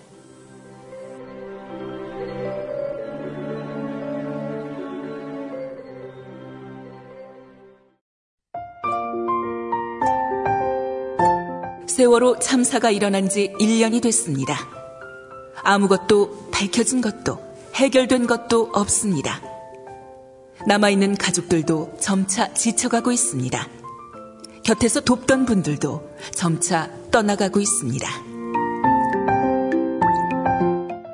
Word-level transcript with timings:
세월호 11.86 12.38
참사가 12.38 12.90
일어난 12.92 13.28
지 13.28 13.52
1년이 13.58 14.00
됐습니다. 14.02 14.56
아무것도 15.64 16.50
밝혀진 16.52 17.00
것도 17.00 17.40
해결된 17.74 18.28
것도 18.28 18.70
없습니다. 18.72 19.42
남아있는 20.66 21.16
가족들도 21.16 21.96
점차 22.00 22.54
지쳐가고 22.54 23.10
있습니다. 23.10 23.77
곁에서 24.68 25.00
돕던 25.00 25.46
분들도 25.46 26.10
점차 26.34 26.90
떠나가고 27.10 27.58
있습니다. 27.58 28.06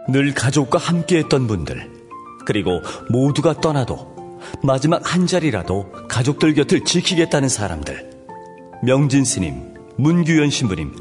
늘 0.08 0.34
가족과 0.34 0.78
함께했던 0.78 1.46
분들 1.46 1.88
그리고 2.46 2.80
모두가 3.10 3.60
떠나도 3.60 4.40
마지막 4.64 5.14
한 5.14 5.28
자리라도 5.28 5.86
가족들 6.08 6.54
곁을 6.54 6.84
지키겠다는 6.84 7.48
사람들 7.48 8.10
명진 8.82 9.24
스님, 9.24 9.72
문규현 9.98 10.50
신부님 10.50 10.92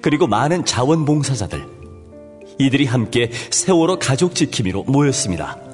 그리고 0.00 0.26
많은 0.26 0.64
자원봉사자들 0.64 1.62
이들이 2.58 2.86
함께 2.86 3.30
세월호 3.50 3.98
가족 3.98 4.34
지킴이로 4.34 4.84
모였습니다. 4.84 5.67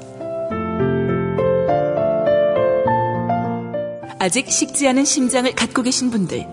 아직 4.25 4.51
식지 4.51 4.89
않은 4.89 5.05
심장을 5.05 5.55
갖고 5.55 5.83
계신 5.83 6.09
분들, 6.09 6.47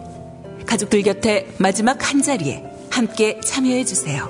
가족들 0.65 1.03
곁에 1.03 1.55
마지막 1.57 2.11
한 2.11 2.21
자리에 2.21 2.65
함께 2.91 3.39
참여해 3.39 3.85
주세요. 3.85 4.27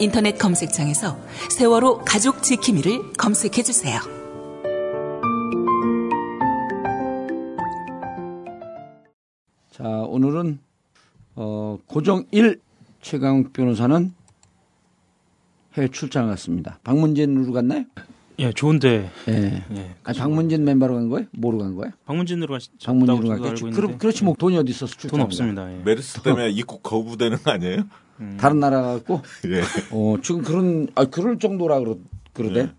인터넷 0.00 0.36
검색창에서 0.36 1.16
세월호 1.48 1.98
가족 1.98 2.42
지킴이를 2.42 3.12
검색해 3.12 3.62
주세요. 3.62 4.00
자, 9.70 9.84
오늘은 9.84 10.58
어, 11.36 11.78
고정 11.86 12.24
1 12.32 12.60
최강욱 13.00 13.52
변호사는 13.52 14.12
해외 15.74 15.86
출장을 15.86 16.28
갔습니다. 16.30 16.80
방문진으로 16.82 17.52
갔나요? 17.52 17.84
예, 18.40 18.52
좋은데. 18.52 19.10
예. 19.28 19.62
예. 19.76 19.94
아, 20.04 20.12
방문진 20.12 20.64
멤버로 20.64 20.94
간 20.94 21.08
거예요? 21.08 21.26
뭐로 21.32 21.58
간 21.58 21.74
거예요? 21.76 21.92
방문진으로 22.06 22.52
가셨다고 22.54 22.78
방문진으로 22.84 23.28
저도 23.36 23.42
갔겠죠. 23.42 23.70
그럼. 23.70 23.98
그렇지 23.98 24.24
뭐 24.24 24.34
돈이 24.38 24.56
어디 24.56 24.70
있어서 24.70 24.92
출장 24.92 25.10
돈 25.10 25.20
없습니다. 25.20 25.72
예. 25.72 25.82
메르스 25.84 26.22
때문에 26.22 26.50
입국 26.50 26.82
거부되는 26.82 27.38
거 27.42 27.50
아니에요? 27.52 27.84
다른 28.38 28.60
나라 28.60 28.82
갖고 28.82 29.22
예. 29.46 29.62
어, 29.92 30.16
지금 30.22 30.42
그런 30.42 30.88
아 30.94 31.04
그럴 31.06 31.38
정도라 31.38 31.78
그러 31.80 31.96
그러대. 32.32 32.64
네. 32.64 32.72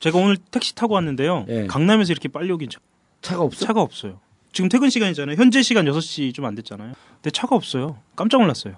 제가 0.00 0.18
오늘 0.18 0.36
택시 0.36 0.74
타고 0.74 0.94
왔는데요. 0.94 1.46
예. 1.48 1.66
강남에서 1.66 2.12
이렇게 2.12 2.28
빨리 2.28 2.50
오긴 2.50 2.68
차, 2.70 2.80
차가 3.20 3.42
없어? 3.42 3.64
차가 3.64 3.80
없어요. 3.80 4.18
지금 4.52 4.68
퇴근 4.68 4.90
시간이잖아요. 4.90 5.36
현재 5.36 5.62
시간 5.62 5.86
6시 5.86 6.34
좀 6.34 6.44
안 6.44 6.54
됐잖아요. 6.56 6.92
근데 7.14 7.30
차가 7.30 7.56
없어요. 7.56 7.98
깜짝 8.16 8.40
놀랐어요. 8.40 8.74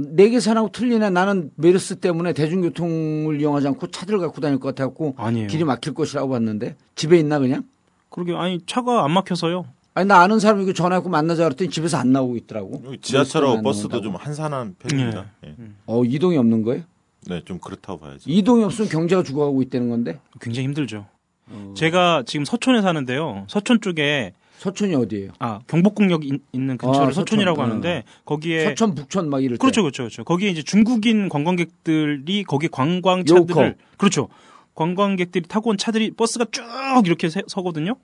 내 0.00 0.28
계산하고 0.30 0.70
틀리네. 0.70 1.10
나는 1.10 1.50
메르스 1.56 1.96
때문에 1.96 2.32
대중교통을 2.32 3.40
이용하지 3.40 3.66
않고 3.66 3.88
차들 3.88 4.18
갖고 4.18 4.40
다닐 4.40 4.60
것 4.60 4.68
같아갖고 4.68 5.14
아니에요. 5.18 5.48
길이 5.48 5.64
막힐 5.64 5.92
것이라고 5.92 6.28
봤는데 6.28 6.76
집에 6.94 7.18
있나 7.18 7.40
그냥? 7.40 7.64
그러게 8.08 8.34
아니 8.34 8.60
차가 8.64 9.04
안 9.04 9.10
막혀서요. 9.10 9.64
아니 9.94 10.06
나 10.06 10.20
아는 10.20 10.38
사람 10.38 10.62
이거 10.62 10.72
전화해갖고 10.72 11.10
만나자 11.10 11.42
그랬더니 11.42 11.70
집에서 11.70 11.96
안 11.96 12.12
나오고 12.12 12.36
있더라고. 12.36 12.80
지하철하고 13.02 13.56
안 13.58 13.62
버스도. 13.64 14.00
좀 14.00 14.14
한산한 14.14 14.76
편입니다. 14.78 15.26
예. 15.44 15.54
어 15.86 16.04
이동이 16.04 16.36
없는 16.38 16.62
거예요? 16.62 16.84
네, 17.26 17.42
좀 17.44 17.58
그렇다고 17.58 17.98
봐야지. 17.98 18.30
이동이 18.30 18.62
없으면 18.62 18.88
경제가 18.88 19.24
죽어가고 19.24 19.60
있다는 19.62 19.90
건데 19.90 20.20
굉장히 20.40 20.68
힘들죠. 20.68 21.06
어. 21.50 21.74
제가 21.76 22.22
지금 22.24 22.44
서촌에 22.44 22.82
사는데요. 22.82 23.46
서촌 23.48 23.80
쪽에 23.80 24.32
서촌이 24.58 24.94
어디예요? 24.96 25.30
아 25.38 25.60
경복궁역 25.68 26.24
인- 26.26 26.40
있는 26.52 26.76
근처를 26.76 27.00
아, 27.08 27.10
서촌. 27.10 27.22
서촌이라고 27.24 27.60
어. 27.60 27.64
하는데 27.64 28.02
거기에 28.24 28.64
서천 28.70 28.94
북천 28.96 29.30
막 29.30 29.42
이럴 29.42 29.56
때. 29.56 29.60
그렇죠, 29.60 29.82
그렇죠, 29.82 30.02
그렇죠. 30.02 30.24
거기에 30.24 30.50
이제 30.50 30.62
중국인 30.62 31.28
관광객들이 31.28 32.42
거기 32.44 32.68
관광차들을 32.68 33.66
요커. 33.66 33.74
그렇죠. 33.96 34.28
관광객들이 34.74 35.46
타고 35.48 35.70
온 35.70 35.76
차들이 35.78 36.10
버스가 36.12 36.46
쭉 36.50 36.62
이렇게 37.06 37.28
세- 37.28 37.42
서거든요. 37.46 37.94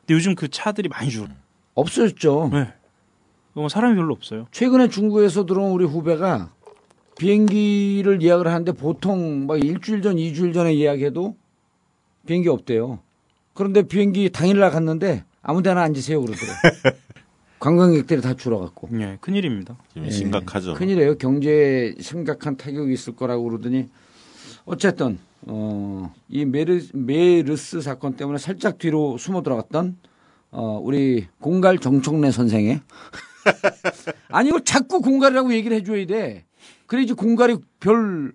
근데 0.00 0.14
요즘 0.14 0.34
그 0.34 0.48
차들이 0.48 0.88
많이 0.88 1.10
줄어. 1.10 1.26
없어졌죠. 1.74 2.50
네. 2.52 2.68
뭐 3.52 3.68
사람이 3.68 3.94
별로 3.96 4.12
없어요. 4.14 4.46
최근에 4.52 4.88
중국에서 4.88 5.44
들어온 5.46 5.72
우리 5.72 5.84
후배가 5.84 6.50
비행기를 7.18 8.22
예약을 8.22 8.46
하는데 8.46 8.72
보통 8.72 9.46
막 9.46 9.62
일주일 9.62 10.02
전, 10.02 10.18
이주일 10.18 10.52
전에 10.52 10.78
예약해도 10.78 11.36
비행기 12.26 12.48
없대요. 12.48 13.00
그런데 13.54 13.82
비행기 13.82 14.30
당일날 14.30 14.70
갔는데 14.70 15.24
아무 15.48 15.62
데나 15.62 15.80
앉으세요 15.80 16.20
그러더래요. 16.20 16.54
관광객들이 17.58 18.20
다 18.20 18.34
줄어갖고. 18.34 18.90
예, 19.00 19.16
큰일입니다. 19.22 19.78
예, 19.96 20.10
심각하죠. 20.10 20.74
큰일이에요. 20.74 21.16
경제에 21.16 21.94
심각한 22.00 22.58
타격이 22.58 22.92
있을 22.92 23.16
거라고 23.16 23.44
그러더니 23.44 23.88
어쨌든 24.66 25.18
어, 25.46 26.14
이 26.28 26.44
메르, 26.44 26.82
메르스 26.92 27.80
사건 27.80 28.14
때문에 28.14 28.36
살짝 28.36 28.76
뒤로 28.76 29.16
숨어 29.16 29.42
들어갔던 29.42 29.96
어, 30.50 30.80
우리 30.82 31.26
공갈 31.40 31.78
정청래 31.78 32.30
선생의 32.30 32.82
아니 34.28 34.50
이거 34.50 34.60
자꾸 34.60 35.00
공갈이라고 35.00 35.54
얘기를 35.54 35.78
해줘야 35.78 36.04
돼. 36.04 36.44
그래야지 36.86 37.14
공갈이 37.14 37.56
별 37.80 38.34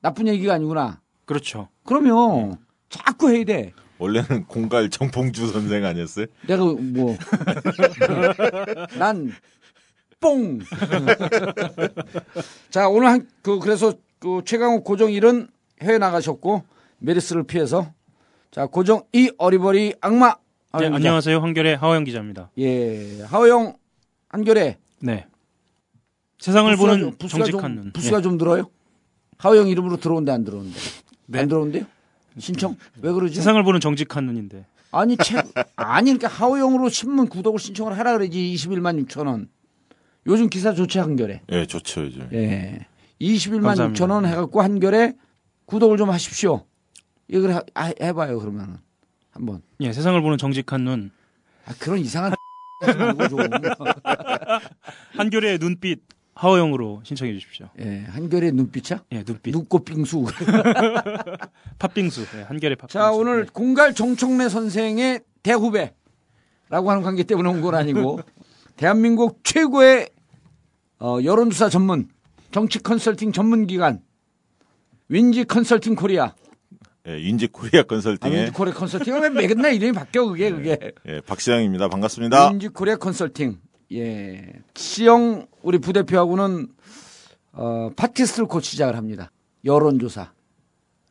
나쁜 0.00 0.26
얘기가 0.26 0.52
아니구나. 0.54 1.00
그렇죠. 1.26 1.68
그러면 1.84 2.56
자꾸 2.88 3.30
해야 3.30 3.44
돼. 3.44 3.72
원래는 3.98 4.44
공갈 4.46 4.88
정봉주 4.90 5.48
선생 5.48 5.84
아니었어요? 5.84 6.26
내가 6.46 6.64
뭐 6.64 7.16
난 8.98 9.32
뽕. 10.20 10.58
자 12.70 12.88
오늘 12.88 13.08
한 13.08 13.26
그 13.42 13.58
그래서 13.60 13.92
그 14.18 14.42
최강욱 14.44 14.84
고정 14.84 15.08
1은 15.10 15.48
해외 15.82 15.98
나가셨고 15.98 16.64
메르스를 16.98 17.44
피해서 17.44 17.92
자 18.50 18.66
고정 18.66 19.02
2 19.12 19.32
어리버리 19.38 19.94
악마. 20.00 20.34
네. 20.78 20.86
안녕하세요. 20.86 21.40
한결의 21.40 21.76
하호영 21.76 22.04
기자입니다. 22.04 22.50
예 22.58 23.22
하호영 23.22 23.76
한결에 24.28 24.78
네. 25.00 25.26
세상을 26.38 26.70
부스가 26.76 26.90
보는 26.92 27.00
좀- 27.04 27.18
부스가 27.18 27.44
정직한 27.44 27.74
좀, 27.74 27.82
눈. 27.84 27.92
부스가 27.92 28.18
예. 28.18 28.22
좀 28.22 28.38
들어요? 28.38 28.70
하호영 29.38 29.68
이름으로 29.68 29.96
들어온대 29.98 30.30
안 30.32 30.44
들어온대? 30.44 30.76
네. 31.26 31.40
안 31.40 31.48
들어온대요? 31.48 31.84
신청 32.38 32.76
왜 33.02 33.12
그러지? 33.12 33.34
세상을 33.36 33.62
보는 33.62 33.80
정직한 33.80 34.24
눈인데. 34.26 34.64
아니 34.90 35.16
책 35.18 35.46
아니 35.76 36.12
그러니까 36.14 36.28
하호영으로 36.28 36.88
신문 36.88 37.28
구독을 37.28 37.58
신청을 37.58 37.98
하라 37.98 38.16
그러지 38.18 38.54
21만 38.56 39.06
6천 39.06 39.26
원. 39.26 39.48
요즘 40.26 40.48
기사 40.48 40.72
좋지 40.74 40.98
한결에. 40.98 41.42
예, 41.52 41.66
좋죠, 41.66 42.04
요즘. 42.04 42.28
예. 42.32 42.86
21만 43.20 43.62
감사합니다. 43.62 44.04
6천 44.06 44.10
원 44.10 44.26
해갖고 44.26 44.62
한결에 44.62 45.14
구독을 45.66 45.98
좀 45.98 46.10
하십시오. 46.10 46.64
이걸 47.28 47.52
하- 47.54 47.62
아, 47.74 47.92
해봐요 48.00 48.38
그러면은 48.38 48.76
한번. 49.30 49.62
예, 49.80 49.92
세상을 49.92 50.20
보는 50.22 50.38
정직한 50.38 50.84
눈. 50.84 51.10
아, 51.66 51.72
그런 51.78 51.98
이상한. 51.98 52.32
한결의 55.16 55.58
눈빛 55.58 56.00
하호영으로 56.38 57.00
신청해 57.02 57.32
주십시오. 57.34 57.68
예, 57.80 58.04
한결의 58.10 58.52
눈빛이야? 58.52 59.02
예, 59.10 59.24
눈빛. 59.24 59.50
눈꽃 59.50 59.84
빙수. 59.84 60.24
팥빙수. 61.80 62.26
예, 62.36 62.42
한결의 62.42 62.76
팥빙수. 62.76 62.92
자, 62.92 63.10
오늘 63.10 63.44
네. 63.46 63.50
공갈 63.52 63.92
정청래 63.92 64.48
선생의 64.48 65.20
대후배라고 65.42 66.90
하는 66.90 67.02
관계 67.02 67.24
때문에 67.24 67.48
온 67.48 67.60
건 67.60 67.74
아니고 67.74 68.20
대한민국 68.76 69.40
최고의 69.42 70.10
어, 71.00 71.18
여론조사 71.24 71.70
전문 71.70 72.08
정치 72.52 72.78
컨설팅 72.80 73.32
전문 73.32 73.66
기관 73.66 74.00
윈지 75.08 75.44
컨설팅 75.44 75.96
코리아 75.96 76.34
예, 77.08 77.18
인지 77.20 77.48
코리아 77.48 77.80
아, 77.80 77.82
컨설팅의 77.82 78.38
윈지 78.38 78.52
코리아 78.52 78.74
컨설팅은 78.74 79.22
왜 79.34 79.48
맨날 79.48 79.74
이름이 79.74 79.92
바뀌어 79.92 80.26
그게 80.26 80.50
그게 80.52 80.92
예, 81.06 81.20
박시영입니다. 81.22 81.88
반갑습니다. 81.88 82.50
윈지 82.50 82.68
코리아 82.68 82.94
컨설팅 82.96 83.58
예 83.92 84.52
시영 84.74 85.46
우리 85.62 85.78
부대표하고는 85.78 86.68
어, 87.52 87.90
곧 88.48 88.60
시작을 88.60 88.96
합니다 88.96 89.30
여론조사 89.64 90.32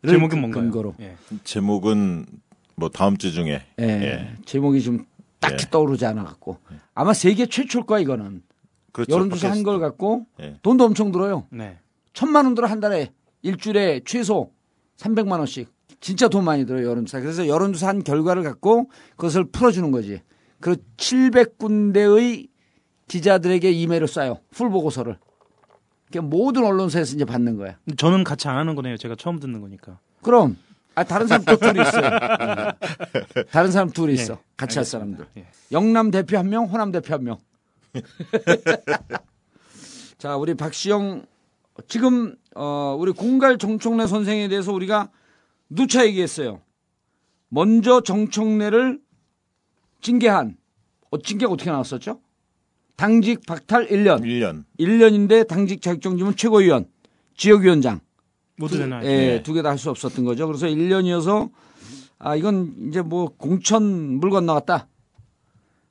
제목이 0.07 0.35
뭔가요? 0.35 0.63
근거로 0.63 0.93
예. 0.99 1.15
제목은 1.43 2.25
뭐 2.75 2.89
다음 2.89 3.17
주 3.17 3.31
중에 3.31 3.63
예, 3.79 3.83
예. 3.83 4.35
제목이 4.45 4.81
좀 4.81 5.05
딱히 5.39 5.65
예. 5.65 5.69
떠오르지 5.71 6.05
않아 6.05 6.23
갖고 6.23 6.59
아마 6.93 7.13
세계 7.13 7.47
최초일 7.47 7.85
거야 7.85 7.99
이거는 7.99 8.43
그렇죠. 8.91 9.11
여론조사 9.11 9.49
한. 9.49 9.63
걸 9.63 9.79
갖고 9.79 10.25
예. 10.39 10.59
돈도 10.61 10.85
엄청 10.85 11.11
들어요 11.11 11.47
네. 11.51 11.79
천만 12.13 12.45
원 12.45 12.53
들어 12.53 12.67
한 12.67 12.79
달에 12.79 13.11
일주일에 13.41 14.01
최소 14.05 14.51
300만 14.97 15.39
원씩 15.39 15.67
진짜 15.99 16.27
돈 16.27 16.45
많이 16.45 16.65
들어요 16.65 16.87
여론조사 16.87 17.21
그래서 17.21 17.47
여론조사 17.47 17.87
한 17.87 18.03
결과를 18.03 18.43
갖고 18.43 18.89
그것을 19.15 19.45
풀어주는 19.45 19.91
거지 19.91 20.21
그 20.59 20.75
700군데의 20.97 22.47
기자들에게 23.07 23.71
이메일을 23.71 24.07
쏴요 24.07 24.39
풀 24.51 24.69
보고서를 24.69 25.17
그러니까 26.11 26.29
모든 26.35 26.65
언론사에서 26.65 27.15
이제 27.15 27.25
받는 27.25 27.57
거야 27.57 27.77
저는 27.97 28.23
같이 28.23 28.47
안 28.47 28.57
하는 28.57 28.75
거네요. 28.75 28.97
제가 28.97 29.15
처음 29.15 29.39
듣는 29.39 29.61
거니까. 29.61 29.99
그럼 30.21 30.57
아 30.95 31.03
다른 31.03 31.27
사람 31.27 31.45
또 31.45 31.55
둘이 31.57 31.81
있어요 31.81 32.05
예. 32.05 33.43
다른 33.51 33.71
사람 33.71 33.89
둘이 33.91 34.13
있어 34.15 34.33
예, 34.33 34.37
같이 34.57 34.79
할 34.79 34.81
알겠습니다. 34.81 34.85
사람들 34.85 35.27
예. 35.37 35.45
영남 35.71 36.11
대표 36.11 36.37
한 36.37 36.49
명, 36.49 36.65
호남 36.65 36.91
대표 36.91 37.13
한 37.13 37.23
명. 37.23 37.37
자, 40.17 40.35
우리 40.35 40.55
박시영 40.55 41.25
지금 41.87 42.35
어 42.55 42.95
우리 42.99 43.11
공갈 43.11 43.57
정청래 43.59 44.07
선생에 44.07 44.47
대해서 44.47 44.73
우리가 44.73 45.11
누차 45.69 46.05
얘기했어요. 46.05 46.61
먼저 47.49 48.01
정청래를 48.01 48.99
징계한 50.01 50.57
어, 51.11 51.21
징계가 51.21 51.51
어떻게 51.51 51.69
나왔었죠? 51.69 52.19
당직 52.97 53.45
박탈 53.45 53.87
1년. 53.87 54.21
1년. 54.23 54.65
1년인데 54.79 55.47
당직 55.47 55.81
자격정지면 55.81 56.35
최고위원, 56.35 56.85
지역위원장 57.37 57.99
모두 58.57 58.77
되나요? 58.77 59.05
예, 59.07 59.43
두 59.43 59.53
개 59.53 59.61
다 59.61 59.69
할 59.69 59.77
수 59.77 59.89
없었던 59.91 60.25
거죠. 60.25 60.47
그래서 60.47 60.65
1년이어서 60.65 61.51
아 62.17 62.35
이건 62.35 62.73
이제 62.89 63.01
뭐 63.03 63.29
공천 63.37 63.83
물 64.19 64.31
건너갔다 64.31 64.87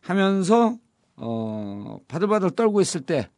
하면서 0.00 0.76
어 1.16 1.98
바들바들 2.08 2.50
떨고 2.50 2.80
있을 2.80 3.02
때 3.02 3.30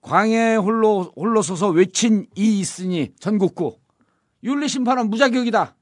광해 0.00 0.56
홀로 0.56 1.12
홀로 1.14 1.42
서서 1.42 1.68
외친 1.68 2.26
이 2.36 2.58
있으니 2.58 3.12
전국구 3.20 3.76
윤리 4.44 4.66
심판은 4.68 5.10
무자격이다. 5.10 5.76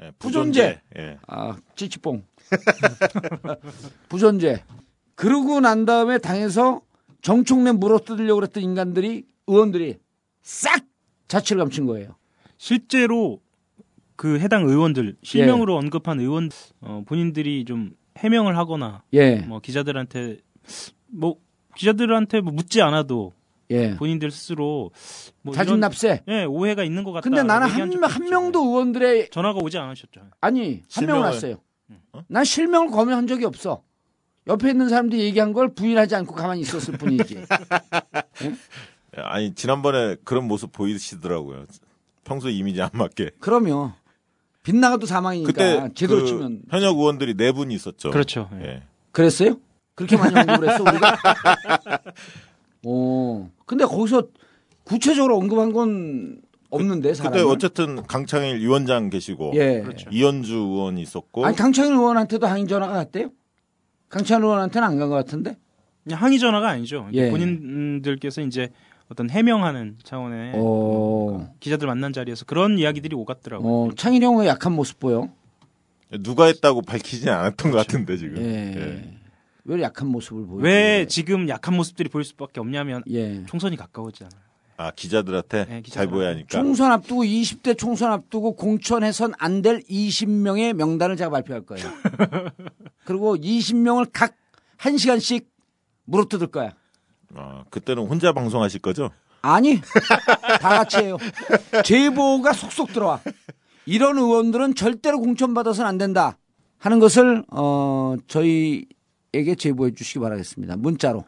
예, 0.00 0.12
부존재. 0.18 0.80
예. 0.96 1.18
아 1.26 1.56
찌찌뽕 1.76 2.24
부존재. 4.08 4.64
그러고 5.22 5.58
난 5.58 5.84
다음에 5.84 6.18
당에서 6.18 6.80
정청래 7.22 7.72
물어뜯으려고 7.72 8.36
그랬던 8.38 8.62
인간들이 8.62 9.24
의원들이 9.48 9.98
싹 10.42 10.84
자취를 11.26 11.58
감춘 11.58 11.86
거예요. 11.86 12.14
실제로 12.56 13.40
그 14.14 14.38
해당 14.38 14.68
의원들 14.68 15.16
실명으로 15.24 15.76
언급한 15.76 16.20
의원 16.20 16.50
어, 16.80 17.02
본인들이 17.04 17.64
좀 17.64 17.90
해명을 18.18 18.56
하거나 18.56 19.02
예, 19.12 19.36
뭐 19.40 19.58
기자들한테 19.58 20.38
뭐 21.08 21.36
기자들한테 21.74 22.40
뭐 22.40 22.52
묻지 22.52 22.80
않아도 22.80 23.32
예. 23.70 23.96
본인들 23.96 24.30
스스로 24.30 24.92
뭐 25.42 25.52
자진 25.52 25.80
납세. 25.80 26.22
예 26.28 26.44
오해가 26.44 26.84
있는 26.84 27.02
것 27.02 27.10
같다. 27.10 27.24
근데 27.24 27.42
나는 27.42 27.66
한, 27.66 27.92
한. 28.04 28.28
명도 28.28 28.60
의원들의 28.64 29.30
전화가 29.30 29.58
오지 29.58 29.78
않으셨죠. 29.78 30.20
아니 30.40 30.82
한 30.92 31.06
명은 31.06 31.22
실명을- 31.22 31.24
왔어요. 31.24 31.56
난 32.28 32.44
실명을 32.44 32.90
검열한 32.92 33.26
적이 33.26 33.46
없어. 33.46 33.82
옆에 34.48 34.70
있는 34.70 34.88
사람들이 34.88 35.22
얘기한 35.24 35.52
걸 35.52 35.74
부인하지 35.74 36.14
않고 36.16 36.34
가만히 36.34 36.62
있었을 36.62 36.96
뿐이지. 36.96 37.44
예, 38.44 39.20
아니 39.22 39.54
지난번에 39.54 40.16
그런 40.24 40.48
모습 40.48 40.72
보이시더라고요. 40.72 41.66
평소 42.24 42.48
이미지 42.48 42.80
안 42.80 42.90
맞게. 42.92 43.32
그러면 43.40 43.92
빗나가도 44.62 45.06
사망이니까 45.06 45.52
그때 45.52 45.88
제대로 45.94 46.20
그 46.20 46.26
치면 46.26 46.62
현역 46.70 46.96
의원들이 46.98 47.34
네 47.36 47.52
분이 47.52 47.74
있었죠. 47.74 48.10
그렇죠. 48.10 48.48
예. 48.60 48.66
예. 48.66 48.82
그랬어요? 49.12 49.58
그렇게 49.94 50.16
많이 50.16 50.38
언급을 50.38 50.70
했어 50.70 50.82
우리가? 50.82 51.18
오, 52.84 53.48
근데 53.66 53.84
거기서 53.84 54.28
구체적으로 54.84 55.36
언급한 55.36 55.72
건 55.72 56.40
없는데 56.70 57.14
사람. 57.14 57.32
그때 57.32 57.44
어쨌든 57.44 58.06
강창일 58.06 58.58
위원장 58.60 59.10
계시고 59.10 59.52
예. 59.54 59.80
그렇죠. 59.80 60.08
이현주 60.10 60.54
의원이 60.54 61.02
있었고 61.02 61.44
아니 61.44 61.56
강창일 61.56 61.92
의원한테도 61.92 62.46
항의 62.46 62.66
전화가 62.66 62.92
갔대요? 62.92 63.30
강창일 64.08 64.44
의원한테는 64.44 64.86
안 64.88 64.98
간 64.98 65.08
것 65.08 65.14
같은데? 65.14 65.56
그냥 66.04 66.22
항의 66.22 66.38
전화가 66.38 66.68
아니죠. 66.68 67.08
예. 67.12 67.30
본인들께서 67.30 68.40
이제 68.42 68.70
어떤 69.10 69.28
해명하는 69.30 69.96
차원의 70.02 70.52
어, 70.56 71.52
기자들 71.60 71.86
만난 71.86 72.12
자리에서 72.12 72.44
그런 72.44 72.78
이야기들이 72.78 73.14
오갔더라고요. 73.16 73.70
어, 73.72 73.90
창일 73.96 74.22
형은 74.22 74.46
약한 74.46 74.72
모습 74.72 74.98
보여. 75.00 75.28
누가 76.20 76.46
했다고 76.46 76.82
밝히진 76.82 77.28
않았던 77.28 77.70
것 77.70 77.76
같은데 77.78 78.16
지금. 78.16 78.38
예. 78.38 78.74
예. 78.76 79.14
왜 79.64 79.82
약한 79.82 80.08
모습을 80.08 80.46
보여? 80.46 80.62
왜 80.62 81.06
지금 81.06 81.48
약한 81.50 81.76
모습들이 81.76 82.08
보일 82.08 82.24
수밖에 82.24 82.60
없냐면 82.60 83.02
예. 83.10 83.44
총선이 83.46 83.76
가까워지잖아요. 83.76 84.40
아 84.80 84.92
기자들한테 84.92 85.58
네, 85.64 85.82
기자들한테. 85.82 85.90
잘 85.90 86.06
보여야 86.06 86.30
하니까. 86.30 86.48
총선 86.48 86.92
앞두고 86.92 87.24
20대 87.24 87.76
총선 87.76 88.12
앞두고 88.12 88.54
공천해선 88.56 89.34
안 89.38 89.60
될 89.60 89.80
20명의 89.80 90.72
명단을 90.72 91.16
제가 91.16 91.30
발표할 91.30 91.66
거예요. 91.66 91.84
그리고 93.04 93.36
20명을 93.36 94.08
각 94.12 94.34
1시간씩 94.78 95.46
물어뜯을 96.04 96.46
거야. 96.46 96.70
아, 97.34 97.64
그때는 97.70 98.06
혼자 98.06 98.32
방송하실 98.32 98.80
거죠? 98.80 99.10
아니, 99.42 99.80
다 100.60 100.68
같이 100.70 100.98
해요. 100.98 101.16
제보가 101.84 102.52
속속 102.52 102.92
들어와. 102.92 103.20
이런 103.84 104.16
의원들은 104.16 104.74
절대로 104.76 105.18
공천받아서는 105.20 105.88
안 105.88 105.98
된다. 105.98 106.38
하는 106.78 106.98
것을, 107.00 107.44
어, 107.50 108.14
저희에게 108.28 109.54
제보해 109.58 109.92
주시기 109.94 110.20
바라겠습니다. 110.20 110.76
문자로. 110.76 111.24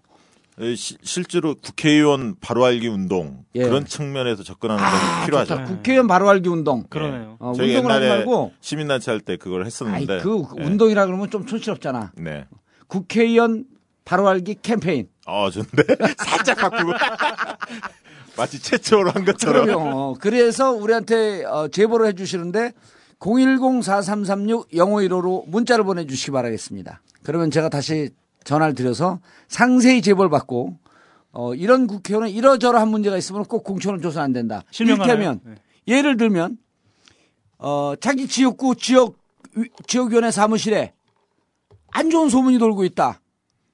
예, 0.60 0.74
시- 0.74 0.96
실제로 1.02 1.54
국회의원 1.54 2.34
바로 2.40 2.64
알기 2.64 2.88
운동 2.88 3.44
예. 3.54 3.62
그런 3.64 3.84
측면에서 3.86 4.42
접근하는 4.42 4.82
건 4.82 4.92
필요하죠. 5.26 5.54
좋다. 5.56 5.64
국회의원 5.66 6.06
바로 6.06 6.28
알기 6.28 6.48
운동. 6.48 6.84
그러네요. 6.90 7.36
어, 7.38 7.52
저희 7.56 7.74
운동을 7.76 7.94
하지 7.94 8.04
옛날에 8.04 8.18
말고, 8.24 8.52
시민단체 8.60 9.10
할 9.10 9.20
때 9.20 9.36
그걸 9.36 9.60
아이, 9.62 9.66
했었는데. 9.66 10.20
그 10.20 10.42
예. 10.58 10.64
운동이라 10.64 11.06
그러면 11.06 11.30
좀 11.30 11.46
촌스럽잖아. 11.46 12.12
네. 12.16 12.46
국회의원 12.88 13.64
바로 14.04 14.28
알기 14.28 14.56
캠페인. 14.62 15.08
아, 15.26 15.48
좋은데? 15.50 15.82
살짝 16.18 16.58
바꾸고. 16.58 16.92
마치 18.36 18.60
최초로 18.60 19.10
한 19.12 19.24
것처럼. 19.24 19.64
그럼요. 19.66 20.16
그래서 20.20 20.72
우리한테 20.72 21.44
어, 21.44 21.68
제보를 21.68 22.06
해주시는데 22.08 22.72
010-4336-0515로 23.18 25.44
문자를 25.48 25.84
보내주시기 25.84 26.30
바라겠습니다. 26.32 27.00
그러면 27.22 27.50
제가 27.50 27.68
다시 27.68 28.10
전화를 28.44 28.74
드려서 28.74 29.20
상세히 29.48 30.02
제보를 30.02 30.30
받고 30.30 30.78
어, 31.32 31.54
이런 31.54 31.86
국회의원은 31.86 32.30
이러저러한 32.30 32.88
문제가 32.88 33.16
있으면 33.16 33.44
꼭 33.44 33.62
공천을 33.64 34.00
줘서 34.00 34.20
안 34.20 34.32
된다. 34.32 34.62
이를테면 35.06 35.40
네. 35.44 35.54
예를 35.88 36.16
들면 36.16 36.58
어, 37.58 37.94
자기 38.00 38.26
지역구 38.26 38.74
지역 38.74 39.16
위- 39.54 39.68
지역위원회 39.86 40.30
사무실에 40.30 40.92
안 41.92 42.10
좋은 42.10 42.28
소문이 42.28 42.58
돌고 42.58 42.84
있다. 42.84 43.20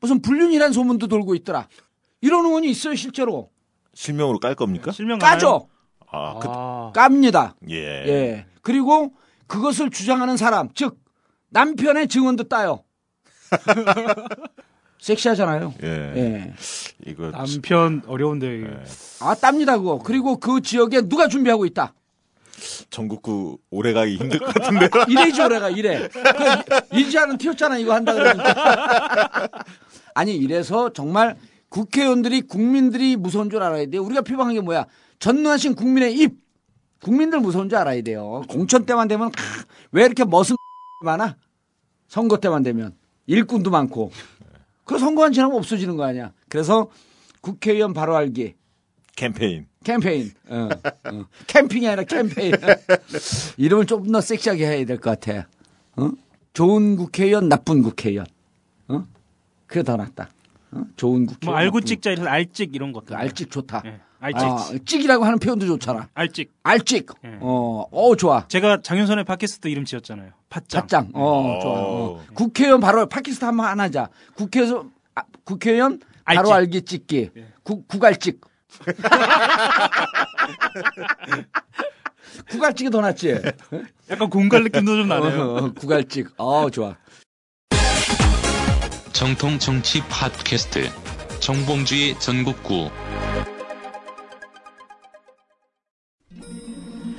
무슨 0.00 0.20
불륜이란 0.20 0.72
소문도 0.72 1.06
돌고 1.08 1.34
있더라. 1.36 1.68
이런 2.20 2.44
의원이 2.46 2.68
있어요 2.70 2.94
실제로 2.94 3.50
실명으로 3.94 4.38
깔 4.38 4.54
겁니까? 4.54 4.90
실명 4.92 5.18
가나요? 5.18 5.34
까죠. 5.34 5.68
아, 6.10 6.38
그, 6.38 6.48
아, 6.50 6.92
깝니다. 6.94 7.56
예. 7.70 7.76
예. 7.76 8.46
그리고 8.62 9.12
그것을 9.46 9.90
주장하는 9.90 10.36
사람, 10.36 10.68
즉 10.74 10.98
남편의 11.50 12.08
증언도 12.08 12.44
따요. 12.44 12.82
섹시하잖아요. 14.98 15.74
예. 15.82 15.88
예. 15.88 16.54
이거. 17.06 17.30
남편 17.30 18.02
어려운데 18.06 18.56
이게. 18.58 18.70
아 19.20 19.34
땀니다 19.34 19.78
그거. 19.78 19.98
그리고 19.98 20.38
그 20.38 20.60
지역에 20.60 21.02
누가 21.02 21.28
준비하고 21.28 21.66
있다. 21.66 21.94
전국구 22.90 23.58
오래 23.70 23.92
가기 23.92 24.16
힘들 24.16 24.38
것 24.38 24.54
같은데요? 24.54 24.88
이래지 25.08 25.40
오래가 25.42 25.68
이래. 25.70 26.08
그 26.08 26.96
이지아는 26.98 27.36
튀었잖아 27.38 27.76
이거 27.78 27.94
한다 27.94 28.14
그러니까. 28.14 29.48
아니 30.14 30.34
이래서 30.36 30.90
정말 30.92 31.36
국회의원들이 31.68 32.42
국민들이 32.42 33.16
무서운 33.16 33.50
줄 33.50 33.62
알아야 33.62 33.86
돼요. 33.86 34.02
우리가 34.02 34.22
표방한 34.22 34.54
게 34.54 34.60
뭐야? 34.60 34.86
전능하신 35.18 35.74
국민의 35.74 36.14
입. 36.16 36.34
국민들 37.02 37.40
무서운 37.40 37.68
줄 37.68 37.76
알아야 37.78 38.00
돼요. 38.02 38.42
공천 38.48 38.86
때만 38.86 39.06
되면 39.06 39.30
크, 39.30 39.42
왜 39.92 40.04
이렇게 40.04 40.24
머슴 40.24 40.56
많아? 41.04 41.36
선거 42.08 42.38
때만 42.38 42.62
되면 42.62 42.94
일꾼도 43.26 43.70
많고. 43.70 44.10
그 44.84 44.98
선거만 44.98 45.32
지나면 45.32 45.56
없어지는 45.56 45.96
거 45.96 46.04
아니야. 46.04 46.32
그래서 46.48 46.88
국회의원 47.40 47.92
바로 47.92 48.14
알기 48.16 48.54
캠페인. 49.16 49.66
캠페인. 49.84 50.30
어, 50.48 50.68
어. 51.12 51.24
캠핑이 51.46 51.86
아니라 51.86 52.04
캠페인. 52.04 52.52
이름을 53.56 53.86
좀더 53.86 54.20
섹시하게 54.20 54.66
해야 54.66 54.84
될 54.84 54.98
것 54.98 55.18
같아. 55.20 55.48
어? 55.96 56.10
좋은 56.52 56.96
국회의원, 56.96 57.48
나쁜 57.48 57.82
국회의원. 57.82 58.26
어? 58.88 59.04
그게 59.66 59.82
더 59.82 59.96
낫다. 59.96 60.28
어? 60.72 60.82
좋은 60.96 61.26
국회의원. 61.26 61.52
뭐 61.52 61.54
알고 61.56 61.78
나쁜 61.80 61.86
찍자 61.86 62.10
이래서 62.12 62.28
알찍 62.28 62.74
이런 62.74 62.92
것들. 62.92 63.08
그 63.08 63.14
알찍 63.14 63.50
좋다. 63.50 63.82
예, 63.86 64.00
알찍. 64.26 64.42
아, 64.42 64.68
찍이라고 64.84 65.24
하는 65.24 65.38
표현도 65.38 65.66
좋잖아. 65.66 66.08
알찍. 66.14 66.52
알찍. 66.64 67.06
예. 67.24 67.38
어, 67.40 67.86
어, 67.92 68.16
좋아. 68.16 68.46
제가 68.48 68.80
장윤선의 68.82 69.24
팟캐스트 69.24 69.68
이름 69.68 69.84
지었잖아요. 69.84 70.32
팟짱. 70.48 70.82
팟짱. 70.82 71.10
어, 71.14 71.58
좋아. 71.62 71.72
어. 71.72 72.20
국회의원 72.34 72.80
바로 72.80 73.06
팟캐스트 73.06 73.44
한번 73.44 73.66
안 73.66 73.78
하자. 73.78 74.08
국회에서 74.34 74.86
아, 75.14 75.22
국회의원 75.44 76.00
바로 76.24 76.52
알찍. 76.52 76.52
알기 76.52 76.82
찍기. 76.82 77.30
국 77.62 77.86
국알찍. 77.86 78.40
국알찍이 82.50 82.90
더 82.90 83.00
낫지. 83.00 83.40
약간 84.10 84.28
공갈 84.28 84.64
느낌도 84.64 84.96
좀 84.96 85.08
나네요. 85.08 85.42
어, 85.42 85.72
국알찍. 85.72 86.30
어, 86.36 86.68
좋아. 86.70 86.96
정통 89.12 89.58
정치 89.58 90.02
팟캐스트 90.08 90.90
정봉주의 91.40 92.18
전국구 92.20 92.90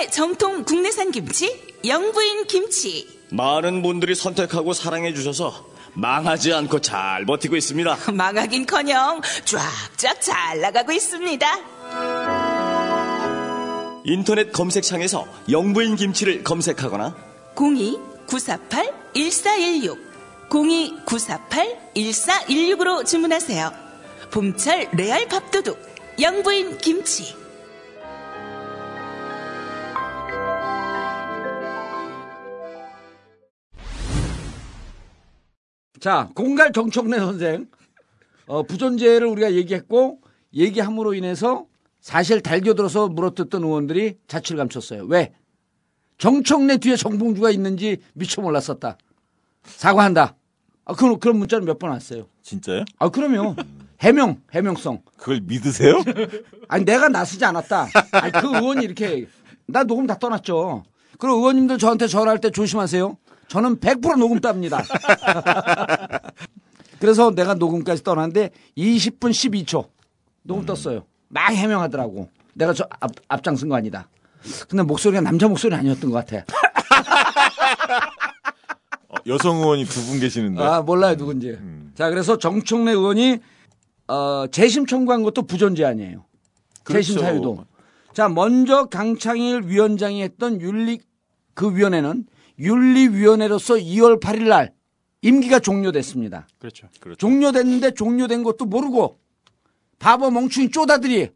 정통 0.08 0.64
국내산 0.64 1.10
김치 1.10 1.60
영부인 1.84 2.46
김치 2.46 3.06
많은 3.30 3.82
분들이 3.82 4.14
선택하고 4.14 4.72
사랑해 4.72 5.12
주셔서 5.14 5.68
망하지 5.94 6.52
않고 6.52 6.80
잘 6.80 7.24
버티고 7.26 7.56
있습니다. 7.56 7.96
망하긴 8.12 8.66
커녕 8.66 9.20
쫙쫙 9.44 10.20
잘 10.20 10.60
나가고 10.60 10.92
있습니다. 10.92 11.58
인터넷 14.04 14.52
검색창에서 14.52 15.26
영부인 15.50 15.96
김치를 15.96 16.44
검색하거나 16.44 17.16
02-948-1416 17.54 19.98
02-948-1416으로 20.48 23.04
주문하세요. 23.06 23.72
봄철 24.30 24.88
레알 24.92 25.26
밥도둑 25.28 25.78
영부인 26.20 26.78
김치 26.78 27.34
자, 36.00 36.30
공갈 36.34 36.72
정청래 36.72 37.18
선생. 37.18 37.68
어, 38.46 38.62
부존재를 38.62 39.26
우리가 39.26 39.52
얘기했고, 39.52 40.18
얘기함으로 40.54 41.14
인해서 41.14 41.66
사실 42.00 42.40
달겨들어서 42.40 43.08
물어뜯던 43.08 43.62
의원들이 43.62 44.16
자취를 44.26 44.56
감췄어요. 44.58 45.04
왜? 45.04 45.34
정청래 46.18 46.78
뒤에 46.78 46.96
정봉주가 46.96 47.50
있는지 47.50 47.98
미처 48.14 48.40
몰랐었다. 48.40 48.96
사과한다. 49.62 50.34
아, 50.86 50.94
그런, 50.94 51.20
그런 51.20 51.38
문자를 51.38 51.66
몇번 51.66 51.90
왔어요. 51.90 52.26
진짜요? 52.42 52.84
아, 52.98 53.10
그러면 53.10 53.54
해명, 54.00 54.40
해명성. 54.52 55.02
그걸 55.18 55.40
믿으세요? 55.42 56.02
아니, 56.68 56.84
내가 56.86 57.08
나서지 57.08 57.44
않았다. 57.44 57.88
아니, 58.12 58.32
그 58.32 58.56
의원이 58.56 58.84
이렇게, 58.84 59.28
나 59.66 59.84
녹음 59.84 60.06
다 60.06 60.18
떠났죠. 60.18 60.82
그리고 61.18 61.36
의원님들 61.36 61.76
저한테 61.76 62.06
전화할 62.06 62.40
때 62.40 62.50
조심하세요. 62.50 63.16
저는 63.50 63.80
100% 63.80 64.16
녹음 64.16 64.38
땁니다. 64.40 64.80
그래서 67.00 67.32
내가 67.34 67.54
녹음까지 67.54 68.04
떠났는데 68.04 68.50
20분 68.78 69.30
12초 69.30 69.88
녹음 70.42 70.64
떴어요. 70.64 71.04
막 71.28 71.50
해명하더라고. 71.50 72.28
내가 72.54 72.72
저 72.72 72.86
앞, 73.00 73.10
앞장선 73.28 73.68
거 73.68 73.74
아니다. 73.74 74.08
근데 74.68 74.84
목소리가 74.84 75.20
남자 75.20 75.48
목소리 75.48 75.74
아니었던 75.74 76.10
것 76.12 76.24
같아. 76.24 76.44
어, 79.08 79.16
여성 79.26 79.56
의원이 79.58 79.84
두 79.84 80.00
분 80.06 80.20
계시는데. 80.20 80.62
아, 80.62 80.80
몰라요, 80.82 81.16
누군지. 81.16 81.58
자, 81.96 82.08
그래서 82.08 82.38
정청래 82.38 82.92
의원이, 82.92 83.38
어, 84.06 84.44
재심 84.52 84.86
청구한 84.86 85.24
것도 85.24 85.42
부존재 85.42 85.84
아니에요. 85.84 86.24
재심 86.84 87.16
그렇죠. 87.16 87.26
사유도. 87.32 87.64
자, 88.14 88.28
먼저 88.28 88.84
강창일 88.84 89.62
위원장이 89.64 90.22
했던 90.22 90.60
윤리, 90.60 91.00
그 91.54 91.74
위원회는 91.76 92.26
윤리위원회로서 92.60 93.74
2월 93.74 94.20
8일 94.20 94.48
날 94.48 94.74
임기가 95.22 95.58
종료됐습니다. 95.58 96.46
그렇죠. 96.58 96.88
종료됐는데 97.18 97.94
종료된 97.94 98.42
것도 98.42 98.66
모르고 98.66 99.18
바보 99.98 100.30
멍충이 100.30 100.70
쪼다들이 100.70 101.30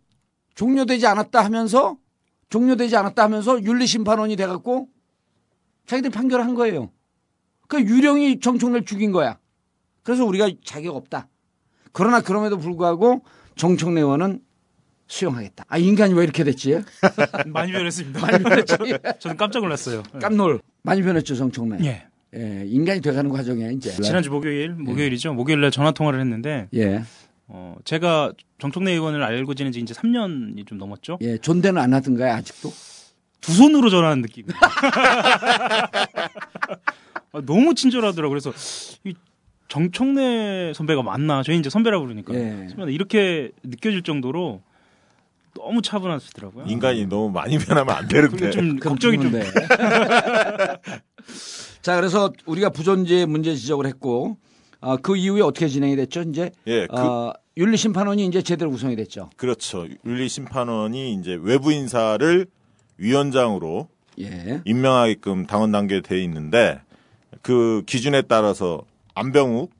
종료되지 0.54 1.07
않았다 1.07 1.45
하면서 1.45 1.97
종료되지 2.50 2.97
않았다 2.97 3.23
하면서 3.23 3.62
윤리심판원이 3.62 4.37
돼갖고 4.37 4.88
자기들이 5.87 6.12
판결을 6.12 6.45
한 6.45 6.54
거예요. 6.54 6.90
그 7.69 7.81
유령이 7.81 8.40
정청래를 8.40 8.85
죽인 8.85 9.11
거야. 9.11 9.38
그래서 10.02 10.25
우리가 10.25 10.50
자격 10.64 10.97
없다. 10.97 11.28
그러나 11.93 12.21
그럼에도 12.21 12.59
불구하고 12.59 13.23
정청래 13.57 14.00
의원은 14.00 14.40
수용하겠다. 15.06 15.64
아 15.68 15.78
인간이 15.78 16.14
왜 16.14 16.25
이렇게 16.25 16.44
됐지? 16.44 16.80
많이 17.46 17.73
변했습니다. 17.73 18.20
많이 18.20 18.42
변했지. 18.42 18.75
저는 19.20 19.37
깜짝 19.37 19.61
놀랐어요. 19.61 20.02
깜놀 20.20 20.61
많이 20.82 21.02
변했죠 21.02 21.34
정청래. 21.34 21.78
예. 21.84 22.06
예, 22.37 22.64
인간이 22.66 23.00
돼가는 23.00 23.30
과정이야 23.30 23.70
이제. 23.70 23.90
지난주 23.90 24.28
목요일, 24.28 24.70
목요일이죠. 24.70 25.34
목요일날 25.34 25.70
전화 25.70 25.92
통화를 25.92 26.18
했는데, 26.18 26.66
예, 26.75 27.04
어, 27.46 27.76
제가 27.84 28.32
정청래 28.58 28.90
의원을 28.90 29.23
알고 29.23 29.54
지낸 29.54 29.70
지 29.70 29.78
이제 29.78 29.94
3년이 29.94 30.66
좀 30.66 30.78
넘었죠. 30.78 31.18
예, 31.20 31.38
존대는 31.38 31.80
안 31.80 31.94
하던가요 31.94 32.32
아직도? 32.32 32.73
두 33.40 33.52
손으로 33.52 33.88
전화하는 33.88 34.23
느낌. 34.23 34.46
아, 37.32 37.40
너무 37.44 37.75
친절하더라고. 37.75 38.30
그래서 38.30 38.52
이 39.04 39.14
정청래 39.68 40.73
선배가 40.75 41.02
맞나? 41.02 41.42
저희 41.42 41.58
이제 41.58 41.70
선배라고 41.70 42.04
그러니까 42.06 42.34
예. 42.34 42.68
이렇게 42.88 43.50
느껴질 43.62 44.02
정도로 44.02 44.62
너무 45.54 45.80
차분하시더라고요. 45.82 46.66
인간이 46.66 47.06
너무 47.06 47.30
많이 47.30 47.58
변하면 47.58 47.94
안 47.94 48.08
되는데. 48.08 48.50
좀 48.50 48.76
걱정이 48.78 49.18
좀. 49.18 49.32
자, 51.82 51.96
그래서 51.96 52.32
우리가 52.46 52.70
부존재 52.70 53.26
문제 53.26 53.54
지적을 53.54 53.87
했고 53.87 54.38
어, 54.80 54.96
그 54.96 55.16
이후에 55.16 55.40
어떻게 55.42 55.68
진행이 55.68 55.96
됐죠? 55.96 56.23
이제 56.23 56.50
예, 56.66 56.87
그, 56.87 56.96
어, 56.96 57.32
윤리 57.56 57.76
심판원이 57.76 58.26
이제 58.26 58.42
제대로 58.42 58.70
구성이 58.70 58.96
됐죠. 58.96 59.30
그렇죠. 59.37 59.87
윤리 60.04 60.28
심판원이 60.28 61.14
이제 61.14 61.38
외부 61.40 61.73
인사를 61.73 62.46
위원장으로 62.99 63.88
예, 64.20 64.61
임명하게끔 64.64 65.46
당원 65.46 65.73
단계에 65.73 66.00
돼 66.02 66.23
있는데 66.25 66.80
그 67.42 67.82
기준에 67.87 68.23
따라서 68.23 68.82
안병욱 69.14 69.70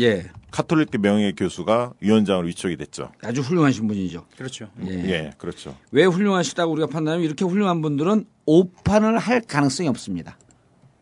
예, 0.00 0.24
카톨릭대 0.50 0.98
명예 0.98 1.32
교수가 1.32 1.94
위원장으로 2.00 2.46
위촉이 2.46 2.76
됐죠. 2.76 3.12
아주 3.22 3.42
훌륭하신 3.42 3.86
분이죠. 3.86 4.26
그렇죠. 4.36 4.68
예. 4.86 4.92
예, 4.92 5.30
그렇죠. 5.36 5.76
왜 5.92 6.04
훌륭하시다고 6.04 6.72
우리가 6.72 6.86
판단하면 6.88 7.24
이렇게 7.24 7.44
훌륭한 7.44 7.82
분들은 7.82 8.24
오판을 8.46 9.18
할 9.18 9.40
가능성이 9.40 9.88
없습니다. 9.88 10.38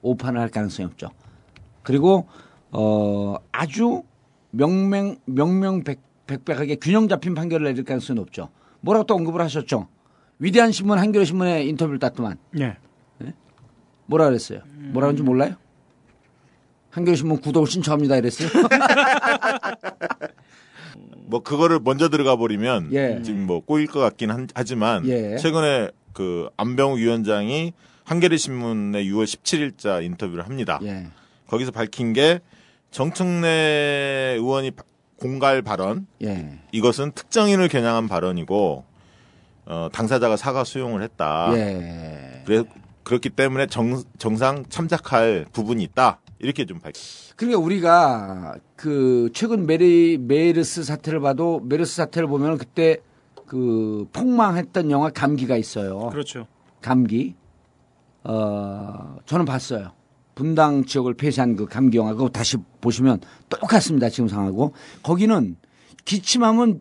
오판을 0.03 0.41
할 0.41 0.49
가능성이 0.49 0.87
없죠. 0.87 1.11
그리고 1.83 2.29
어 2.73 3.37
아주 3.53 4.03
명명 4.51 5.17
명명백백하게 5.27 6.77
균형 6.77 7.09
잡힌 7.09 7.35
판결을 7.35 7.67
내릴 7.67 7.85
가능성이 7.85 8.19
높죠. 8.19 8.49
뭐라고 8.81 9.07
또 9.07 9.15
언급을 9.15 9.41
하셨죠. 9.43 9.89
위대한 10.39 10.73
신문 10.73 10.99
한겨레 10.99 11.25
신문에 11.25 11.65
인터뷰를 11.65 11.99
땄더만 11.99 12.39
예. 12.61 12.77
뭐라 14.07 14.27
그랬어요? 14.27 14.61
뭐라 14.93 15.09
그런지 15.09 15.23
몰라요? 15.23 15.55
한겨레 16.97 17.15
신문 17.15 17.39
구독을 17.43 17.69
신청합니다 17.69 18.17
이랬어요. 18.17 18.49
뭐 21.27 21.43
그거를 21.43 21.79
먼저 21.83 22.09
들어가 22.09 22.37
버리면 22.37 22.89
예. 22.93 23.21
지금 23.23 23.47
뭐 23.47 23.61
꼬일 23.61 23.87
것 23.87 24.01
같긴 24.01 24.31
한- 24.31 24.49
하지만 24.55 25.07
예. 25.07 25.37
최근에 25.37 25.91
그 26.15 26.49
안병욱 26.57 26.99
위원장이 26.99 27.75
한겨레 28.05 28.39
신문에 28.39 29.05
6월 29.05 29.25
17일자 29.25 30.03
인터뷰를 30.05 30.47
합니다. 30.47 30.79
예. 30.85 31.09
거기서 31.49 31.71
밝힌 31.71 32.15
게 32.15 32.41
정청래 32.93 34.37
의원이 34.39 34.71
바- 34.71 34.85
공갈 35.21 35.61
발언 35.61 36.07
예. 36.23 36.59
이것은 36.73 37.13
특정인을 37.13 37.69
겨냥한 37.69 38.09
발언이고 38.09 38.85
어, 39.67 39.89
당사자가 39.93 40.37
사과 40.39 40.65
수용을 40.65 41.03
했다. 41.03 41.51
예. 41.53 42.43
그래, 42.47 42.63
그렇기 43.03 43.29
때문에 43.31 43.67
정, 43.67 44.03
정상 44.17 44.65
참작할 44.71 45.45
부분이 45.53 45.83
있다. 45.83 46.21
이렇게 46.39 46.67
좀 46.67 46.79
밝. 46.79 46.95
그러니까 47.37 47.61
우리가 47.61 48.57
그 48.77 49.31
최근 49.33 49.67
메리 49.67 50.19
메르스 50.19 50.85
사태를 50.85 51.21
봐도 51.21 51.61
메르스 51.61 51.97
사태를 51.97 52.29
보면 52.29 52.59
그때 52.59 52.99
그 53.47 54.07
폭망했던 54.13 54.91
영화 54.91 55.11
감기가 55.11 55.57
있어요. 55.57 56.09
그렇죠. 56.11 56.47
감기. 56.83 57.35
어 58.25 59.19
저는 59.25 59.45
봤어요. 59.45 59.93
분당 60.35 60.85
지역을 60.85 61.15
폐쇄한 61.15 61.57
그 61.57 61.67
감기 61.67 61.97
영화 61.97 62.13
그거 62.13 62.29
다시 62.29 62.57
보시면 62.81 63.21
똑같습니다. 63.49 64.11
지금 64.11 64.29
상하고 64.29 64.75
거기는 65.03 65.57
기침하면 66.05 66.81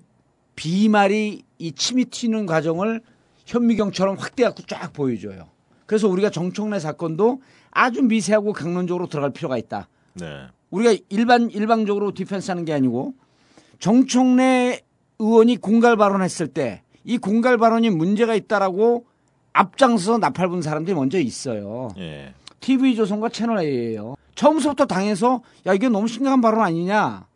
비말이 0.55 1.43
이 1.57 1.71
침이 1.71 2.05
튀는 2.05 2.45
과정을 2.45 3.01
현미경처럼 3.45 4.17
확대하고 4.17 4.63
쫙 4.67 4.91
보여줘요. 4.91 5.49
그래서 5.85 6.07
우리가 6.09 6.31
정청래 6.31 6.79
사건도 6.79 7.41
아주 7.75 8.01
미세하고 8.01 8.53
강론적으로 8.53 9.07
들어갈 9.07 9.31
필요가 9.31 9.57
있다. 9.57 9.87
네. 10.13 10.47
우리가 10.71 10.95
일반 11.09 11.51
일방적으로 11.51 12.11
디펜스 12.13 12.49
하는 12.49 12.65
게 12.65 12.73
아니고 12.73 13.13
정청래 13.77 14.81
의원이 15.19 15.57
공갈 15.57 15.95
발언했을 15.95 16.47
때 16.47 16.81
이 17.05 17.19
공갈 17.19 17.57
발언이 17.57 17.91
문제가 17.91 18.35
있다라고 18.35 19.05
앞장서 19.53 20.17
나팔 20.17 20.49
분 20.49 20.61
사람들이 20.61 20.95
먼저 20.95 21.19
있어요. 21.19 21.89
예. 21.97 22.33
TV조선과 22.59 23.29
채널A예요. 23.29 24.15
처음부터 24.33 24.85
당해서 24.85 25.41
야 25.67 25.73
이게 25.73 25.87
너무 25.87 26.07
심각한 26.07 26.41
발언 26.41 26.61
아니냐 26.61 27.27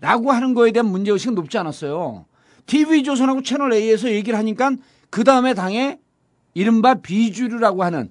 라고 0.00 0.30
하는 0.30 0.54
거에 0.54 0.70
대한 0.70 0.86
문제 0.86 1.10
의식은 1.10 1.34
높지 1.34 1.56
않았어요. 1.58 2.26
TV조선하고 2.66 3.42
채널A에서 3.42 4.10
얘기를 4.10 4.38
하니까 4.38 4.72
그 5.08 5.24
다음에 5.24 5.54
당에 5.54 5.98
이른바 6.52 6.94
비주류라고 6.94 7.82
하는 7.82 8.10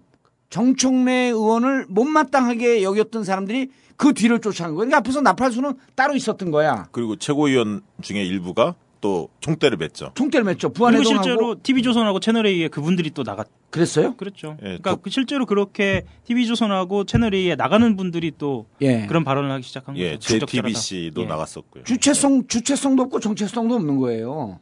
정청래 0.50 1.30
의원을 1.30 1.86
못마땅하게 1.90 2.84
여겼던 2.84 3.24
사람들이 3.24 3.70
그 3.98 4.14
뒤를 4.14 4.40
쫓아간 4.42 4.72
거예요. 4.76 4.78
그러니까 4.90 4.98
앞에서 4.98 5.22
나팔수는 5.22 5.74
따로 5.96 6.16
있었던 6.16 6.52
거야. 6.52 6.88
그리고 6.92 7.16
최고위원 7.16 7.82
중에 8.02 8.24
일부가 8.24 8.76
또 9.02 9.30
총대를 9.40 9.78
맸죠. 9.78 10.14
총대를 10.16 10.44
맺죠. 10.46 10.70
그리고 10.70 10.74
부안해동하고 10.80 11.24
실제로 11.24 11.56
TV조선하고 11.62 12.20
채널A에 12.20 12.68
그분들이 12.70 13.12
또 13.12 13.24
나갔, 13.24 13.48
그랬어요? 13.70 14.16
그랬죠. 14.16 14.58
예, 14.62 14.66
그러니까 14.66 14.92
또- 14.92 14.98
그 15.02 15.10
실제로 15.10 15.46
그렇게 15.46 16.06
TV조선하고 16.26 17.04
채널A에 17.06 17.56
나가는 17.56 17.96
분들이 17.96 18.32
또 18.38 18.66
예. 18.82 19.06
그런 19.06 19.24
발언을 19.24 19.52
하기 19.52 19.64
시작한 19.64 19.94
거죠. 19.96 20.04
예, 20.06 20.14
부적절하다. 20.18 20.48
JTBC도 20.70 21.22
예. 21.22 21.26
나갔었고요. 21.26 21.84
주체성 21.84 22.48
주체성도 22.48 23.04
없고 23.04 23.20
정체성도 23.20 23.76
없는 23.76 23.98
거예요. 23.98 24.60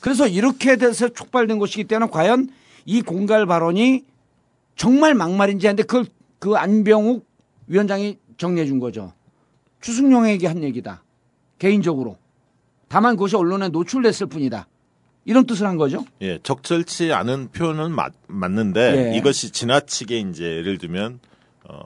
그래서 0.00 0.26
이렇게 0.26 0.76
돼서 0.76 1.08
촉발된 1.08 1.58
것이기 1.58 1.84
때문에 1.84 2.10
과연 2.10 2.48
이 2.86 3.02
공갈 3.02 3.46
발언이 3.46 4.02
정말 4.76 5.14
막말인지 5.14 5.66
하는데 5.66 5.82
그걸 5.82 6.06
그 6.38 6.54
안병욱 6.54 7.26
위원장이 7.66 8.18
정리해 8.36 8.66
준 8.66 8.78
거죠. 8.78 9.12
주승용에게 9.80 10.46
한 10.46 10.62
얘기다. 10.62 11.02
개인적으로. 11.58 12.18
다만 12.88 13.16
그것이 13.16 13.36
언론에 13.36 13.68
노출됐을 13.70 14.26
뿐이다. 14.26 14.68
이런 15.24 15.44
뜻을 15.46 15.66
한 15.66 15.76
거죠. 15.76 16.04
예, 16.22 16.38
적절치 16.42 17.12
않은 17.12 17.48
표현은 17.50 17.90
맞, 17.92 18.12
맞는데 18.28 19.12
예. 19.12 19.16
이것이 19.16 19.50
지나치게 19.50 20.18
이제 20.20 20.44
예를 20.44 20.78
들면 20.78 21.18
어 21.68 21.78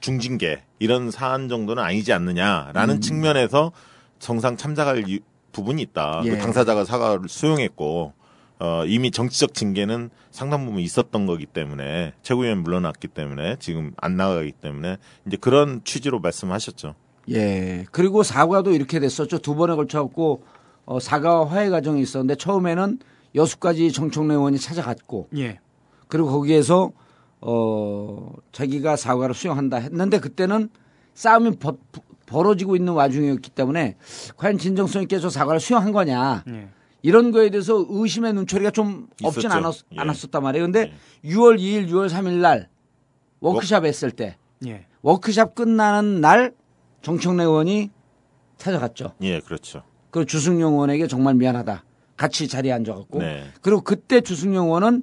중징계 0.00 0.62
이런 0.80 1.10
사안 1.12 1.48
정도는 1.48 1.80
아니지 1.82 2.12
음. 2.12 2.16
않느냐라는 2.16 3.00
측면에서 3.00 3.70
정상 4.18 4.56
참작할 4.56 5.08
이- 5.08 5.20
부분이 5.52 5.82
있다. 5.82 6.22
예. 6.24 6.30
그 6.30 6.38
당사자가 6.38 6.84
사과를 6.84 7.28
수용했고 7.28 8.12
어 8.60 8.84
이미 8.86 9.10
정치적 9.10 9.54
징계는 9.54 10.10
상당 10.30 10.64
부분 10.66 10.80
있었던 10.80 11.26
거기 11.26 11.44
때문에 11.46 12.12
최고위원 12.22 12.58
물러났기 12.58 13.08
때문에 13.08 13.56
지금 13.58 13.92
안 13.96 14.16
나가기 14.16 14.52
때문에 14.52 14.98
이제 15.26 15.36
그런 15.36 15.82
취지로 15.84 16.20
말씀하셨죠. 16.20 16.94
예. 17.30 17.84
그리고 17.90 18.22
사과도 18.22 18.72
이렇게 18.72 19.00
됐었죠. 19.00 19.38
두 19.38 19.54
번에 19.54 19.74
걸쳐갖고 19.74 20.44
어, 20.86 21.00
사과와 21.00 21.48
화해 21.48 21.70
과정이 21.70 22.00
있었는데 22.02 22.36
처음에는 22.36 22.98
여수까지 23.34 23.90
정청래 23.92 24.34
의원이 24.34 24.58
찾아갔고 24.58 25.28
예. 25.36 25.58
그리고 26.08 26.30
거기에서 26.30 26.92
어 27.40 28.30
자기가 28.52 28.96
사과를 28.96 29.34
수용한다 29.34 29.78
했는데 29.78 30.18
그때는 30.20 30.70
싸움이 31.14 31.56
버, 31.56 31.76
벌어지고 32.26 32.76
있는 32.76 32.92
와중이었기 32.92 33.50
때문에 33.50 33.96
과연 34.36 34.58
진정성 34.58 35.02
있게 35.02 35.18
저 35.18 35.28
사과를 35.28 35.60
수용한 35.60 35.92
거냐 35.92 36.44
예. 36.48 36.68
이런 37.04 37.32
거에 37.32 37.50
대해서 37.50 37.84
의심의 37.86 38.32
눈초리가 38.32 38.70
좀 38.70 39.08
없진 39.22 39.50
있었죠. 39.50 39.58
않았, 39.58 39.74
예. 39.92 40.00
않았었단 40.00 40.42
말이에요. 40.42 40.64
근데 40.64 40.94
6월 41.22 41.58
2일, 41.58 41.90
6월 41.90 42.08
3일 42.08 42.40
날 42.40 42.70
워크샵 43.40 43.84
했을 43.84 44.10
때 44.10 44.38
예. 44.66 44.86
워크샵 45.02 45.54
끝나는 45.54 46.22
날 46.22 46.54
정청래 47.02 47.44
의원이 47.44 47.90
찾아갔죠. 48.56 49.12
예, 49.20 49.40
그렇죠. 49.40 49.82
그 50.10 50.24
주승용 50.24 50.72
의원에게 50.72 51.06
정말 51.06 51.34
미안하다. 51.34 51.84
같이 52.16 52.48
자리에 52.48 52.72
앉아갖고. 52.72 53.18
네. 53.18 53.44
그리고 53.60 53.82
그때 53.82 54.22
주승용 54.22 54.68
의원은 54.68 55.02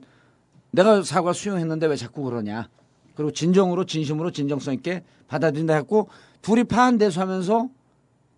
내가 0.72 1.04
사과 1.04 1.34
수용했는데 1.34 1.86
왜 1.86 1.96
자꾸 1.96 2.24
그러냐. 2.24 2.68
그리고 3.14 3.32
진정으로 3.32 3.86
진심으로 3.86 4.32
진정성 4.32 4.74
있게 4.74 5.04
받아들인다 5.28 5.76
했고 5.76 6.10
둘이 6.42 6.64
파한 6.64 6.98
대수하면서 6.98 7.70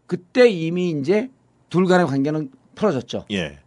그때 0.05 0.49
이미 0.49 0.89
이제 0.89 1.29
둘 1.69 1.85
간의 1.85 2.07
관계는 2.07 2.51
풀어졌죠. 2.75 3.25
예. 3.31 3.59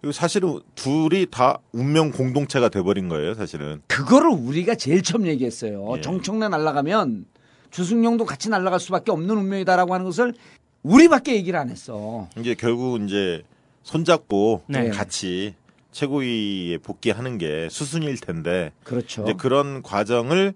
그리고 0.00 0.12
사실은 0.12 0.60
둘이 0.74 1.26
다 1.30 1.58
운명 1.72 2.12
공동체가 2.12 2.68
돼버린 2.68 3.08
거예요, 3.08 3.34
사실은. 3.34 3.82
그거를 3.88 4.30
우리가 4.30 4.76
제일 4.76 5.02
처음 5.02 5.26
얘기했어요. 5.26 5.94
예. 5.96 6.00
정청래 6.00 6.48
날아가면 6.48 7.26
주승용도 7.70 8.24
같이 8.24 8.48
날아갈 8.48 8.80
수밖에 8.80 9.10
없는 9.10 9.36
운명이다라고 9.36 9.92
하는 9.92 10.06
것을 10.06 10.34
우리밖에 10.82 11.34
얘기를 11.34 11.58
안 11.58 11.68
했어. 11.68 12.28
이제 12.38 12.54
결국 12.54 13.02
이제 13.02 13.42
손잡고 13.82 14.62
네. 14.68 14.90
같이 14.90 15.54
최고위에 15.90 16.78
복귀하는 16.78 17.38
게 17.38 17.68
수순일 17.70 18.18
텐데 18.18 18.70
그렇죠. 18.84 19.22
이제 19.24 19.34
그런 19.34 19.82
과정을 19.82 20.54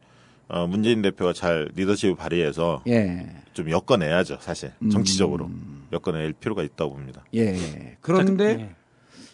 어, 0.49 0.67
문재인 0.67 1.03
대표가 1.03 1.33
잘 1.33 1.71
리더십을 1.75 2.15
발휘해서 2.15 2.83
예. 2.87 3.27
좀 3.55 3.71
엮어내야죠, 3.71 4.39
사실 4.41 4.73
정치적으로 4.91 5.47
음. 5.47 5.72
엮어낼 5.93 6.33
필요가 6.33 6.63
있다고 6.63 6.93
봅니다. 6.93 7.25
예. 7.35 7.97
그런데 8.01 8.45
예. 8.45 8.75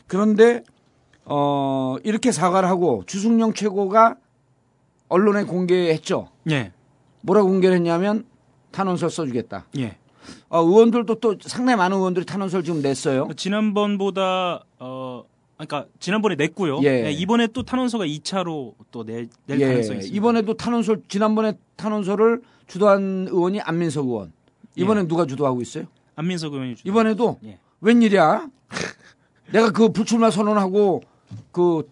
그런데 0.07 0.63
어 1.25 1.97
이렇게 2.05 2.33
사과를 2.33 2.69
하고 2.69 3.05
주승용 3.07 3.55
최고가 3.55 4.17
언론에 5.09 5.45
공개했죠. 5.45 6.29
예. 6.51 6.73
뭐라고 7.23 7.49
공개를 7.49 7.77
했냐면 7.77 8.25
탄원서 8.71 9.09
써주겠다. 9.09 9.67
예. 9.79 9.97
어, 10.49 10.61
의원들도 10.61 11.15
또 11.17 11.37
상당히 11.41 11.77
많은 11.77 11.97
의원들이 11.97 12.27
탄원서를 12.27 12.65
지금 12.65 12.83
냈어요. 12.83 13.29
지난번보다 13.37 14.65
어 14.79 15.25
그러니까 15.57 15.87
지난번에 15.99 16.37
냈고요. 16.37 16.81
예. 16.83 17.03
네, 17.03 17.13
이번에 17.13 17.49
또 17.49 17.63
탄원서가 17.63 18.05
2차로 18.07 18.75
또낼 18.91 19.29
가능성이 19.49 19.99
있습니다. 19.99 20.17
이번에도 20.17 20.55
탄원서 20.55 20.97
지난번에 21.09 21.55
탄원서를 21.77 22.43
주도한 22.67 23.29
의원이 23.31 23.61
안민석 23.61 24.07
의원. 24.07 24.33
이번엔 24.77 25.05
예. 25.05 25.09
누가 25.09 25.27
주도하고 25.27 25.61
있어요? 25.61 25.87
안민석 26.19 26.53
의원이 26.53 26.75
주도- 26.77 26.89
이번에도 26.89 27.39
예. 27.45 27.59
웬일이야? 27.81 28.49
내가 29.53 29.71
그 29.71 29.91
불출마 29.93 30.31
선언하고 30.31 31.03
그, 31.53 31.89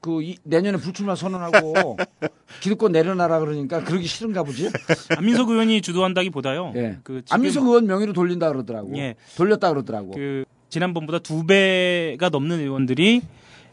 그 0.00 0.20
이- 0.22 0.36
내년에 0.42 0.78
불출마 0.78 1.14
선언하고 1.14 1.96
기득권 2.60 2.90
내려놔라 2.90 3.38
그러니까 3.38 3.84
그러기 3.84 4.06
싫은가 4.06 4.42
보지? 4.42 4.68
안민석 5.16 5.48
의원이 5.48 5.80
주도한다기보다요. 5.80 6.72
예. 6.74 6.98
그 7.04 7.22
안민석 7.30 7.64
의원 7.66 7.86
명의로 7.86 8.12
돌린다 8.12 8.50
그러더라고. 8.50 8.96
예. 8.98 9.14
돌렸다 9.36 9.70
그러더라고. 9.70 10.10
그 10.10 10.44
지난번보다 10.68 11.20
두 11.20 11.46
배가 11.46 12.30
넘는 12.30 12.58
의원들이 12.60 13.22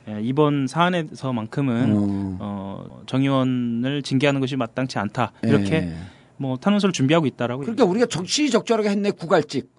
예, 0.08 0.20
이번 0.22 0.68
사안에서만큼은 0.68 1.94
어. 1.96 2.38
어, 2.40 3.02
정 3.08 3.22
의원을 3.24 4.02
징계하는 4.04 4.40
것이 4.40 4.56
마땅치 4.56 4.98
않다 5.00 5.32
이렇게 5.44 5.76
예. 5.76 5.96
뭐 6.38 6.58
탄원서를 6.58 6.94
준비하고 6.94 7.26
있다라고. 7.26 7.62
그러니까 7.62 7.86
우리가 7.86 8.06
적시적절하게 8.06 8.90
했네 8.90 9.12
구갈찍. 9.12 9.79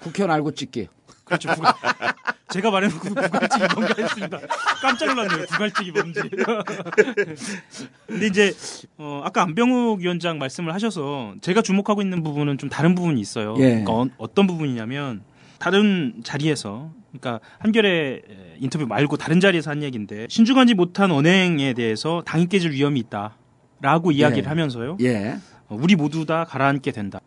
국회의원 0.00 0.34
알고 0.34 0.52
찍기. 0.52 0.88
그렇죠. 1.28 1.50
부갈, 1.54 1.74
제가 2.50 2.70
말해놓고 2.70 3.08
부갈찍이 3.08 3.64
뭔가 3.74 3.94
했습니다. 3.98 4.38
깜짝 4.80 5.14
놀랐네요. 5.14 5.46
부갈찍이 5.50 5.92
뭔지. 5.92 6.20
근데 8.06 8.26
이제 8.26 8.54
어, 8.96 9.20
아까 9.24 9.42
안병욱 9.42 10.00
위원장 10.00 10.38
말씀을 10.38 10.72
하셔서 10.72 11.34
제가 11.42 11.60
주목하고 11.60 12.00
있는 12.00 12.22
부분은 12.22 12.56
좀 12.58 12.70
다른 12.70 12.94
부분이 12.94 13.20
있어요. 13.20 13.54
예. 13.58 13.82
그러니까 13.84 13.92
어, 13.92 14.06
어떤 14.16 14.46
부분이냐면 14.46 15.22
다른 15.58 16.22
자리에서 16.24 16.90
그러니까 17.10 17.40
한결의 17.58 18.22
인터뷰 18.58 18.86
말고 18.86 19.16
다른 19.18 19.40
자리에서 19.40 19.70
한 19.70 19.82
얘기인데 19.82 20.26
신중하지 20.30 20.74
못한 20.74 21.10
언행에 21.10 21.74
대해서 21.74 22.22
당이 22.24 22.48
깨질 22.48 22.72
위험이 22.72 23.00
있다라고 23.00 24.12
이야기를 24.12 24.44
예. 24.44 24.48
하면서요. 24.48 24.96
예. 25.02 25.36
어, 25.68 25.76
우리 25.78 25.96
모두 25.96 26.24
다 26.24 26.44
가라앉게 26.44 26.92
된다. 26.92 27.20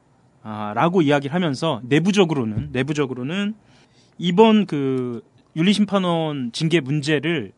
아, 0.44 0.74
라고 0.76 1.02
이야기를 1.02 1.34
하면서 1.34 1.82
내부적으로는 1.84 2.70
내부적으로는 2.72 3.54
이번 4.18 4.66
그 4.66 5.22
윤리심판원 5.56 6.52
징계 6.54 6.80
문제를 6.80 7.52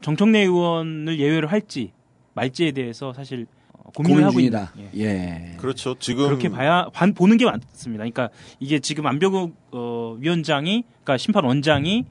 정청래 0.00 0.40
의원을 0.40 1.18
예외로 1.18 1.48
할지 1.48 1.92
말지에 2.34 2.72
대해서 2.72 3.12
사실 3.12 3.46
어, 3.72 3.90
고민을 3.94 4.14
고민 4.22 4.24
하고 4.26 4.40
있는 4.40 4.66
중이다. 4.74 4.96
예. 4.98 5.56
그렇죠. 5.58 5.94
지금 5.98 6.26
그렇게 6.26 6.48
봐야 6.48 6.88
반- 6.92 7.14
보는 7.14 7.36
게 7.36 7.44
맞습니다. 7.44 7.98
그러니까 8.02 8.28
이게 8.60 8.78
지금 8.78 9.06
안병욱 9.06 9.54
어, 9.72 10.16
위원장이 10.20 10.84
그러니까 10.88 11.16
심판 11.18 11.44
원장이 11.44 12.04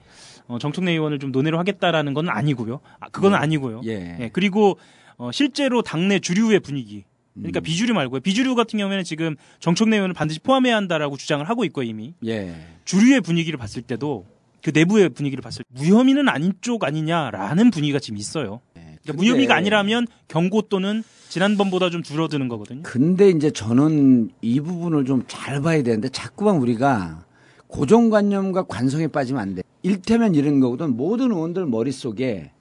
어, 0.47 0.57
정청래 0.59 0.91
의원을 0.91 1.19
좀 1.19 1.31
논의로 1.31 1.57
하겠다라는 1.59 2.13
건 2.13 2.29
아니고요. 2.29 2.79
아, 2.99 3.07
그건 3.09 3.33
아니고요. 3.35 3.81
예. 3.85 4.17
예, 4.19 4.29
그리고 4.33 4.77
어, 5.17 5.31
실제로 5.31 5.81
당내 5.81 6.19
주류의 6.19 6.59
분위기. 6.61 7.03
그러니까 7.33 7.59
음. 7.59 7.63
비주류 7.63 7.93
말고요. 7.93 8.19
비주류 8.21 8.55
같은 8.55 8.77
경우에는 8.79 9.03
지금 9.03 9.35
정청래 9.59 9.95
의원을 9.97 10.13
반드시 10.13 10.39
포함해야 10.39 10.75
한다라고 10.75 11.17
주장을 11.17 11.47
하고 11.47 11.63
있고 11.65 11.83
이미 11.83 12.13
예. 12.25 12.55
주류의 12.85 13.21
분위기를 13.21 13.57
봤을 13.57 13.81
때도 13.81 14.25
그 14.63 14.71
내부의 14.73 15.09
분위기를 15.09 15.41
봤을 15.41 15.63
때 15.63 15.81
무혐의는 15.81 16.27
아닌 16.29 16.53
쪽 16.61 16.83
아니냐라는 16.83 17.71
분위기가 17.71 17.99
지금 17.99 18.17
있어요. 18.17 18.59
그러니까 18.73 19.01
근데- 19.05 19.13
무혐의가 19.17 19.55
아니라면 19.55 20.05
경고 20.27 20.61
또는 20.63 21.03
지난번보다 21.29 21.89
좀 21.89 22.03
줄어드는 22.03 22.47
거거든요. 22.49 22.81
근데 22.83 23.29
이제 23.29 23.49
저는 23.49 24.29
이 24.41 24.59
부분을 24.59 25.05
좀 25.05 25.23
잘 25.27 25.61
봐야 25.61 25.81
되는데 25.81 26.09
자꾸만 26.09 26.57
우리가 26.57 27.23
고정관념과 27.67 28.63
관성에 28.63 29.07
빠지면 29.07 29.41
안 29.41 29.55
돼. 29.55 29.63
일테면 29.81 30.35
이런 30.35 30.59
거거든. 30.59 30.95
모든 30.97 31.31
의원들 31.31 31.65
머릿속에 31.65 32.51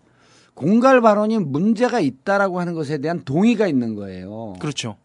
공갈 0.65 1.01
발언이 1.01 1.39
문제가 1.39 2.01
있다라고 2.01 2.61
하는 2.61 2.75
것에 2.75 2.99
대한 2.99 3.23
동의가 3.25 3.67
있는 3.67 3.95
거예요. 3.95 4.57
그렇죠. 4.59 4.97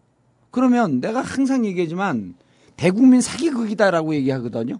그러면 0.51 0.99
내가 0.99 1.21
항상 1.21 1.65
얘기하지만 1.65 2.35
대국민 2.75 3.21
사기극이다라고 3.21 4.15
얘기하거든요. 4.15 4.79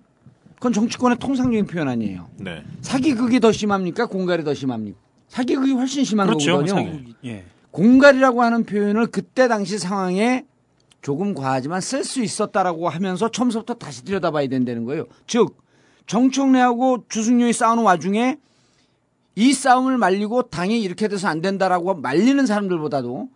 그건 0.56 0.74
정치권의 0.74 1.18
통상적인 1.20 1.66
표현 1.68 1.88
아니에요. 1.88 2.28
네. 2.40 2.62
사기극이 2.82 3.40
더 3.40 3.54
심합니까? 3.54 4.08
공갈이 4.08 4.44
더 4.44 4.54
심합니까? 4.54 4.98
사기극이 5.30 5.72
훨씬 5.72 6.04
심한 6.04 6.28
그렇죠. 6.28 6.58
거거든요. 6.58 6.76
사기- 6.76 7.16
예. 7.24 7.46
공갈이라고 7.72 8.42
하는 8.42 8.66
표현을 8.66 9.08
그때 9.08 9.48
당시 9.48 9.80
상황에 9.80 10.46
조금 11.02 11.34
과하지만 11.34 11.80
쓸 11.80 12.04
수 12.04 12.22
있었다라고 12.22 12.90
하면서 12.90 13.32
처음부터 13.32 13.76
다시 13.76 14.04
들여다봐야 14.04 14.48
된다는 14.48 14.84
거예요. 14.84 15.06
즉 15.26 15.56
정청래하고 16.06 17.06
주승용이 17.08 17.54
싸우는 17.54 17.84
와중에 17.84 18.40
이 19.36 19.54
싸움을 19.54 19.98
말리고 19.98 20.44
당이 20.44 20.82
이렇게 20.82 21.08
돼서 21.08 21.28
안 21.28 21.42
된다라고 21.42 21.96
말리는 21.96 22.46
사람들보다도 22.46 23.30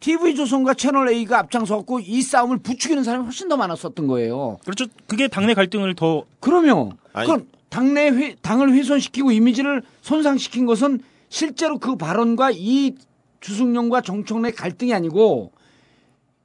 TV조선과 0.00 0.74
채널 0.74 1.08
A가 1.08 1.38
앞장서갖고 1.38 2.00
이 2.00 2.20
싸움을 2.20 2.58
부추기는 2.58 3.02
사람이 3.04 3.24
훨씬 3.24 3.48
더 3.48 3.56
많았었던 3.56 4.06
거예요. 4.06 4.58
그렇죠. 4.64 4.86
그게 5.06 5.28
당내 5.28 5.54
갈등을 5.54 5.94
더 5.94 6.24
그러면 6.40 6.92
아니. 7.12 7.26
그럼 7.26 7.46
당내 7.70 8.08
회, 8.08 8.34
당을 8.42 8.72
훼손시키고 8.72 9.30
이미지를 9.30 9.82
손상시킨 10.02 10.66
것은 10.66 11.00
실제로 11.28 11.78
그 11.78 11.96
발언과 11.96 12.50
이 12.52 12.94
주승용과 13.40 14.02
정청래 14.02 14.50
갈등이 14.50 14.92
아니고 14.92 15.52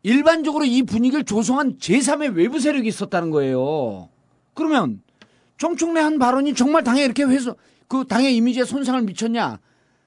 일반적으로 0.03 0.63
이 0.65 0.83
분위기를 0.83 1.25
조성한 1.25 1.77
제3의 1.77 2.35
외부 2.35 2.59
세력이 2.59 2.87
있었다는 2.87 3.31
거예요. 3.31 4.09
그러면 4.53 5.01
정청래 5.57 5.99
한 5.99 6.17
발언이 6.19 6.53
정말 6.53 6.83
당에 6.83 7.03
이렇게 7.03 7.23
훼손 7.23 7.55
그 7.89 8.06
당의 8.08 8.36
이미지에 8.38 8.63
손상을 8.63 9.02
미쳤냐? 9.02 9.60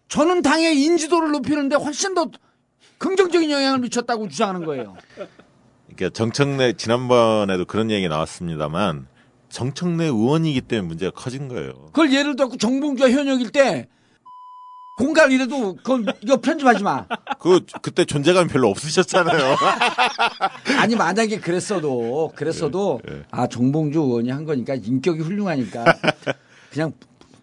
저는 0.09 0.41
당의 0.43 0.81
인지도를 0.83 1.33
높이는데 1.33 1.77
훨씬 1.77 2.15
더 2.15 2.31
긍정적인 2.99 3.51
영향을 3.51 3.81
미쳤다고 3.81 4.29
주장하는 4.29 4.65
거예요. 4.65 4.97
그러니까 5.87 6.11
정청래 6.15 6.75
지난번에도 6.75 7.65
그런 7.65 7.91
얘기 7.91 8.09
나왔습니다만 8.09 9.09
정청래 9.49 10.05
의원이기 10.05 10.63
때문에 10.63 10.89
문제가 10.89 11.11
커진 11.11 11.49
거예요. 11.49 11.73
그걸 11.87 12.13
예를 12.15 12.37
들어 12.37 12.49
정봉주와 12.49 13.11
현역일 13.11 13.51
때 13.51 13.89
공갈 14.97 15.33
이래도 15.33 15.75
그건 15.75 16.07
이거 16.23 16.37
편집하지 16.37 16.85
마. 16.85 17.07
그 17.41 17.61
그때 17.83 18.05
존재감이 18.05 18.49
별로 18.49 18.69
없으셨잖아요. 18.69 19.57
아니 20.79 20.95
만약에 20.95 21.41
그랬어도 21.41 22.33
그랬어도 22.37 23.01
예. 23.11 23.25
아 23.31 23.49
정봉주 23.49 23.99
의원이 23.99 24.31
한 24.31 24.45
거니까 24.45 24.75
인격이 24.75 25.23
훌륭하니까 25.23 25.85
그냥 26.71 26.93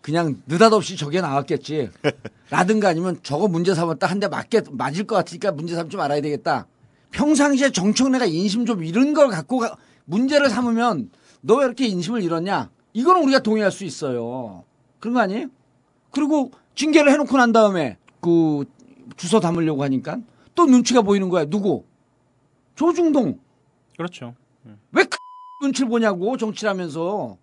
그냥 0.10 0.42
느닷없이 0.48 0.98
저게 0.98 1.22
나왔겠지. 1.22 1.90
라든가 2.50 2.90
아니면 2.90 3.20
저거 3.22 3.48
문제 3.48 3.76
삼았다 3.76 4.08
한 4.08 4.20
대 4.20 4.28
맞게 4.28 4.64
맞을 4.72 5.06
것 5.06 5.16
같으니까 5.16 5.52
문제 5.52 5.76
삼지 5.76 5.98
말아야 5.98 6.20
되겠다. 6.22 6.66
평상시에 7.12 7.70
정청래가 7.72 8.26
인심 8.26 8.66
좀 8.66 8.84
이런 8.84 9.14
걸 9.14 9.28
갖고 9.30 9.60
가- 9.60 9.76
문제를 10.06 10.50
삼으면 10.50 11.12
너 11.42 11.58
왜 11.58 11.66
이렇게 11.66 11.86
인심을 11.86 12.24
잃었냐? 12.24 12.72
이거는 12.94 13.22
우리가 13.24 13.40
동의할 13.40 13.72
수 13.72 13.84
있어요. 13.86 14.64
그런 15.00 15.14
거 15.14 15.20
아니에요? 15.22 15.48
그리고 16.12 16.52
징계를 16.74 17.12
해놓고 17.12 17.38
난 17.38 17.52
다음에 17.52 17.98
그 18.20 18.66
주소 19.16 19.40
담으려고 19.40 19.84
하니까 19.84 20.18
또 20.56 20.66
눈치가 20.66 21.04
보이는 21.04 21.30
거야. 21.30 21.46
누구? 21.46 21.86
조중동. 22.76 23.40
그렇죠. 23.96 24.34
왜 24.92 25.04
그 25.04 25.18
눈치를 25.62 25.88
보냐고 25.88 26.36
정치라면서 26.36 27.38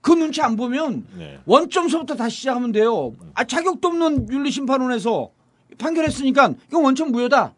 그 0.00 0.12
눈치 0.12 0.40
안 0.40 0.56
보면 0.56 1.06
네. 1.16 1.38
원점서부터 1.44 2.14
다시 2.16 2.38
시작하면 2.38 2.72
돼요. 2.72 3.14
아 3.34 3.44
자격도 3.44 3.88
없는 3.88 4.30
윤리심판원에서 4.30 5.30
판결했으니까 5.78 6.54
이건 6.68 6.84
원점 6.84 7.12
무효다. 7.12 7.54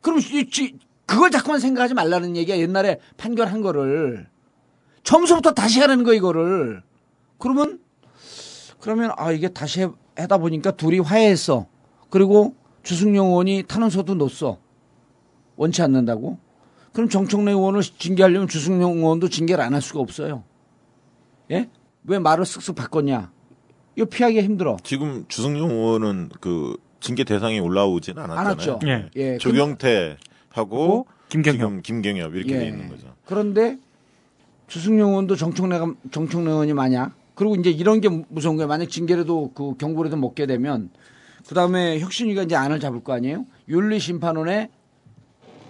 그럼 0.00 0.20
그걸 1.06 1.30
자꾸만 1.30 1.60
생각하지 1.60 1.94
말라는 1.94 2.36
얘기야. 2.36 2.58
옛날에 2.58 3.00
판결한 3.16 3.60
거를 3.60 4.28
처음서부터 5.02 5.52
다시 5.52 5.80
하라는 5.80 6.04
거 6.04 6.14
이거를. 6.14 6.82
그러면 7.38 7.80
그러면 8.80 9.10
아 9.16 9.32
이게 9.32 9.48
다시 9.48 9.82
해, 9.82 9.88
하다 10.16 10.38
보니까 10.38 10.70
둘이 10.72 11.00
화해했어. 11.00 11.66
그리고 12.08 12.54
주승용 12.82 13.28
의원이 13.28 13.64
탄원서도 13.68 14.14
넣었어. 14.14 14.58
원치 15.56 15.82
않는다고. 15.82 16.38
그럼 16.92 17.08
정청래 17.08 17.52
의원을 17.52 17.82
징계하려면 17.82 18.48
주승용 18.48 18.98
의원도 18.98 19.28
징계를 19.28 19.62
안 19.62 19.74
할 19.74 19.82
수가 19.82 20.00
없어요. 20.00 20.44
예? 21.50 21.68
왜 22.04 22.18
말을 22.18 22.44
쓱쓱 22.44 22.74
바꿨냐? 22.76 23.30
이거 23.96 24.06
피하기 24.06 24.40
힘들어. 24.40 24.76
지금 24.82 25.24
주승용 25.28 25.70
의원은 25.70 26.30
그 26.40 26.76
징계 27.00 27.24
대상에 27.24 27.58
올라오진 27.58 28.18
않았잖아요. 28.18 28.48
않았죠. 28.48 28.78
예. 28.86 29.10
예. 29.16 29.38
조경태 29.38 30.16
하고 30.50 31.06
김경협. 31.28 31.58
지금 31.58 31.82
김경협 31.82 32.34
이렇게 32.34 32.54
예. 32.54 32.58
돼 32.58 32.66
있는 32.68 32.88
거죠. 32.88 33.14
그런데 33.24 33.78
주승용 34.68 35.10
의원도 35.10 35.36
정청래가 35.36 35.94
정청래 36.10 36.50
의원이 36.50 36.72
만약 36.74 37.12
그리고 37.34 37.54
이제 37.56 37.70
이런 37.70 38.00
게 38.00 38.08
무서운 38.08 38.56
거예요. 38.56 38.68
만약 38.68 38.88
징계라도 38.90 39.52
그 39.54 39.74
경고라도 39.76 40.16
먹게 40.16 40.46
되면 40.46 40.90
그 41.48 41.54
다음에 41.54 41.98
혁신위가 42.00 42.42
이제 42.42 42.54
안을 42.54 42.80
잡을 42.80 43.02
거 43.02 43.12
아니에요. 43.14 43.46
윤리심판원에 43.68 44.70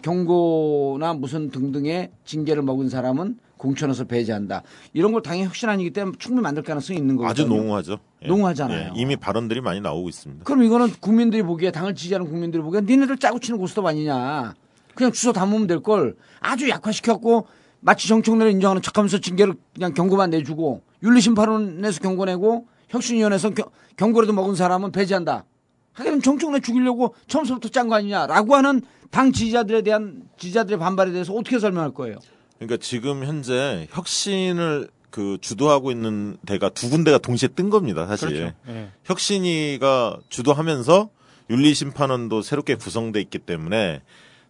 경고나 0.02 1.14
무슨 1.14 1.50
등등의 1.50 2.10
징계를 2.24 2.62
먹은 2.62 2.88
사람은 2.88 3.38
공천에서 3.64 4.04
배제한다. 4.04 4.62
이런 4.94 5.12
걸 5.12 5.20
당연히 5.22 5.46
혁신안이기 5.46 5.90
때문에 5.92 6.16
충분히 6.18 6.42
만들 6.42 6.62
가능성이 6.62 6.98
있는 6.98 7.16
거거든요. 7.16 7.44
아주 7.44 7.46
농후하죠. 7.54 7.98
예. 8.22 8.26
농후하잖아요. 8.26 8.78
예, 8.96 9.00
이미 9.00 9.16
발언들이 9.16 9.60
많이 9.60 9.80
나오고 9.82 10.08
있습니다. 10.08 10.44
그럼 10.44 10.62
이거는 10.64 10.92
국민들이 11.00 11.42
보기에 11.42 11.70
당을 11.70 11.94
지지하는 11.94 12.26
국민들이 12.28 12.62
보기에 12.62 12.80
니네들 12.80 13.18
짜고 13.18 13.38
치는 13.38 13.58
고스톱 13.60 13.84
아니냐. 13.86 14.54
그냥 14.94 15.12
주소 15.12 15.32
담으면 15.32 15.66
될 15.66 15.80
걸 15.82 16.16
아주 16.40 16.68
약화시켰고 16.68 17.46
마치 17.80 18.08
정청래를 18.08 18.52
인정하는 18.52 18.82
척하면서 18.82 19.18
징계를 19.18 19.54
그냥 19.74 19.92
경고만 19.94 20.30
내주고 20.30 20.82
윤리심판원에서 21.02 22.00
경고 22.00 22.24
내고 22.24 22.66
혁신위원회에서 22.88 23.50
겨- 23.50 23.70
경고라도 23.96 24.32
먹은 24.32 24.54
사람은 24.54 24.90
배제한다. 24.92 25.44
하기는 25.92 26.22
정청래 26.22 26.60
죽이려고 26.60 27.14
처음부터 27.28 27.68
짠 27.68 27.88
거 27.88 27.94
아니냐라고 27.96 28.54
하는 28.54 28.80
당 29.10 29.32
지지자들에 29.32 29.82
대한 29.82 30.22
지지자들의 30.38 30.78
반발에 30.78 31.12
대해서 31.12 31.32
어떻게 31.34 31.58
설명할 31.58 31.92
거예요? 31.92 32.16
그러니까 32.60 32.76
지금 32.76 33.24
현재 33.24 33.88
혁신을 33.90 34.88
그 35.10 35.38
주도하고 35.40 35.90
있는 35.90 36.36
데가 36.46 36.68
두 36.68 36.88
군데가 36.90 37.18
동시에 37.18 37.48
뜬 37.48 37.70
겁니다, 37.70 38.06
사실. 38.06 38.28
그렇죠. 38.28 38.54
예. 38.68 38.90
혁신위가 39.04 40.18
주도하면서 40.28 41.08
윤리심판원도 41.48 42.42
새롭게 42.42 42.76
구성돼 42.76 43.20
있기 43.22 43.38
때문에 43.38 44.02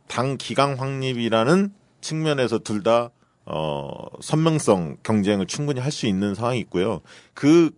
당 0.08 0.36
기강 0.36 0.78
확립이라는 0.78 1.72
측면에서 2.00 2.58
둘 2.58 2.82
다 2.82 3.10
어, 3.46 3.88
선명성 4.20 4.98
경쟁을 5.02 5.46
충분히 5.46 5.80
할 5.80 5.90
수 5.92 6.06
있는 6.06 6.34
상황이 6.34 6.58
있고요. 6.60 7.00
그 7.32 7.70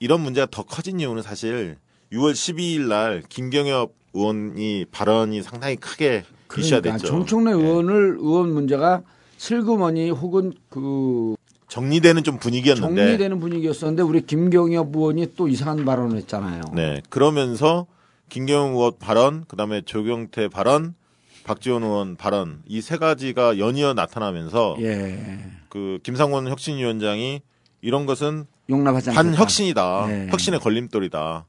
이런 0.00 0.20
문제가 0.20 0.46
더 0.50 0.62
커진 0.64 0.98
이유는 0.98 1.22
사실 1.22 1.76
6월 2.12 2.32
12일 2.32 2.88
날 2.88 3.22
김경엽 3.28 3.92
의원이 4.14 4.86
발언이 4.90 5.42
상당히 5.42 5.76
크게 5.76 6.24
이슈가 6.58 6.80
그러니까 6.80 6.92
됐죠. 6.98 7.06
정청래 7.06 7.52
예. 7.52 7.54
의원을 7.54 8.16
의원 8.18 8.52
문제가 8.52 9.02
슬그머니 9.46 10.08
혹은 10.10 10.52
그 10.68 11.34
정리되는 11.66 12.22
좀 12.22 12.38
분위기였는데 12.38 12.94
정리되는 13.06 13.40
분위기였었는데 13.40 14.02
우리 14.04 14.24
김경엽 14.24 14.94
의원이 14.94 15.34
또 15.34 15.48
이상한 15.48 15.84
발언을 15.84 16.16
했잖아요. 16.18 16.62
네. 16.74 17.02
그러면서 17.08 17.86
김경영 18.28 18.74
의원 18.74 18.92
발언, 19.00 19.44
그다음에 19.48 19.82
조경태 19.82 20.46
발언, 20.48 20.94
박지원 21.42 21.82
의원 21.82 22.14
발언 22.14 22.62
이 22.68 22.80
세 22.80 22.98
가지가 22.98 23.58
연이어 23.58 23.94
나타나면서 23.94 24.76
예. 24.80 25.40
그 25.68 25.98
김상원 26.04 26.46
혁신위원장이 26.46 27.40
이런 27.80 28.06
것은 28.06 28.44
용납하지 28.70 29.10
않겠다. 29.10 29.22
반혁신이다. 29.30 30.06
네. 30.06 30.28
혁신의 30.30 30.60
걸림돌이다. 30.60 31.46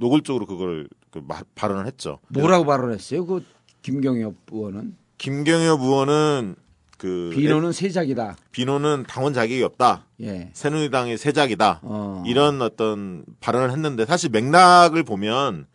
노골적으로 0.00 0.46
그걸 0.46 0.88
그 1.12 1.22
마- 1.28 1.42
발언을 1.54 1.86
했죠. 1.86 2.18
뭐라고 2.28 2.64
발언했어요? 2.64 3.24
그 3.24 3.44
김경엽 3.82 4.34
의원은 4.50 4.96
김경엽 5.18 5.80
의원은 5.80 6.56
그 6.96 7.30
비노는 7.34 7.72
세작이다. 7.72 8.36
비노는 8.52 9.04
당원 9.08 9.34
자격이 9.34 9.62
없다. 9.62 10.06
예. 10.22 10.50
새누리당의 10.54 11.18
세작이다. 11.18 11.80
어. 11.82 12.22
이런 12.26 12.62
어떤 12.62 13.24
발언을 13.40 13.70
했는데 13.70 14.06
사실 14.06 14.30
맥락을 14.30 15.02
보면 15.02 15.66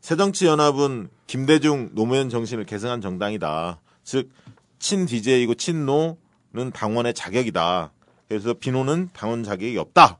새정치연합은 0.00 1.08
김대중 1.26 1.90
노무현 1.92 2.28
정신을 2.28 2.64
계승한 2.64 3.00
정당이다. 3.00 3.80
즉 4.02 4.30
친DJ이고 4.78 5.54
친노는 5.54 6.72
당원의 6.74 7.14
자격이다. 7.14 7.92
그래서 8.28 8.54
비노는 8.54 9.10
당원 9.12 9.44
자격이 9.44 9.78
없다. 9.78 10.18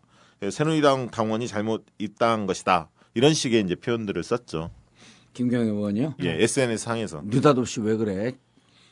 새누리당 0.51 1.11
당원이 1.11 1.49
잘못 1.49 1.85
입당한 1.99 2.47
것이다. 2.47 2.89
이런 3.15 3.35
식의 3.35 3.63
이제 3.63 3.75
표현들을 3.75 4.23
썼죠. 4.23 4.71
김경엽 5.33 5.75
의원이요? 5.75 6.15
예, 6.23 6.43
SNS 6.43 6.85
상에서. 6.85 7.23
느닷없이 7.25 7.81
왜 7.81 7.97
그래? 7.97 8.37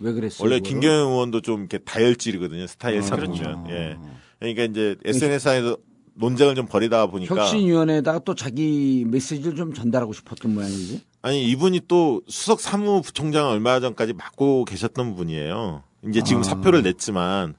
왜 0.03 0.13
그랬어요? 0.13 0.45
원래 0.45 0.59
그거를? 0.59 0.71
김경영 0.81 1.11
의원도 1.13 1.41
좀 1.41 1.61
이렇게 1.61 1.79
다혈질이거든요. 1.79 2.67
스타일상 2.67 3.19
그렇죠. 3.21 3.43
보면. 3.43 3.71
예. 3.71 3.97
그러니까 4.39 4.65
이제 4.65 4.97
SNS상에서 5.05 5.77
논쟁을 6.15 6.55
좀 6.55 6.67
벌이다 6.67 7.07
보니까 7.07 7.35
혁신위원회에다가 7.35 8.19
또 8.21 8.35
자기 8.35 9.05
메시지를 9.09 9.57
좀 9.57 9.73
전달하고 9.73 10.13
싶었던 10.13 10.53
모양이지. 10.55 11.01
아니 11.23 11.45
이분이 11.51 11.83
또 11.89 12.21
수석 12.29 12.61
사무부총장을 12.61 13.51
얼마 13.51 13.81
전까지 13.81 14.13
맡고 14.13 14.65
계셨던 14.67 15.15
분이에요. 15.15 15.83
이제 16.09 16.23
지금 16.23 16.41
아. 16.41 16.45
사표를 16.45 16.83
냈지만 16.83 17.55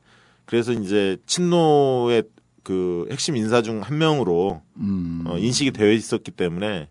그래서 0.46 0.74
이제 0.74 1.18
친노의 1.26 2.24
그 2.64 3.08
핵심 3.10 3.38
인사 3.38 3.62
중 3.62 3.82
한 3.82 3.98
명으로 3.98 4.62
음. 4.78 5.24
어, 5.28 5.38
인식이 5.38 5.72
되어 5.72 5.92
있었기 5.92 6.32
때문에 6.32 6.90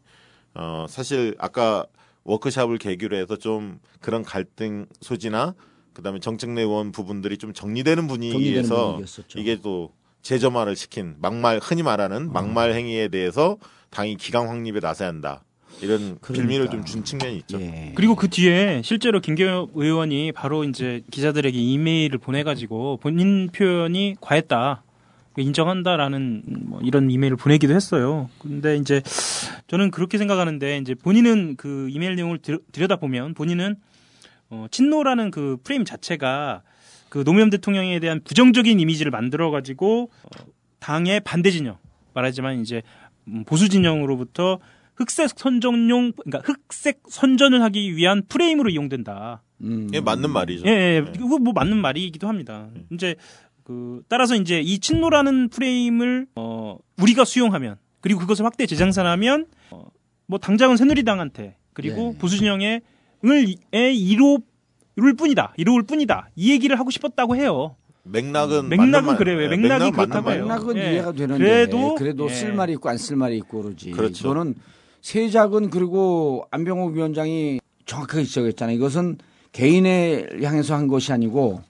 어 0.55 0.87
사실 0.89 1.35
아까 1.39 1.87
워크샵을 2.25 2.79
계기로 2.79 3.17
해서 3.17 3.37
좀 3.37 3.79
그런 4.01 4.23
갈등 4.23 4.87
소지나 5.01 5.55
그다음에 5.93 6.21
정책내 6.21 6.63
의원 6.63 6.93
부분들이 6.93 7.37
좀 7.37 7.53
정리되는 7.53 8.07
분위기에서 8.07 8.85
분위기였었죠. 8.93 9.39
이게 9.39 9.59
또 9.63 9.93
재점화를 10.23 10.77
시킨 10.77 11.17
막말 11.21 11.59
흔히 11.63 11.83
말하는 11.83 12.29
어. 12.29 12.33
막말 12.33 12.73
행위에 12.73 13.09
대해서 13.09 13.59
당이 13.91 14.17
기강 14.17 14.49
확립에 14.49 14.81
나서야 14.81 15.09
한다. 15.09 15.43
이런 15.81 16.19
빌미를 16.33 16.69
좀 16.71 16.85
준 16.85 17.03
측면이 17.03 17.39
있죠. 17.39 17.61
예. 17.61 17.93
그리고 17.97 18.15
그 18.15 18.29
뒤에 18.29 18.83
실제로 18.85 19.21
김경엽 19.21 19.71
의원이 19.75 20.33
바로 20.33 20.65
이제 20.65 21.03
기자들에게 21.11 21.59
이메일을 21.59 22.19
보내가지고 22.19 22.99
본인 22.99 23.49
표현이 23.51 24.17
과했다. 24.21 24.85
인정한다라는 25.37 26.43
뭐 26.67 26.81
이런 26.83 27.11
이메일을 27.11 27.37
보내기도 27.37 27.75
했어요. 27.75 28.29
근데 28.39 28.77
이제 28.77 29.03
저는 29.67 29.91
그렇게 29.91 30.19
생각하는데 30.19 30.79
이제 30.79 30.95
본인은 30.95 31.57
그 31.57 31.89
이메일 31.91 32.17
내용을 32.17 32.39
들, 32.39 32.59
여다 32.79 32.97
보면 32.97 33.35
본인은 33.35 33.77
어, 34.51 34.67
친노라는 34.71 35.31
그 35.31 35.57
프레임 35.65 35.85
자체가 35.85 36.63
그 37.09 37.25
노무현 37.25 37.51
대통령에 37.51 37.99
대한 38.01 38.21
부정적인 38.23 38.79
이미지를 38.81 39.11
만들어 39.11 39.51
가지고 39.51 40.11
어, 40.25 40.45
당의 40.79 41.21
반대 41.21 41.51
진영 41.51 41.79
말하지만 42.15 42.61
이제 42.61 42.83
음, 43.29 43.45
보수 43.45 43.69
진영으로부터 43.69 44.59
흑색 44.97 45.31
선전용 45.37 46.13
그러니까 46.13 46.43
흑색 46.45 47.03
선전을 47.09 47.63
하기 47.63 47.97
위한 47.97 48.23
프레임으로 48.29 48.71
이용된다. 48.71 49.43
음. 49.63 49.89
예, 49.93 50.01
맞는 50.01 50.31
말이죠. 50.31 50.67
예, 50.67 50.71
예. 50.71 51.13
그거 51.19 51.39
뭐 51.39 51.53
맞는 51.53 51.77
말이기도 51.79 52.29
합니다. 52.29 52.69
이제 52.91 53.15
그 53.65 54.03
따라서 54.09 54.35
이제 54.35 54.61
이 54.61 54.79
친노라는 54.79 55.49
프레임을 55.49 56.27
어 56.37 56.79
우리가 57.01 57.25
수용하면 57.25 57.77
그리고 58.01 58.21
그것을 58.21 58.45
확대 58.45 58.67
재생산하면 58.67 59.47
어, 59.71 59.85
뭐 60.27 60.39
당장은 60.39 60.77
새누리당한테 60.77 61.57
그리고 61.73 62.13
예. 62.15 62.19
보수 62.19 62.37
진영의 62.39 62.81
을에 63.25 63.93
이로울 63.95 64.41
뿐이다. 65.17 65.55
이로울 65.57 65.85
뿐이다. 65.85 66.29
이 66.35 66.51
얘기를 66.51 66.79
하고 66.79 66.91
싶었다고 66.91 67.37
해요. 67.37 67.77
맥락은 68.05 68.69
맥락은 68.69 69.07
말- 69.07 69.17
그래요. 69.17 69.43
예, 69.45 69.49
맥락이 69.49 69.79
맞는 69.79 69.93
그렇다고 69.93 70.25
말이에요. 70.25 70.45
해요. 70.45 70.49
맥락은 70.53 70.77
예. 70.77 70.93
이해가 70.93 71.13
되는데 71.13 71.39
그래도- 71.45 71.95
그래도 71.95 72.29
예. 72.29 72.35
쓸 72.35 72.53
말이 72.53 72.73
있고 72.73 72.89
안 72.89 72.99
쓸 72.99 73.17
말이 73.17 73.37
있고 73.39 73.63
그러지. 73.63 73.93
그렇죠. 73.93 74.27
이거는 74.29 74.57
세작은 75.03 75.71
그리고 75.71 76.47
안병옥 76.51 76.95
위원장이 76.95 77.61
정확하게 77.87 78.25
지적했잖아요. 78.25 78.75
이것은 78.77 79.19
개인을 79.53 80.41
향해서 80.43 80.75
한 80.75 80.89
것이 80.89 81.13
아니고 81.13 81.63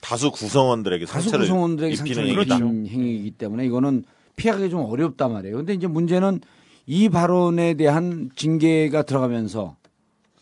다수 0.00 0.30
구성원들에게 0.30 1.06
다수 1.06 1.22
상처를 1.24 1.46
구성원들에게 1.46 1.94
입히는 1.94 2.14
상처를 2.14 2.38
얘기다. 2.38 2.56
입힌 2.56 2.86
행위이기 2.86 3.30
때문에 3.32 3.66
이거는 3.66 4.04
피하기 4.36 4.70
좀 4.70 4.80
어렵단 4.80 5.32
말이에요. 5.32 5.56
근데 5.56 5.74
이제 5.74 5.86
문제는 5.86 6.40
이 6.86 7.08
발언에 7.08 7.74
대한 7.74 8.30
징계가 8.34 9.02
들어가면서 9.02 9.76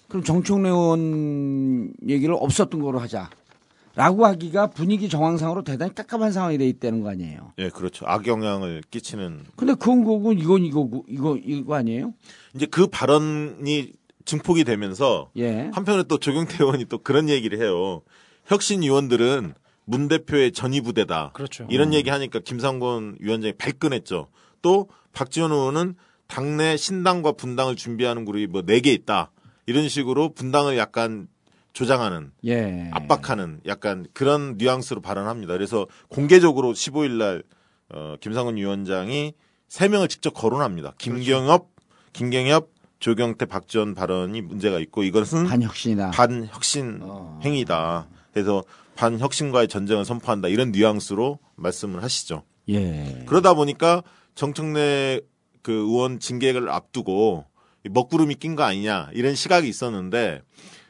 그럼 0.08 0.22
정청래 0.22 0.68
의원 0.68 1.92
얘기를 2.08 2.34
없었던 2.38 2.80
거로 2.80 2.98
하자. 2.98 3.30
라고 3.96 4.26
하기가 4.26 4.66
분위기 4.68 5.08
정황상으로 5.08 5.64
대단히 5.64 5.94
깝깝한 5.94 6.30
상황이 6.30 6.58
돼 6.58 6.68
있다는 6.68 7.00
거 7.00 7.08
아니에요. 7.08 7.52
예, 7.58 7.70
그렇죠. 7.70 8.04
악영향을 8.06 8.82
끼치는 8.90 9.40
근데 9.56 9.72
그건 9.72 10.04
거고 10.04 10.34
이건 10.34 10.64
이거고 10.64 11.06
이거 11.08 11.38
이거 11.42 11.74
아니에요? 11.74 12.12
이제 12.54 12.66
그 12.66 12.88
발언이 12.88 13.92
증폭이 14.26 14.64
되면서 14.64 15.30
예. 15.38 15.70
한편으로 15.72 16.02
또 16.02 16.18
조경태 16.18 16.56
의원이 16.62 16.84
또 16.90 16.98
그런 16.98 17.30
얘기를 17.30 17.58
해요. 17.58 18.02
혁신 18.46 18.82
위원들은 18.82 19.54
문 19.84 20.08
대표의 20.08 20.52
전위부대다. 20.52 21.30
그렇죠. 21.34 21.66
이런 21.70 21.92
얘기 21.94 22.10
하니까 22.10 22.40
김상곤 22.40 23.18
위원장이 23.20 23.52
발끈했죠. 23.54 24.28
또 24.62 24.88
박지원 25.12 25.52
의원은 25.52 25.94
당내 26.26 26.76
신당과 26.76 27.32
분당을 27.32 27.76
준비하는 27.76 28.24
그룹이 28.24 28.46
뭐 28.48 28.62
네 28.62 28.80
개 28.80 28.92
있다. 28.92 29.30
이런 29.66 29.88
식으로 29.88 30.30
분당을 30.34 30.76
약간 30.76 31.28
조장하는 31.72 32.32
예. 32.46 32.88
압박하는 32.92 33.60
약간 33.66 34.06
그런 34.12 34.56
뉘앙스로 34.56 35.00
발언합니다. 35.02 35.52
그래서 35.52 35.86
공개적으로 36.08 36.72
15일 36.72 37.10
날 37.12 37.42
어, 37.90 38.16
김상훈 38.20 38.56
위원장이 38.56 39.34
세 39.68 39.88
명을 39.88 40.08
직접 40.08 40.30
거론합니다. 40.30 40.94
김경엽, 40.98 41.68
김경엽, 42.12 42.70
조경태, 42.98 43.46
박지원 43.46 43.94
발언이 43.94 44.40
문제가 44.40 44.78
있고 44.80 45.02
이것은 45.04 45.46
반혁신이다. 45.46 46.10
반혁신 46.12 47.00
어. 47.02 47.40
행위다. 47.44 48.08
그래서 48.36 48.64
반혁신과의 48.96 49.66
전쟁을 49.66 50.04
선포한다. 50.04 50.48
이런 50.48 50.70
뉘앙스로 50.70 51.38
말씀을 51.54 52.02
하시죠. 52.02 52.42
예. 52.68 53.24
그러다 53.26 53.54
보니까 53.54 54.02
정청래 54.34 55.22
그 55.62 55.72
의원 55.72 56.20
징계를 56.20 56.68
앞두고 56.68 57.46
먹구름이 57.88 58.34
낀 58.34 58.54
거 58.54 58.62
아니냐 58.62 59.08
이런 59.14 59.34
시각이 59.34 59.66
있었는데 59.66 60.42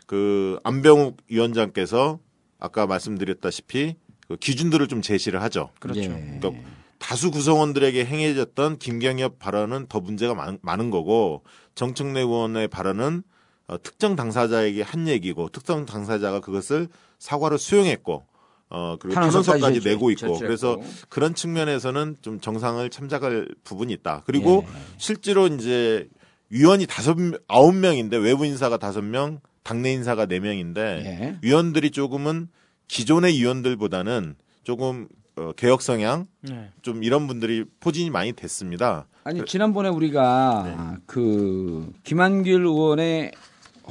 그 0.09 0.59
안병욱 0.65 1.19
위원장께서 1.29 2.19
아까 2.59 2.89
말씀드렸다시피 2.89 3.95
그 4.27 4.37
기준들을 4.37 4.89
좀 4.89 5.01
제시를 5.01 5.41
하죠. 5.43 5.71
그렇죠. 5.79 6.01
예. 6.01 6.09
그러니까 6.41 6.51
다수 6.99 7.31
구성원들에게 7.31 8.07
행해졌던 8.07 8.79
김경엽 8.79 9.39
발언은 9.39 9.87
더 9.87 10.01
문제가 10.01 10.35
많, 10.35 10.59
많은 10.63 10.91
거고 10.91 11.45
정청래 11.77 12.23
의원의 12.23 12.67
발언은 12.67 13.23
어, 13.69 13.81
특정 13.81 14.17
당사자에게 14.17 14.83
한 14.83 15.07
얘기고 15.07 15.51
특정 15.51 15.87
당사자가 15.87 16.41
그것을 16.41 16.89
사과로 17.19 17.57
수용했고 17.59 18.25
어 18.69 18.97
그리고 18.99 19.15
탄원서까지 19.15 19.81
내고 19.81 20.11
있고 20.11 20.21
제출했고. 20.21 20.39
그래서 20.41 20.81
그런 21.09 21.35
측면에서는 21.35 22.17
좀 22.21 22.41
정상을 22.41 22.89
참작할 22.91 23.49
부분이 23.65 23.93
있다. 23.95 24.23
그리고 24.27 24.65
예. 24.67 24.73
실제로 24.99 25.47
이제 25.47 26.09
위원이 26.51 26.87
다섯 26.87 27.15
명- 27.17 27.39
아홉 27.49 27.75
명인데 27.77 28.17
외부 28.17 28.45
인사가 28.45 28.77
다섯 28.77 29.03
명, 29.03 29.41
당내 29.63 29.93
인사가 29.93 30.27
네 30.27 30.41
명인데 30.41 30.81
예. 31.05 31.39
위원들이 31.43 31.91
조금은 31.91 32.49
기존의 32.89 33.35
위원들보다는 33.39 34.35
조금 34.65 35.09
어, 35.37 35.53
개혁 35.57 35.83
성향 35.83 36.27
네. 36.41 36.71
좀 36.83 37.05
이런 37.05 37.27
분들이 37.27 37.65
포진이 37.81 38.11
많이 38.11 38.33
됐습니다. 38.33 39.07
아니 39.23 39.45
지난번에 39.45 39.89
우리가 39.91 40.63
네. 40.95 41.03
그 41.07 41.93
김한길 42.05 42.63
의원의 42.63 43.33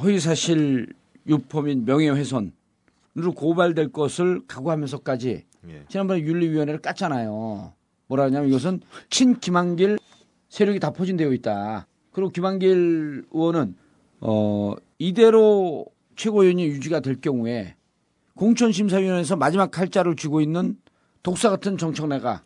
허위사실 0.02 0.92
유포 1.28 1.62
및 1.62 1.78
명예훼손으 1.84 2.50
로 3.16 3.32
고발될 3.32 3.92
것을 3.92 4.42
각오하면서까지 4.46 5.44
예. 5.68 5.84
지난번에 5.88 6.20
윤리위원회를 6.20 6.80
깠잖아요. 6.80 7.72
뭐라 8.08 8.24
하냐면 8.24 8.50
이것은 8.50 8.80
친 9.08 9.40
김한길 9.40 9.98
세력이 10.50 10.78
다 10.80 10.90
포진되어 10.90 11.32
있다. 11.32 11.86
그리고 12.12 12.30
김한길 12.30 13.24
의원은 13.32 13.74
어 14.20 14.74
이대로 14.98 15.86
최고위원이 16.16 16.66
유지가 16.66 17.00
될 17.00 17.20
경우에 17.22 17.76
공천심사위원회에서 18.34 19.36
마지막 19.36 19.70
칼자를 19.70 20.14
쥐고 20.14 20.42
있는 20.42 20.76
독사 21.22 21.48
같은 21.48 21.78
정청래가 21.78 22.42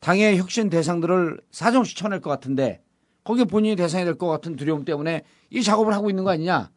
당의 0.00 0.36
혁신 0.36 0.68
대상들을 0.68 1.40
사정시 1.52 1.94
쳐낼 1.94 2.20
것 2.20 2.28
같은데 2.30 2.82
거기에 3.22 3.44
본인이 3.44 3.76
대상이 3.76 4.04
될 4.04 4.16
것 4.16 4.26
같은 4.26 4.56
두려움 4.56 4.84
때문에 4.84 5.22
이 5.50 5.62
작업을 5.62 5.94
하고 5.94 6.10
있는 6.10 6.24
거 6.24 6.30
아니냐? 6.30 6.70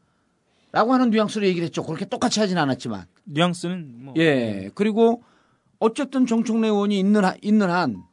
라고 0.75 0.93
하는 0.93 1.09
뉘앙스로 1.09 1.45
얘기를 1.47 1.65
했죠. 1.65 1.83
그렇게 1.85 2.03
똑같이 2.03 2.41
하진 2.41 2.57
않았지만. 2.57 3.05
뉘앙스는 3.23 3.93
뭐 4.03 4.13
예. 4.17 4.69
그리고 4.75 5.23
어쨌든 5.79 6.25
정청래 6.27 6.67
의원이 6.67 6.99
있는 6.99 7.23
한, 7.23 7.35
있는 7.41 7.69
한, 7.69 8.03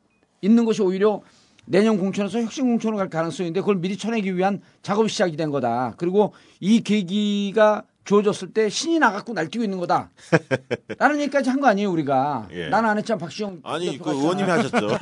있는 0.42 0.64
것이 0.64 0.80
오히려 0.80 1.22
내년 1.64 1.98
공천에서 1.98 2.40
혁신 2.40 2.66
공천으로 2.66 2.98
갈 2.98 3.08
가능성인데 3.10 3.58
그걸 3.62 3.76
미리 3.78 3.96
쳐내기 3.96 4.36
위한 4.36 4.60
작업이 4.82 5.08
시작이 5.08 5.36
된 5.36 5.50
거다. 5.50 5.94
그리고 5.96 6.34
이 6.60 6.82
계기가 6.82 7.82
주어졌을 8.04 8.52
때 8.52 8.68
신이 8.68 9.00
나갖고 9.00 9.32
날뛰고 9.32 9.64
있는 9.64 9.78
거다. 9.78 10.10
라는 10.98 11.18
얘기까지 11.22 11.50
한 11.50 11.58
거 11.58 11.66
아니에요, 11.66 11.90
우리가. 11.90 12.46
예. 12.52 12.68
나는 12.68 12.90
안 12.90 12.96
했지만 12.98 13.18
박시영. 13.18 13.58
아니 13.64 13.98
그. 13.98 14.08
의원님이 14.10 14.48
하셨죠. 14.48 14.86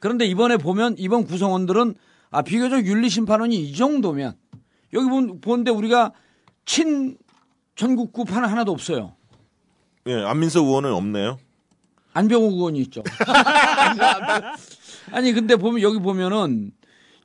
그런데 0.00 0.26
이번에 0.26 0.58
보면 0.58 0.96
이번 0.98 1.24
구성원들은 1.24 1.94
아, 2.30 2.42
비교적 2.42 2.84
윤리 2.84 3.08
심판원이 3.08 3.56
이 3.56 3.74
정도면 3.74 4.34
여기 4.92 5.08
본, 5.08 5.40
보는데 5.40 5.70
우리가 5.70 6.12
친 6.64 7.16
전국구 7.74 8.24
판은 8.24 8.48
하나도 8.48 8.72
없어요. 8.72 9.14
예, 10.06 10.14
안민석 10.22 10.64
의원은 10.66 10.92
없네요. 10.92 11.38
안병호 12.14 12.46
의원이 12.52 12.78
있죠. 12.82 13.02
아니 15.12 15.32
근데 15.32 15.56
보면 15.56 15.82
여기 15.82 15.98
보면은 15.98 16.72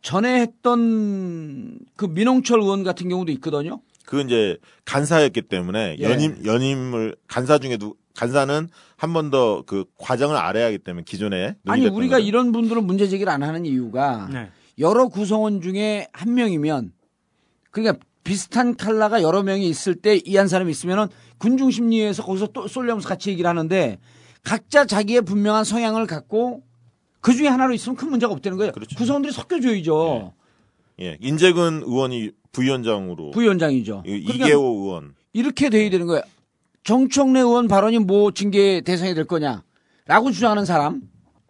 전에 0.01 0.41
했던 0.41 1.77
그 1.95 2.05
민홍철 2.05 2.59
의원 2.59 2.83
같은 2.83 3.07
경우도 3.09 3.31
있거든요. 3.33 3.81
그 4.05 4.21
이제 4.21 4.57
간사였기 4.85 5.43
때문에 5.43 5.97
예. 5.99 6.03
연임 6.03 6.43
연임을 6.43 7.15
간사 7.27 7.59
중에 7.59 7.77
누 7.77 7.95
간사는 8.15 8.67
한 8.97 9.13
번 9.13 9.29
더 9.31 9.63
그 9.65 9.85
과정을 9.97 10.35
알아야 10.35 10.65
하기 10.65 10.79
때문에 10.79 11.03
기존에 11.05 11.55
아니 11.67 11.87
우리가 11.87 12.17
거죠. 12.17 12.27
이런 12.27 12.51
분들은 12.51 12.85
문제 12.85 13.07
제기를 13.07 13.31
안 13.31 13.43
하는 13.43 13.65
이유가 13.65 14.27
네. 14.31 14.49
여러 14.79 15.07
구성원 15.07 15.61
중에 15.61 16.07
한 16.11 16.33
명이면 16.33 16.91
그러니까 17.71 18.03
비슷한 18.23 18.75
칼라가 18.75 19.21
여러 19.23 19.41
명이 19.43 19.67
있을 19.67 19.95
때 19.95 20.17
이 20.17 20.35
한 20.37 20.47
사람이 20.47 20.69
있으면은 20.71 21.07
군중 21.39 21.71
심리에서 21.71 22.23
거기서 22.23 22.47
또 22.47 22.67
쏠려면서 22.67 23.07
같이 23.09 23.31
얘기를 23.31 23.49
하는데 23.49 23.97
각자 24.43 24.85
자기의 24.85 25.21
분명한 25.21 25.63
성향을 25.63 26.05
갖고 26.05 26.63
그 27.21 27.33
중에 27.33 27.47
하나로 27.47 27.73
있으면 27.73 27.95
큰 27.95 28.09
문제가 28.09 28.31
없다는 28.33 28.57
거예요. 28.57 28.71
그렇죠. 28.73 28.95
구성원들이 28.95 29.31
섞여줘야죠. 29.33 30.33
예, 31.01 31.17
인재근 31.19 31.81
의원이 31.85 32.31
부위원장으로 32.51 33.31
부위원장이죠. 33.31 34.03
이- 34.05 34.23
그러니까 34.23 34.45
이계호 34.47 34.61
의원 34.61 35.15
이렇게 35.33 35.69
돼야 35.69 35.89
되는 35.89 36.05
거예요. 36.05 36.21
정청래 36.83 37.39
의원 37.39 37.67
발언이 37.67 37.99
뭐 37.99 38.31
징계 38.31 38.81
대상이 38.81 39.13
될 39.13 39.25
거냐라고 39.25 40.31
주장하는 40.33 40.65
사람, 40.65 41.01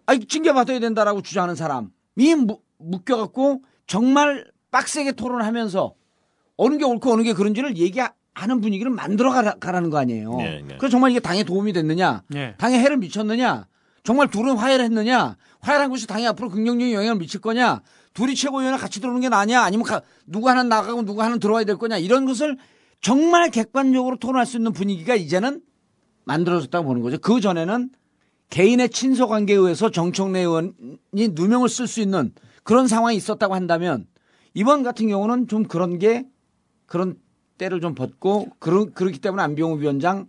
아니 0.06 0.26
징계 0.26 0.54
받아야 0.54 0.80
된다라고 0.80 1.22
주장하는 1.22 1.56
사람이 1.56 2.36
무- 2.38 2.60
묶여갖고 2.78 3.62
정말 3.88 4.46
빡세게 4.72 5.14
토론하면서 5.14 5.94
어느 6.58 6.78
게 6.78 6.86
옳고 6.86 7.12
어느 7.12 7.24
게 7.24 7.34
그런지를 7.34 7.78
얘기하는 7.78 8.62
분위기를 8.62 8.92
만들어 8.92 9.32
가라, 9.32 9.56
가라 9.60 9.80
는 9.80 9.90
거 9.90 9.98
아니에요. 9.98 10.36
네, 10.38 10.62
네. 10.68 10.76
그래서 10.78 10.90
정말 10.90 11.12
이게 11.12 11.20
당에 11.20 11.44
도움이 11.44 11.74
됐느냐, 11.74 12.24
네. 12.30 12.56
당에 12.58 12.80
해를 12.80 12.98
미쳤느냐, 12.98 13.68
정말 14.04 14.30
둘은 14.30 14.56
화해를 14.58 14.86
했느냐, 14.86 15.38
화해한 15.62 15.90
것이 15.90 16.08
당에 16.08 16.26
앞으로 16.28 16.50
긍정적인 16.50 16.94
영향을 16.94 17.18
미칠 17.18 17.40
거냐, 17.42 17.82
둘이 18.14 18.36
최고위원회 18.36 18.78
같이 18.78 19.00
들어오는 19.00 19.22
게 19.22 19.30
나냐, 19.30 19.62
아니면 19.62 19.86
가- 19.86 20.02
누구 20.26 20.50
하나 20.50 20.64
나가고 20.64 21.04
누구 21.06 21.22
하나 21.24 21.38
들어와야 21.38 21.64
될 21.66 21.78
거냐, 21.78 21.98
이런 21.98 22.26
것을 22.26 22.58
정말 23.02 23.50
객관적으로 23.50 24.18
토론할 24.18 24.46
수 24.46 24.58
있는 24.58 24.74
분위기가 24.74 25.16
이제는 25.16 25.62
만들어졌다고 26.26 26.86
보는 26.86 27.02
거죠. 27.02 27.18
그 27.20 27.42
전에는 27.42 27.90
개인의 28.50 28.90
친소 28.90 29.28
관계에 29.28 29.56
의해서 29.56 29.90
정청래 29.90 30.40
의원이 30.42 30.74
누명을 31.32 31.70
쓸 31.70 31.88
수 31.88 32.02
있는 32.02 32.34
그런 32.64 32.88
상황이 32.88 33.16
있었다고 33.16 33.56
한다면 33.56 34.06
이번 34.54 34.84
같은 34.84 35.08
경우는 35.08 35.48
좀 35.48 35.64
그런 35.64 35.98
게 35.98 36.26
그런 36.92 37.16
때를 37.58 37.80
좀 37.80 37.96
벗고 37.96 38.50
그런 38.60 38.94
그렇기 38.94 39.20
때문에 39.20 39.42
안병호 39.44 39.76
위원장 39.76 40.28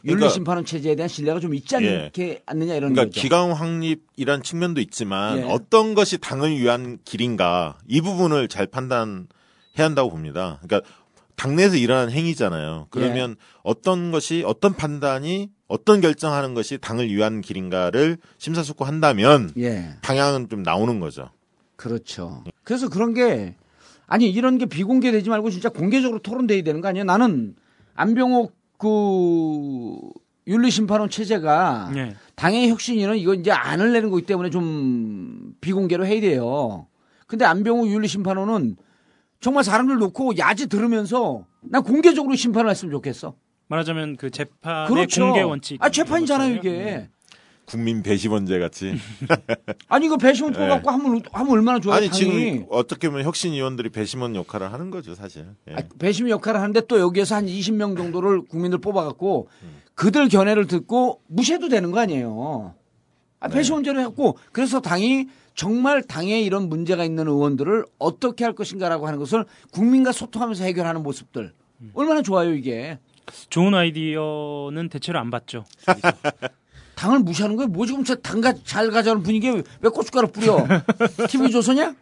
그러니까- 0.00 0.24
윤리심판원 0.24 0.64
체제에 0.64 0.94
대한 0.96 1.06
신뢰가 1.06 1.38
좀 1.38 1.52
있지 1.52 1.76
예. 1.82 2.04
않게 2.04 2.42
않느냐 2.46 2.76
이런 2.76 2.94
그러니까 2.94 3.10
거죠. 3.10 3.20
기강 3.20 3.52
확립이란 3.52 4.42
측면도 4.42 4.80
있지만 4.80 5.38
예. 5.38 5.42
어떤 5.42 5.94
것이 5.94 6.16
당을 6.16 6.56
위한 6.56 6.96
길인가 7.04 7.76
이 7.86 8.00
부분을 8.00 8.48
잘 8.48 8.66
판단해야 8.66 9.26
한다고 9.76 10.08
봅니다. 10.08 10.60
그러니까 10.62 10.88
당내에서 11.36 11.76
일어나는 11.76 12.10
행위잖아요. 12.10 12.86
그러면 12.88 13.32
예. 13.32 13.34
어떤 13.62 14.10
것이 14.10 14.44
어떤 14.46 14.72
판단이 14.74 15.50
어떤 15.66 16.00
결정하는 16.00 16.54
것이 16.54 16.78
당을 16.78 17.10
위한 17.10 17.42
길인가를 17.42 18.16
심사숙고한다면 18.38 19.52
예. 19.58 19.90
방향은 20.00 20.48
좀 20.48 20.62
나오는 20.62 21.00
거죠. 21.00 21.28
그렇죠. 21.76 22.44
그래서 22.64 22.88
그런 22.88 23.12
게 23.12 23.56
아니 24.08 24.28
이런 24.30 24.58
게 24.58 24.66
비공개되지 24.66 25.28
말고 25.28 25.50
진짜 25.50 25.68
공개적으로 25.68 26.18
토론돼야 26.20 26.62
되는 26.62 26.80
거 26.80 26.88
아니에요? 26.88 27.04
나는 27.04 27.54
안병옥 27.94 28.56
그 28.78 29.98
윤리심판원 30.46 31.10
체제가 31.10 31.90
네. 31.94 32.16
당의 32.34 32.70
혁신위는 32.70 33.18
이거 33.18 33.34
이제 33.34 33.50
안을 33.50 33.92
내는 33.92 34.08
거기 34.10 34.22
때문에 34.22 34.48
좀 34.50 35.52
비공개로 35.60 36.06
해야 36.06 36.20
돼요. 36.22 36.86
근데 37.26 37.44
안병옥 37.44 37.88
윤리심판원은 37.88 38.76
정말 39.40 39.62
사람들 39.62 39.96
놓고 39.98 40.38
야지 40.38 40.68
들으면서 40.68 41.44
난 41.60 41.82
공개적으로 41.82 42.34
심판을 42.34 42.70
했으면 42.70 42.92
좋겠어. 42.92 43.34
말하자면 43.68 44.16
그 44.16 44.30
재판의 44.30 44.88
그렇죠. 44.88 45.26
공개 45.26 45.42
원칙. 45.42 45.84
아 45.84 45.90
재판이잖아요 45.90 46.54
이게. 46.54 46.70
거잖아요. 46.72 47.06
국민 47.68 48.02
배심원제 48.02 48.58
같이. 48.58 48.94
아니 49.88 50.06
이거 50.06 50.16
배심원 50.16 50.54
뽑아갖고 50.54 50.90
하면 50.90 51.22
하면 51.32 51.52
얼마나 51.52 51.78
좋아요. 51.78 51.98
아니 51.98 52.08
당이. 52.08 52.18
지금 52.18 52.66
어떻게 52.70 53.08
보면 53.08 53.24
혁신위원들이 53.24 53.90
배심원 53.90 54.34
역할을 54.34 54.72
하는 54.72 54.90
거죠 54.90 55.14
사실. 55.14 55.46
예. 55.68 55.74
아, 55.74 55.82
배심 55.98 56.30
역할을 56.30 56.60
하는데 56.60 56.80
또 56.88 56.98
여기에서 56.98 57.36
한 57.36 57.46
20명 57.46 57.96
정도를 57.96 58.42
국민들 58.42 58.78
뽑아갖고 58.78 59.48
그들 59.94 60.28
견해를 60.28 60.66
듣고 60.66 61.20
무시해도 61.26 61.68
되는 61.68 61.90
거 61.90 62.00
아니에요. 62.00 62.74
아, 63.40 63.48
배시원제로 63.48 64.00
했고 64.00 64.38
그래서 64.52 64.80
당이 64.80 65.28
정말 65.54 66.02
당에 66.02 66.40
이런 66.40 66.68
문제가 66.68 67.04
있는 67.04 67.28
의원들을 67.28 67.84
어떻게 67.98 68.44
할 68.44 68.54
것인가라고 68.54 69.06
하는 69.06 69.18
것을 69.18 69.44
국민과 69.72 70.12
소통하면서 70.12 70.64
해결하는 70.64 71.02
모습들 71.02 71.52
얼마나 71.94 72.22
좋아요 72.22 72.54
이게 72.54 72.98
좋은 73.50 73.74
아이디어는 73.74 74.88
대체로 74.88 75.18
안 75.18 75.30
받죠. 75.30 75.64
당을 76.98 77.20
무시하는 77.20 77.54
거예요 77.56 77.68
뭐 77.68 77.86
지금 77.86 78.02
저 78.02 78.16
당가 78.16 78.52
잘 78.64 78.90
가자는 78.90 79.22
분위기에 79.22 79.62
왜 79.80 79.88
고춧가루 79.88 80.28
뿌려 80.32 80.66
TV 81.30 81.50
조선이야 81.52 81.94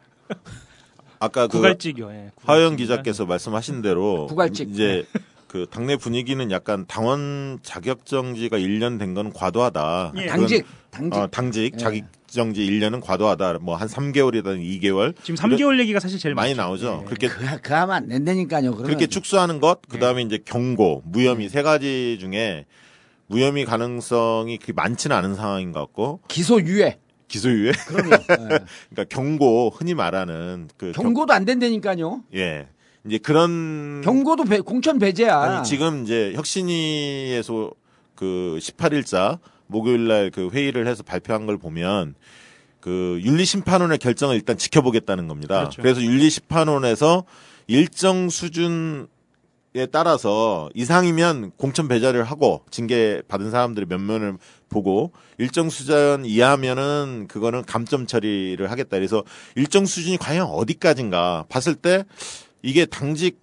아까 1.18 1.47
그 1.47 1.57
구갈직이요. 1.59 2.11
예, 2.11 2.30
하영 2.44 2.70
구갈직인가? 2.76 2.76
기자께서 2.76 3.26
말씀하신 3.26 3.82
대로 3.82 4.26
구갈직. 4.26 4.70
이제 4.70 5.05
그 5.47 5.66
당내 5.70 5.97
분위기는 5.97 6.51
약간 6.51 6.84
당원 6.86 7.59
자격정지가 7.62 8.59
1년 8.59 8.99
된 8.99 9.14
건 9.14 9.32
과도하다. 9.32 10.12
예. 10.16 10.26
그건, 10.26 10.36
당직 10.40 10.66
당직 10.90 11.16
어, 11.18 11.26
당직 11.28 11.72
예. 11.72 11.76
자격정지 11.78 12.61
1년은 12.68 13.01
과도하다. 13.03 13.61
뭐 13.61 13.76
한 13.76 13.88
3개월이든 13.88 14.61
2개월 14.82 15.14
지금 15.22 15.36
3개월 15.36 15.78
얘기가 15.80 16.01
사실 16.01 16.18
제일 16.18 16.34
많이 16.34 16.55
많죠. 16.55 16.84
나오죠. 16.84 17.01
예. 17.03 17.07
그렇게 17.07 17.28
그, 17.28 17.61
그 17.62 17.72
하면 17.72 17.97
안 17.97 18.09
된다니까요 18.09 18.72
그러면 18.72 18.86
그렇게 18.86 19.07
축소하는 19.07 19.61
것, 19.61 19.80
그 19.88 19.99
다음에 19.99 20.20
이제 20.22 20.38
경고, 20.44 21.03
무혐의 21.07 21.49
세 21.49 21.62
가지 21.62 22.18
중에 22.20 22.66
무혐의 23.29 23.64
가능성이 23.64 24.57
그렇게 24.59 24.72
많지는 24.72 25.14
않은 25.16 25.35
상황인 25.35 25.72
것 25.72 25.81
같고. 25.81 26.20
기소유예. 26.29 26.99
기소유예, 27.29 27.72
그럼요. 27.89 28.11
예. 28.31 28.59
그러니까 28.91 29.05
경고 29.09 29.70
흔히 29.70 29.95
말하는 29.95 30.68
그 30.77 30.93
경고도 30.93 31.33
안 31.33 31.45
된다니까요. 31.45 31.97
경- 31.97 32.22
예. 32.35 32.68
이제 33.05 33.18
그런 33.18 34.01
경고도 34.05 34.45
배- 34.45 34.61
공천 34.61 34.99
배제야. 34.99 35.39
아니 35.41 35.64
지금 35.68 36.05
이제 36.05 36.33
혁신위에서 36.35 37.70
그 38.14 38.59
18일자 38.61 39.39
목요일 39.66 40.07
날 40.09 40.31
그 40.31 40.49
회의를 40.53 40.87
해서 40.87 41.03
발표한 41.03 41.47
걸 41.47 41.59
보면 41.59 42.14
그 42.81 43.20
윤리심판원의 43.24 43.99
결정을 43.99 44.37
일단 44.37 44.57
지켜보겠다는 44.57 45.27
겁니다. 45.27 45.59
그렇죠. 45.59 45.83
그래서 45.83 46.01
윤리심판원에서 46.03 47.24
일정 47.66 48.29
수준 48.29 49.09
에 49.77 49.85
따라서 49.85 50.70
이상이면 50.74 51.51
공천 51.59 51.87
배제를 51.87 52.24
하고 52.24 52.64
징계 52.70 53.20
받은 53.29 53.51
사람들의 53.51 53.87
면면을 53.89 54.39
보고 54.70 55.12
일정 55.37 55.68
수준 55.68 56.24
이하면은 56.24 57.27
그거는 57.29 57.62
감점 57.66 58.07
처리를 58.07 58.70
하겠다. 58.70 58.97
그래서 58.97 59.22
일정 59.55 59.85
수준이 59.85 60.16
과연 60.16 60.47
어디까지인가 60.47 61.45
봤을 61.51 61.74
때 61.74 62.05
이게 62.62 62.87
당직 62.87 63.39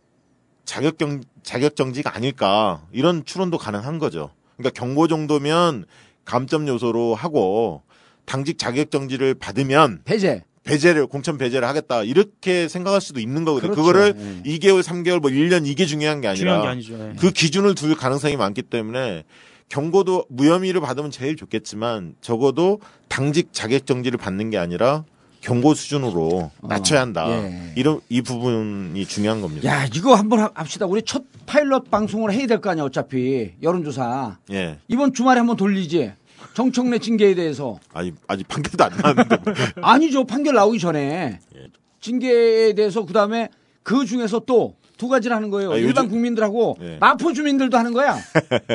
자격정 0.66 1.22
자격 1.44 1.76
정지가 1.76 2.16
아닐까 2.16 2.82
이런 2.92 3.26
추론도 3.26 3.60
가능한 3.60 4.00
거죠. 4.00 4.32
그러니까 4.58 4.80
경고 4.80 5.08
정도면 5.08 5.86
감점 6.26 6.68
요소로 6.68 7.14
하고 7.14 7.84
당직 8.26 8.58
자격 8.58 8.90
정지를 8.90 9.36
받으면 9.36 10.02
배제 10.04 10.44
배제를 10.64 11.08
공천 11.08 11.38
배제를 11.38 11.68
하겠다 11.68 12.04
이렇게 12.04 12.68
생각할 12.68 13.02
수도 13.02 13.20
있는 13.20 13.44
거거든요. 13.46 13.74
그렇죠. 13.74 13.82
그거를 13.82 14.42
예. 14.46 14.52
2개월, 14.58 14.82
3개월, 14.82 15.20
뭐 15.20 15.30
1년 15.30 15.66
이게 15.68 15.86
중요한 15.86 16.22
게 16.22 16.28
아니라 16.28 16.38
중요한 16.38 16.62
게 16.62 16.68
아니죠. 16.70 16.94
예. 17.00 17.14
그 17.20 17.32
기준을 17.32 17.76
둘 17.76 17.96
가능성이 17.96 18.38
많기 18.38 18.62
때문에 18.62 19.24
경고도 19.70 20.26
무혐의를 20.30 20.82
받으면 20.82 21.12
제일 21.12 21.36
좋겠지만 21.36 22.16
적어도 22.22 22.80
당직 23.08 23.50
자격 23.54 23.86
정지를 23.86 24.18
받는 24.20 24.50
게 24.52 24.58
아니라 24.58 25.04
경고 25.42 25.74
수준으로 25.74 26.52
낮춰야 26.62 27.02
한다. 27.02 27.26
예. 27.30 27.74
이런 27.76 28.00
이 28.08 28.22
부분이 28.22 29.06
중요한 29.06 29.42
겁니다. 29.42 29.68
야 29.68 29.86
이거 29.94 30.16
한번 30.16 30.40
하- 30.40 30.52
합시다 30.54 30.86
우리 30.86 31.02
첫 31.04 31.24
파일럿 31.46 31.92
방송을 31.92 32.32
해야 32.32 32.48
될 32.48 32.62
거 32.62 32.70
아니야 32.70 32.86
어차피 32.86 33.52
여론조사 33.62 34.38
예. 34.52 34.78
이번 34.88 35.14
주말에 35.14 35.40
한번 35.40 35.58
돌리지 35.58 36.14
정청래 36.54 37.00
징계에 37.00 37.36
대해서. 37.36 37.80
아직 37.94 38.16
아직 38.28 38.48
판결도 38.48 38.84
안 38.84 38.92
나왔는데. 38.98 39.38
뭐. 39.44 39.54
아니죠. 39.84 40.24
판결 40.26 40.56
나오기 40.56 40.80
전에. 40.80 41.40
예. 41.56 41.68
징계에 42.00 42.74
대해서 42.74 43.06
그 43.06 43.14
다음에 43.14 43.50
그 43.84 44.06
중에서 44.06 44.40
또 44.42 44.76
두 44.96 45.08
가지를 45.10 45.36
하는 45.36 45.50
거예요. 45.50 45.74
아, 45.74 45.76
일반 45.76 46.08
국민들하고 46.08 46.78
예. 46.82 46.98
마포 47.02 47.34
주민들도 47.34 47.76
하는 47.78 47.94
거야. 47.94 48.16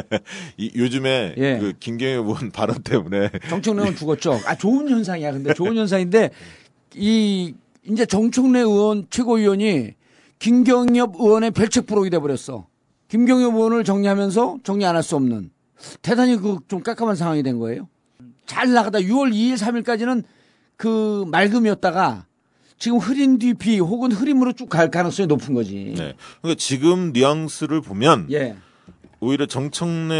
이, 0.59 0.70
요즘에 0.74 1.35
예. 1.39 1.59
그 1.59 1.72
김경애 1.79 2.14
의원 2.14 2.51
발언 2.51 2.83
때문에. 2.83 3.31
정청래는 3.49 3.95
죽었죠. 3.97 4.39
아 4.45 4.55
좋은 4.57 4.89
현상이야 4.89 5.33
근데. 5.33 5.55
좋은 5.55 5.76
현상인데 5.76 6.31
이 6.97 7.55
이제 7.89 8.05
정청래 8.05 8.61
의원 8.61 9.07
최고위원이 9.09 9.93
김경엽 10.39 11.14
의원의 11.18 11.53
별책 11.53 11.87
부록이 11.87 12.11
돼 12.11 12.18
버렸어. 12.18 12.66
김경엽 13.09 13.55
의원을 13.55 13.85
정리하면서 13.85 14.59
정리 14.64 14.85
안 14.85 14.97
할 14.97 15.03
수 15.03 15.16
없는 15.16 15.51
대단히 16.03 16.37
그 16.37 16.59
좀 16.68 16.83
깜깜한 16.83 17.16
상황이 17.16 17.43
된 17.43 17.59
거예요. 17.59 17.89
잘 18.47 18.72
나가다 18.72 18.99
6월 19.01 19.33
2일, 19.33 19.55
3일까지는 19.57 20.24
그 20.76 21.24
맑음이었다가 21.29 22.26
지금 22.79 22.99
흐린 22.99 23.39
뒤비 23.39 23.79
혹은 23.81 24.12
흐림으로 24.12 24.53
쭉 24.53 24.68
갈 24.68 24.91
가능성이 24.91 25.26
높은 25.26 25.55
거지. 25.55 25.95
네. 25.97 26.14
그러니까 26.41 26.59
지금 26.59 27.12
뉘앙스를 27.12 27.81
보면 27.81 28.29
예, 28.31 28.57
오히려 29.20 29.47
정청래 29.47 30.14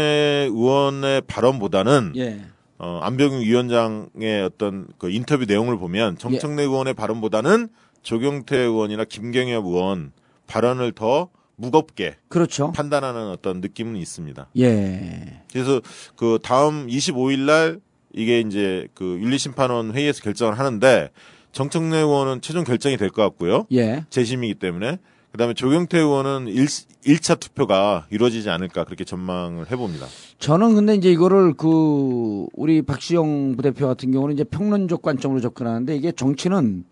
의원의 0.51 1.21
발언보다는 1.27 2.13
예. 2.17 2.41
어, 2.77 2.99
안병윤 3.03 3.41
위원장의 3.41 4.43
어떤 4.43 4.87
그 4.97 5.09
인터뷰 5.09 5.45
내용을 5.45 5.77
보면 5.77 6.17
정청래 6.17 6.63
의원의 6.63 6.93
발언보다는 6.93 7.69
조경태 8.03 8.57
의원이나 8.57 9.03
김경엽 9.05 9.65
의원 9.65 10.11
발언을 10.47 10.91
더 10.93 11.29
무겁게 11.59 12.15
그렇죠. 12.29 12.71
판단하는 12.71 13.27
어떤 13.29 13.59
느낌은 13.61 13.97
있습니다. 13.97 14.47
예. 14.57 15.41
그래서 15.51 15.81
그 16.15 16.39
다음 16.41 16.87
25일 16.87 17.39
날 17.39 17.79
이게 18.13 18.39
이제 18.39 18.87
그 18.93 19.03
윤리심판원 19.21 19.93
회의에서 19.93 20.21
결정을 20.23 20.57
하는데 20.57 21.09
정청래 21.51 21.97
의원은 21.97 22.41
최종 22.41 22.63
결정이 22.63 22.95
될 22.97 23.09
것 23.09 23.21
같고요. 23.23 23.65
예. 23.73 24.05
재심이기 24.09 24.55
때문에 24.55 24.97
그다음에 25.31 25.53
조경태 25.53 25.97
의원은 25.99 26.47
1, 26.47 26.65
1차 26.65 27.39
투표가 27.39 28.07
이루어지지 28.09 28.49
않을까 28.49 28.83
그렇게 28.85 29.03
전망을 29.03 29.69
해봅니다. 29.69 30.07
저는 30.39 30.73
근데 30.75 30.95
이제 30.95 31.11
이거를 31.11 31.53
그 31.53 32.47
우리 32.53 32.81
박시영 32.81 33.55
부대표 33.55 33.85
같은 33.87 34.11
경우는 34.11 34.33
이제 34.33 34.43
평론적 34.43 35.01
관점으로 35.01 35.39
접근하는데 35.41 35.95
이게 35.95 36.11
정치는 36.11 36.85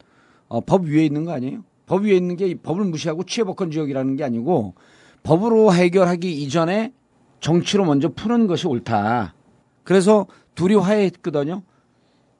어, 0.49 0.61
법 0.61 0.85
위에 0.85 1.03
있는 1.05 1.25
거 1.25 1.31
아니에요? 1.33 1.63
법 1.87 2.03
위에 2.03 2.15
있는 2.15 2.35
게 2.35 2.53
법을 2.53 2.85
무시하고 2.85 3.23
취해법권 3.23 3.71
지역이라는 3.71 4.17
게 4.17 4.23
아니고 4.23 4.75
법으로 5.23 5.73
해결하기 5.73 6.43
이전에 6.43 6.93
정치로 7.39 7.85
먼저 7.85 8.09
푸는 8.09 8.45
것이 8.45 8.67
옳다. 8.67 9.33
그래서 9.83 10.27
둘이 10.53 10.75
화해했거든요. 10.75 11.63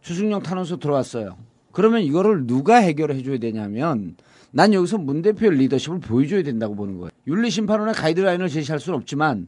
주승용 0.01 0.43
탄원서 0.43 0.77
들어왔어요. 0.77 1.37
그러면 1.71 2.01
이거를 2.01 2.45
누가 2.45 2.75
해결해 2.75 3.23
줘야 3.23 3.37
되냐면 3.37 4.15
난 4.51 4.73
여기서 4.73 4.97
문 4.97 5.21
대표의 5.21 5.57
리더십을 5.57 5.99
보여줘야 5.99 6.43
된다고 6.43 6.75
보는 6.75 6.97
거예요. 6.97 7.09
윤리심판원의 7.27 7.93
가이드라인을 7.93 8.49
제시할 8.49 8.79
수는 8.79 8.97
없지만 8.99 9.47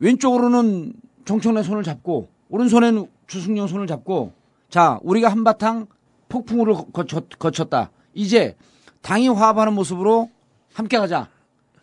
왼쪽으로는 0.00 0.92
정청래 1.24 1.62
손을 1.62 1.82
잡고 1.82 2.28
오른손에는 2.48 3.06
주승용 3.26 3.66
손을 3.68 3.86
잡고 3.86 4.32
자 4.68 4.98
우리가 5.02 5.28
한바탕 5.28 5.86
폭풍우를 6.28 6.74
거쳤, 6.92 7.28
거쳤다. 7.38 7.90
이제 8.14 8.56
당이 9.04 9.28
화합하는 9.28 9.74
모습으로 9.74 10.30
함께 10.72 10.98
가자. 10.98 11.28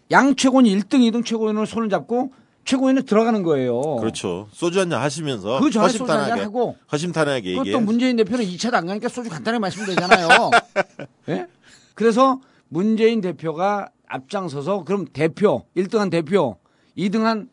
양 0.09 0.35
최고는 0.35 0.69
1등, 0.71 0.95
2등 1.09 1.23
최고위원을 1.23 1.67
손을 1.67 1.87
잡고 1.89 2.31
최고위원에 2.65 3.01
들어가는 3.03 3.43
거예요. 3.43 3.79
그렇죠. 3.97 4.47
소주 4.51 4.79
한 4.79 4.89
잔 4.89 5.01
하시면서 5.01 5.59
그 5.59 5.69
전에 5.69 5.87
소주 5.87 5.99
허심탄회하게 6.03 6.29
한잔 6.31 6.45
하고 6.47 6.75
허심탄회하게 6.91 7.57
얘기해. 7.59 7.79
문재인 7.79 8.15
대표는 8.17 8.43
2차도 8.43 8.73
안 8.73 8.87
가니까 8.87 9.07
소주 9.07 9.29
간단하게 9.29 9.59
마시면 9.59 9.87
되잖아요. 9.89 10.27
예? 11.29 11.45
그래서 11.93 12.41
문재인 12.69 13.21
대표가 13.21 13.89
앞장서서 14.07 14.83
그럼 14.83 15.05
대표, 15.13 15.63
1등한 15.77 16.09
대표, 16.09 16.57
2등한 16.97 17.47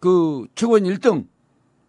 그 0.00 0.46
최고위원 0.56 0.92
1등, 0.94 1.26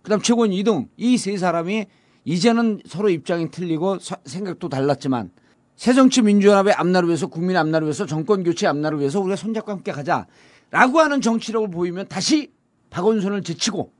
그 0.03 0.09
다음 0.09 0.21
최고위원 0.21 0.51
2등, 0.63 0.87
이 0.97 1.17
세 1.17 1.35
사람이 1.35 1.85
이제는 2.25 2.81
서로 2.87 3.09
입장이 3.09 3.49
틀리고 3.51 3.99
서- 3.99 4.15
생각도 4.23 4.69
달랐지만 4.69 5.31
새정치민주연합의 5.83 6.73
앞날을 6.75 7.09
위해서 7.09 7.27
국민의 7.27 7.57
앞날을 7.57 7.87
위해서 7.87 8.05
정권 8.05 8.43
교체 8.43 8.67
앞날을 8.67 8.99
위해서 8.99 9.19
우리가 9.19 9.35
손잡고 9.35 9.69
함께 9.69 9.91
가자. 9.91 10.27
라고 10.71 10.99
하는 11.01 11.19
정치력을 11.19 11.69
보이면 11.71 12.07
다시 12.07 12.51
박원순을 12.89 13.43
제치고 13.43 13.91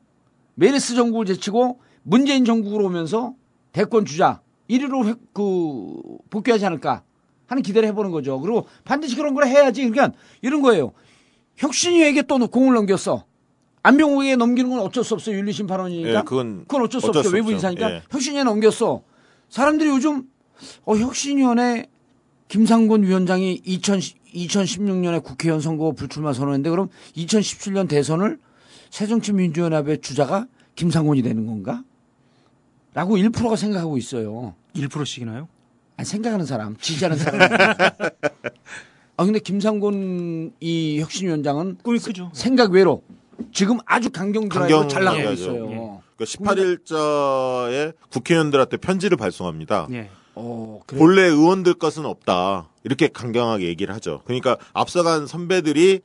메르스 0.56 0.96
정국을 0.96 1.26
제치고 1.26 1.82
문재인 2.04 2.46
정국으로 2.46 2.86
오면서 2.86 3.34
대권 3.74 4.06
주자 4.06 4.40
1위로 4.70 5.08
획- 5.08 5.34
그 5.34 5.98
복귀하지 6.30 6.66
않을까 6.66 7.04
하는 7.48 7.62
기대를 7.62 7.90
해보는 7.90 8.12
거죠. 8.12 8.40
그리고 8.40 8.66
반드시 8.86 9.18
그런 9.18 9.34
걸 9.34 9.46
해야지. 9.48 9.88
그러니까 9.90 10.18
이런 10.42 10.62
거예요. 10.62 10.94
혁신위에게 11.58 12.22
또 12.24 12.38
공을 12.48 12.74
넘겼어. 12.76 13.26
안병호에게 13.84 14.38
넘기는 14.38 14.70
건 14.70 14.80
어쩔 14.80 15.04
수 15.04 15.16
없어요. 15.16 15.36
윤리심판원이니까. 15.36 16.10
예, 16.20 16.24
그건 16.24 16.66
어쩔 16.82 17.02
수 17.02 17.08
어쩔 17.08 17.20
없죠. 17.20 17.30
수 17.30 17.36
외부. 17.36 17.52
인사니까 17.52 17.92
예. 17.92 18.02
혁신위에 18.10 18.44
넘겼어. 18.46 19.02
사람들이 19.50 19.90
요즘 19.90 20.24
어, 20.86 20.96
혁신위원회 20.96 21.88
김상곤 22.48 23.04
위원장이 23.04 23.62
2000, 23.64 24.00
2016년에 24.34 25.24
국회의원 25.24 25.62
선거 25.62 25.92
불출마 25.92 26.34
선언했는데 26.34 26.70
그럼 26.70 26.90
2017년 27.16 27.88
대선을 27.88 28.40
새정치민주연합의 28.90 30.02
주자가 30.02 30.48
김상곤이 30.76 31.22
되는 31.24 31.46
건가? 31.46 31.84
라고 32.94 33.18
1%가 33.18 33.56
생각하고 33.56 33.98
있어요. 33.98 34.54
1%씩이나요? 34.76 35.48
아니, 35.98 36.06
생각하는 36.06 36.46
사람, 36.46 36.78
지지하는 36.78 37.18
사람. 37.18 37.42
아, 39.18 39.26
근데 39.26 39.40
김상곤 39.40 40.54
이 40.60 41.00
혁신위원장은 41.00 41.78
꿈이 41.84 42.00
크죠. 42.00 42.32
생각 42.34 42.72
외로 42.72 43.04
지금 43.52 43.78
아주 43.86 44.10
강경 44.12 44.50
드라이브 44.50 44.74
강경 44.74 44.90
잘 44.90 45.04
나가고. 45.04 45.32
있어요. 45.32 45.72
예. 45.72 45.76
그러니까 46.16 46.26
18일자에 46.26 47.94
국회의원들한테 48.10 48.78
편지를 48.78 49.18
발송합니다. 49.18 49.88
예. 49.92 50.10
어, 50.36 50.80
그래. 50.88 51.00
본래 51.00 51.22
의원들 51.24 51.76
것은 51.76 52.06
없다. 52.06 52.70
이렇게 52.84 53.08
강경하게 53.08 53.66
얘기를 53.68 53.94
하죠. 53.96 54.22
그러니까 54.26 54.58
앞서간 54.74 55.28
선배들이 55.28 56.02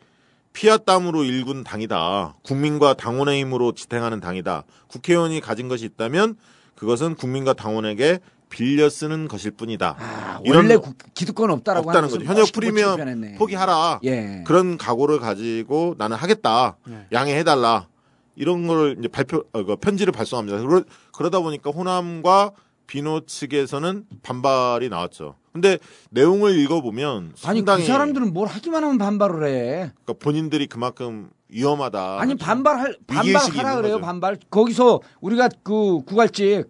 피와 0.52 0.78
땀으로 0.78 1.24
일군 1.24 1.64
당이다. 1.64 2.36
국민과 2.42 2.94
당원의 2.94 3.40
힘으로 3.40 3.72
지탱하는 3.72 4.20
당이다. 4.20 4.64
국회의원이 4.88 5.40
가진 5.40 5.68
것이 5.68 5.84
있다면 5.84 6.36
그것은 6.74 7.14
국민과 7.14 7.52
당원에게 7.54 8.20
빌려 8.50 8.88
쓰는 8.88 9.28
것일 9.28 9.50
뿐이다. 9.52 9.96
아, 9.98 10.40
이런 10.44 10.56
원래 10.64 10.76
국- 10.76 10.96
기득권 11.14 11.50
없다라고 11.50 11.90
없다는 11.90 12.08
하는 12.08 12.18
거죠. 12.18 12.30
현역 12.30 12.50
프리미엄 12.52 12.96
표현했네. 12.96 13.34
포기하라. 13.36 14.00
예. 14.04 14.42
그런 14.46 14.78
각오를 14.78 15.18
가지고 15.20 15.94
나는 15.98 16.16
하겠다. 16.16 16.76
네. 16.86 17.06
양해해달라. 17.12 17.88
이런 18.36 18.66
걸 18.66 18.96
이제 18.98 19.08
발표, 19.08 19.44
어, 19.52 19.64
그 19.64 19.76
편지를 19.76 20.12
발송합니다. 20.12 20.60
그러, 20.66 20.82
그러다 21.12 21.40
보니까 21.40 21.70
호남과 21.70 22.52
비노 22.89 23.26
측에서는 23.26 24.07
반발이 24.24 24.89
나왔죠. 24.89 25.36
근데 25.53 25.78
내용을 26.11 26.59
읽어보면 26.59 27.34
아니 27.45 27.64
그 27.64 27.84
사람들은 27.84 28.32
뭘 28.32 28.49
하기만 28.49 28.82
하면 28.82 28.99
반발을 28.99 29.47
해. 29.47 29.93
그러니까 30.05 30.12
본인들이 30.18 30.66
그만큼 30.66 31.30
위험하다. 31.49 32.20
아니 32.20 32.34
반발할 32.34 32.97
반발하라 33.07 33.76
그래요 33.76 33.95
거죠. 33.95 34.01
반발. 34.05 34.39
거기서 34.51 35.01
우리가 35.20 35.49
그 35.62 36.03
구갈직 36.05 36.64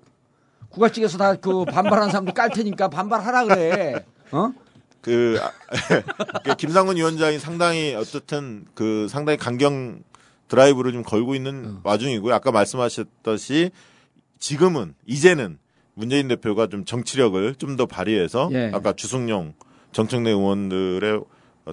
구갈직에서 0.70 1.16
다 1.16 1.36
그 1.36 1.64
반발하는 1.64 2.10
사람들 2.10 2.34
깔 2.34 2.50
테니까 2.50 2.88
반발하라 2.88 3.44
그래. 3.44 4.04
어? 4.32 4.52
그, 5.00 5.38
아, 5.40 5.50
그 6.44 6.56
김상훈 6.56 6.96
위원장이 6.96 7.38
상당히 7.38 7.94
어쨌든 7.94 8.66
그 8.74 9.06
상당히 9.08 9.38
강경 9.38 10.02
드라이브를 10.48 10.92
좀 10.92 11.02
걸고 11.02 11.34
있는 11.34 11.76
어. 11.76 11.80
와중이고요. 11.84 12.34
아까 12.34 12.50
말씀하셨듯이 12.50 13.70
지금은 14.38 14.94
이제는 15.06 15.58
문재인 15.98 16.28
대표가 16.28 16.68
좀 16.68 16.84
정치력을 16.84 17.54
좀 17.56 17.76
더 17.76 17.86
발휘해서 17.86 18.48
예. 18.52 18.70
아까 18.74 18.92
주승용 18.92 19.54
정청래 19.92 20.30
의원들의 20.30 21.20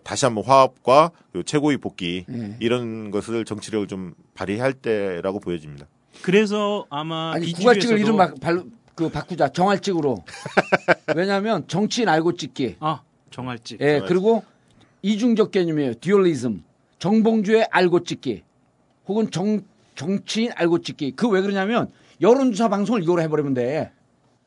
다시 0.03 0.25
한번 0.25 0.43
화합과 0.43 1.11
그리고 1.31 1.43
최고위 1.43 1.77
복귀 1.77 2.25
예. 2.29 2.57
이런 2.59 3.11
것을 3.11 3.45
정치력을 3.45 3.87
좀 3.87 4.13
발휘할 4.33 4.73
때라고 4.73 5.39
보여집니다. 5.39 5.87
그래서 6.21 6.85
아마 6.89 7.31
아니 7.33 7.51
구갈직을 7.53 7.99
이름 7.99 8.17
바, 8.17 8.33
발, 8.41 8.63
그 8.93 9.09
바꾸자 9.09 9.49
정할직으로. 9.49 10.23
왜냐하면 11.15 11.67
정치인 11.67 12.09
알고 12.09 12.35
찍기. 12.35 12.75
아 12.79 13.01
정할직. 13.31 13.79
예 13.81 14.01
그리고 14.07 14.43
이중적 15.01 15.51
개념이에요. 15.51 15.95
듀얼리즘. 15.95 16.63
정봉주의 16.99 17.67
알고 17.71 18.03
찍기. 18.03 18.43
혹은 19.07 19.29
정 19.31 19.61
정치인 19.95 20.51
알고 20.55 20.81
찍기. 20.81 21.11
그 21.11 21.27
왜 21.29 21.41
그러냐면 21.41 21.89
여론조사 22.21 22.69
방송을 22.69 23.03
이거로 23.03 23.21
해버리면 23.21 23.53
돼. 23.53 23.91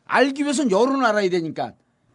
알기 0.09 0.43
위해서는 0.43 0.71
여론을 0.73 1.05
알아야 1.05 1.29
되니까. 1.31 1.73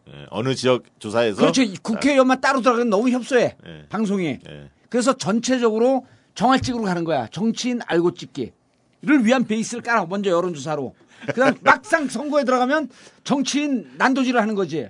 예, 0.08 0.26
어느 0.30 0.54
지역 0.54 0.82
조사에서 0.98 1.40
그렇죠. 1.40 1.62
이 1.62 1.76
국회의원만 1.80 2.40
따로 2.42 2.60
들어가면 2.60 2.90
너무 2.90 3.08
협소해. 3.08 3.56
예. 3.66 3.86
방송이. 3.88 4.26
예. 4.46 4.70
그래서 4.90 5.16
전체적으로 5.16 6.04
정할직으로 6.34 6.82
가는 6.84 7.04
거야. 7.04 7.26
정치인 7.28 7.80
알고 7.86 8.12
찍기를 8.14 8.52
위한 9.22 9.44
베이스를 9.46 9.82
깔아. 9.82 10.06
먼저 10.06 10.30
여론조사로. 10.30 10.94
그다음 11.28 11.54
막상 11.62 12.08
선거에 12.08 12.44
들어가면 12.44 12.90
정치인 13.22 13.90
난도질을 13.96 14.40
하는 14.40 14.54
거지. 14.54 14.88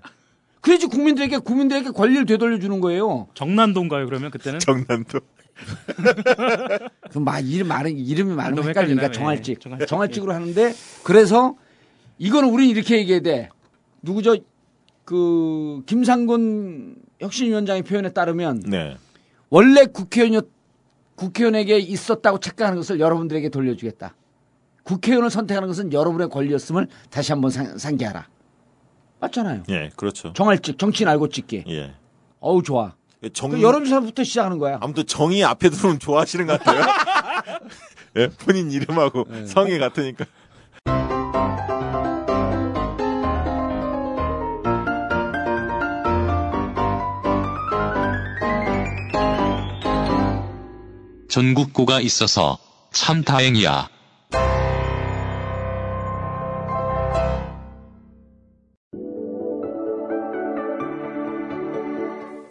그래야지 0.63 0.87
국민들에게 0.87 1.39
국민들에게 1.39 1.91
권리를 1.91 2.25
되돌려 2.27 2.59
주는 2.59 2.81
거예요. 2.81 3.29
정난도인가요 3.35 4.07
그러면 4.07 4.31
그때는? 4.31 4.59
정난도 4.59 5.21
그럼 7.11 7.25
막 7.25 7.39
이름 7.41 7.69
많은 7.69 7.97
이름이 7.97 8.35
많으면 8.35 8.57
너무 8.57 8.69
헷갈리니까. 8.71 9.09
예, 9.09 9.13
정할직. 9.13 9.61
정할직으로 9.87 10.33
하는데 10.33 10.75
그래서 11.05 11.55
이거는 12.19 12.51
우리 12.51 12.69
이렇게 12.69 12.99
얘기해야 12.99 13.21
돼. 13.21 13.49
누구죠? 14.03 14.37
그 15.05 15.83
김상곤 15.87 16.97
혁신위원장의 17.21 17.83
표현에 17.83 18.12
따르면 18.12 18.61
네. 18.67 18.97
원래 19.51 19.87
국회의원 19.87 20.43
국회의원에게 21.17 21.79
있었다고 21.79 22.41
착각하는 22.41 22.79
것을 22.79 23.01
여러분들에게 23.01 23.49
돌려주겠다. 23.51 24.15
국회의원을 24.83 25.31
선택하는 25.31 25.69
것은 25.69 25.93
여러분의 25.93 26.29
권리였음을 26.29 26.89
다시 27.11 27.33
한번 27.33 27.51
상, 27.51 27.79
상기하라. 27.79 28.29
맞잖아요. 29.21 29.62
예, 29.71 29.91
그렇죠. 29.97 30.33
정할직, 30.33 30.79
정치인 30.79 31.09
알고 31.09 31.29
찍기. 31.29 31.65
예. 31.69 31.95
어우 32.41 32.62
좋아. 32.62 32.95
정그 33.33 33.62
여론조사부터 33.62 34.23
시작하는 34.25 34.59
거야. 34.59 34.79
아무튼 34.83 35.07
정의 35.07 35.45
앞에 35.45 35.71
들어오면 35.71 35.99
좋아하시는 35.99 36.47
것 36.47 36.62
같아요. 36.62 36.85
예, 38.17 38.29
본인 38.29 38.71
이름하고 38.71 39.25
네. 39.29 39.47
성이 39.47 39.79
같으니까. 39.79 40.27
전국구가 51.35 52.01
있어서 52.01 52.59
참 52.93 53.24
다행이야. 53.24 53.89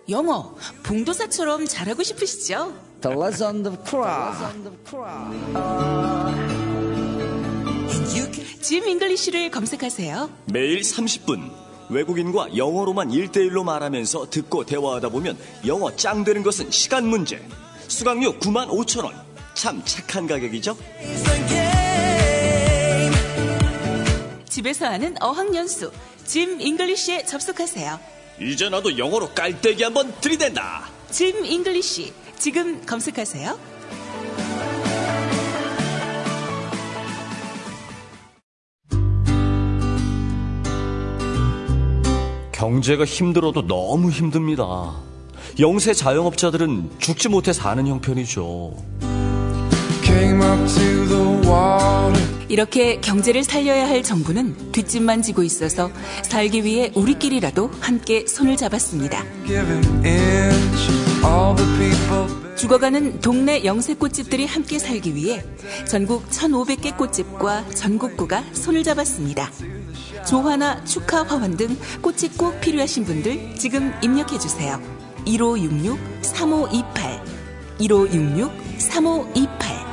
영어 0.09 0.53
봉도사처럼 0.83 1.65
잘하고 1.65 2.03
싶으시죠? 2.03 2.73
The 2.99 3.17
Legend 3.17 3.69
of 3.69 3.77
Korra. 3.89 4.33
짐 8.61 8.85
잉글리쉬를 8.85 9.49
검색하세요. 9.49 10.29
매일 10.51 10.81
30분 10.81 11.49
외국인과 11.89 12.57
영어로만 12.57 13.11
1대1로 13.11 13.63
말하면서 13.63 14.29
듣고 14.29 14.65
대화하다 14.65 15.07
보면 15.07 15.37
영어 15.65 15.95
짱 15.95 16.25
되는 16.25 16.43
것은 16.43 16.69
시간 16.69 17.07
문제. 17.07 17.41
수강료 17.93 18.33
9만 18.39 18.69
5천 18.69 19.05
원. 19.05 19.13
참 19.53 19.81
착한 19.85 20.25
가격이죠? 20.25 20.75
집에서 24.49 24.87
하는 24.87 25.15
어학연수 25.21 25.91
짐 26.25 26.59
잉글리쉬에 26.59 27.25
접속하세요. 27.25 27.99
이제 28.41 28.67
나도 28.69 28.97
영어로 28.97 29.29
깔때기 29.35 29.83
한번 29.83 30.11
들이댄다. 30.19 30.89
짐 31.11 31.45
잉글리쉬 31.45 32.11
지금 32.39 32.83
검색하세요. 32.83 33.59
경제가 42.51 43.05
힘들어도 43.05 43.67
너무 43.67 44.09
힘듭니다. 44.09 45.12
영세 45.59 45.93
자영업자들은 45.93 46.89
죽지 46.97 47.29
못해 47.29 47.53
사는 47.53 47.85
형편이죠. 47.85 48.75
이렇게 52.49 52.99
경제를 52.99 53.43
살려야 53.43 53.87
할 53.87 54.01
정부는 54.01 54.71
뒷짐만 54.71 55.21
지고 55.21 55.43
있어서 55.43 55.91
살기 56.23 56.63
위해 56.63 56.91
우리끼리라도 56.95 57.69
함께 57.79 58.25
손을 58.27 58.57
잡았습니다. 58.57 59.23
죽어가는 62.55 63.19
동네 63.19 63.63
영세 63.63 63.93
꽃집들이 63.93 64.45
함께 64.45 64.79
살기 64.79 65.15
위해 65.15 65.43
전국 65.87 66.27
1,500개 66.29 66.97
꽃집과 66.97 67.69
전국구가 67.69 68.43
손을 68.53 68.83
잡았습니다. 68.83 69.51
조화나 70.27 70.83
축하 70.83 71.23
화환 71.23 71.57
등 71.57 71.77
꽃이 72.01 72.29
꼭 72.37 72.59
필요하신 72.61 73.05
분들 73.05 73.55
지금 73.55 73.93
입력해 74.01 74.39
주세요. 74.39 74.79
1566-3528 75.25 77.21
1566-3528 77.79 79.83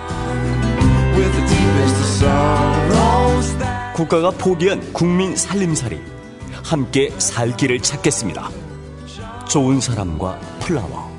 국가가 3.95 4.31
포기한 4.31 4.81
국민 4.93 5.35
살림살이 5.37 6.01
함께 6.65 7.11
살 7.19 7.57
길을 7.57 7.81
찾겠습니다. 7.81 8.51
좋은 9.49 9.81
사람과 9.81 10.39
플라워 10.61 11.11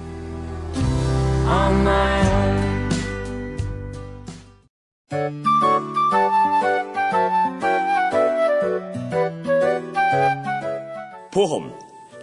보험 11.31 11.73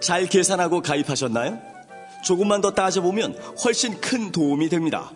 잘 0.01 0.27
계산하고 0.27 0.83
가입하셨나요? 0.83 1.78
조금만 2.23 2.61
더 2.61 2.73
따져보면 2.73 3.35
훨씬 3.65 4.01
큰 4.01 4.31
도움이 4.33 4.69
됩니다. 4.69 5.13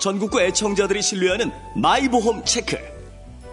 전국구 0.00 0.40
애청자들이 0.42 1.00
신뢰하는 1.00 1.52
마이보험 1.76 2.44
체크. 2.44 2.76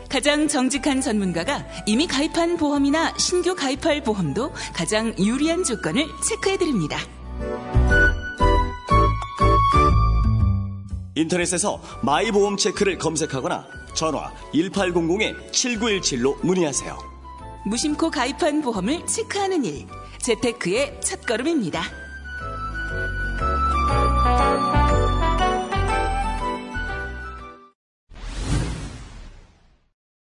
가장 0.09 0.47
정직한 0.47 0.99
전문가가 1.01 1.63
이미 1.86 2.07
가입한 2.07 2.57
보험이나 2.57 3.13
신규 3.17 3.55
가입할 3.55 4.01
보험도 4.01 4.51
가장 4.74 5.13
유리한 5.20 5.63
조건을 5.63 6.07
체크해드립니다. 6.28 6.97
인터넷에서 11.13 11.80
마이보험 12.01 12.57
체크를 12.57 12.97
검색하거나 12.97 13.67
전화 13.93 14.32
1800-7917로 14.53 16.43
문의하세요. 16.43 17.09
무심코 17.66 18.10
가입한 18.10 18.62
보험을 18.62 19.05
체크하는 19.05 19.66
일. 19.66 19.86
재테크의 20.20 21.01
첫걸음입니다. 21.01 21.82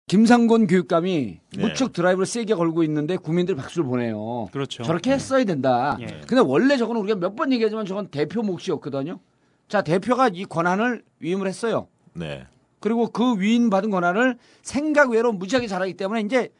김상곤 0.06 0.68
교육감이 0.68 1.38
네. 1.56 1.60
무척 1.62 1.92
드라이브를 1.92 2.24
세게 2.24 2.54
걸고 2.54 2.82
있는데 2.84 3.18
국민들 3.18 3.54
박수를 3.56 3.84
보내요. 3.86 4.48
그렇죠. 4.52 4.82
저렇게 4.82 5.12
했어야 5.12 5.44
된다. 5.44 5.98
예. 6.00 6.06
근데 6.26 6.38
원래 6.40 6.78
저건 6.78 6.96
우리가 6.96 7.18
몇 7.18 7.36
번 7.36 7.52
얘기하지만 7.52 7.84
저건 7.84 8.08
대표 8.08 8.42
몫이었거든요. 8.42 9.20
자, 9.68 9.82
대표가 9.82 10.28
이 10.32 10.44
권한을 10.46 11.02
위임을 11.20 11.46
했어요. 11.46 11.88
네. 12.14 12.46
그리고 12.80 13.08
그 13.10 13.38
위임 13.38 13.68
받은 13.68 13.90
권한을 13.90 14.38
생각 14.62 15.10
외로 15.10 15.30
무지하게 15.32 15.66
잘하기 15.66 15.94
때문에 15.94 16.22
이제 16.22 16.52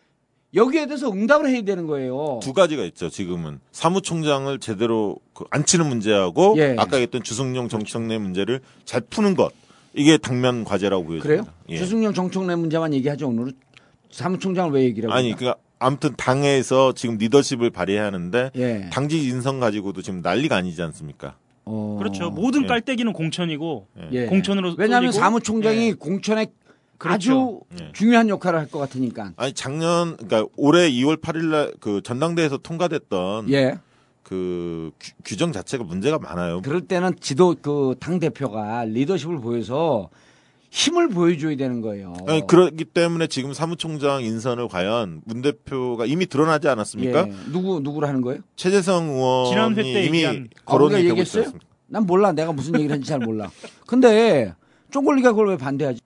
여기에 0.54 0.86
대해서 0.86 1.10
응답을 1.10 1.50
해야 1.50 1.62
되는 1.62 1.86
거예요. 1.86 2.40
두 2.42 2.52
가지가 2.52 2.84
있죠. 2.84 3.10
지금은 3.10 3.60
사무총장을 3.70 4.58
제대로 4.60 5.16
그안 5.34 5.64
치는 5.64 5.86
문제하고 5.86 6.54
예. 6.56 6.74
아까 6.78 6.96
얘기했던 6.96 7.22
주승용 7.22 7.68
정청래 7.68 8.16
문제를 8.18 8.60
잘 8.84 9.02
푸는 9.02 9.36
것 9.36 9.52
이게 9.92 10.16
당면 10.16 10.64
과제라고 10.64 11.04
그래요? 11.04 11.20
보여집니다. 11.22 11.52
예. 11.68 11.76
주승용 11.76 12.14
정청래 12.14 12.54
문제만 12.54 12.94
얘기하죠 12.94 13.28
오늘은 13.28 13.52
사무총장을 14.10 14.72
왜 14.72 14.84
얘기를 14.84 15.12
아니? 15.12 15.34
그러니까 15.34 15.60
아무튼 15.78 16.14
당에서 16.16 16.94
지금 16.94 17.18
리더십을 17.18 17.70
발휘해야 17.70 18.06
하는데 18.06 18.50
예. 18.56 18.88
당직 18.90 19.22
인선 19.24 19.60
가지고도 19.60 20.00
지금 20.00 20.22
난리가 20.22 20.56
아니지 20.56 20.80
않습니까? 20.82 21.36
어, 21.66 21.96
그렇죠. 21.98 22.30
모든 22.30 22.62
예. 22.62 22.66
깔때기는 22.66 23.12
공천이고 23.12 23.86
예. 24.12 24.24
공천으로 24.26 24.74
왜냐하면 24.78 25.12
쏠리고, 25.12 25.22
사무총장이 25.22 25.88
예. 25.88 25.92
공천에 25.92 26.46
그렇죠. 26.98 27.62
아주 27.74 27.82
예. 27.84 27.92
중요한 27.92 28.28
역할을 28.28 28.58
할 28.58 28.68
것 28.68 28.78
같으니까. 28.80 29.32
아니 29.36 29.52
작년 29.52 30.16
그러니까 30.16 30.46
올해 30.56 30.90
2월 30.90 31.20
8일날 31.20 31.78
그 31.80 32.00
전당대회에서 32.02 32.58
통과됐던 32.58 33.50
예. 33.50 33.78
그 34.22 34.90
규- 35.00 35.12
규정 35.24 35.52
자체가 35.52 35.84
문제가 35.84 36.18
많아요. 36.18 36.60
그럴 36.62 36.82
때는 36.82 37.12
지도 37.20 37.54
그 37.62 37.94
당 37.98 38.18
대표가 38.18 38.84
리더십을 38.84 39.40
보여서 39.40 40.10
힘을 40.70 41.08
보여줘야 41.08 41.56
되는 41.56 41.80
거예요. 41.80 42.12
아니, 42.26 42.46
그렇기 42.46 42.84
때문에 42.84 43.26
지금 43.28 43.54
사무총장 43.54 44.22
인선을 44.22 44.68
과연 44.68 45.22
문 45.24 45.40
대표가 45.40 46.04
이미 46.04 46.26
드러나지 46.26 46.68
않았습니까? 46.68 47.26
예. 47.28 47.32
누구 47.50 47.80
누구를 47.80 48.06
하는 48.06 48.20
거예요? 48.20 48.40
최재성 48.56 49.08
의원이 49.08 49.48
지난 49.48 49.74
회때 49.76 50.04
이미 50.04 50.24
얘기한- 50.24 50.48
아, 50.58 50.60
거론이 50.66 50.94
우리가 50.96 51.14
되고? 51.14 51.20
않습니까? 51.20 51.52
난 51.86 52.04
몰라. 52.04 52.32
내가 52.32 52.52
무슨 52.52 52.74
얘기를 52.74 52.90
했는지 52.92 53.08
잘 53.08 53.18
몰라. 53.20 53.50
근데 53.86 54.52
쫑골리가 54.90 55.30
그걸 55.32 55.48
왜 55.48 55.56
반대하지? 55.56 56.00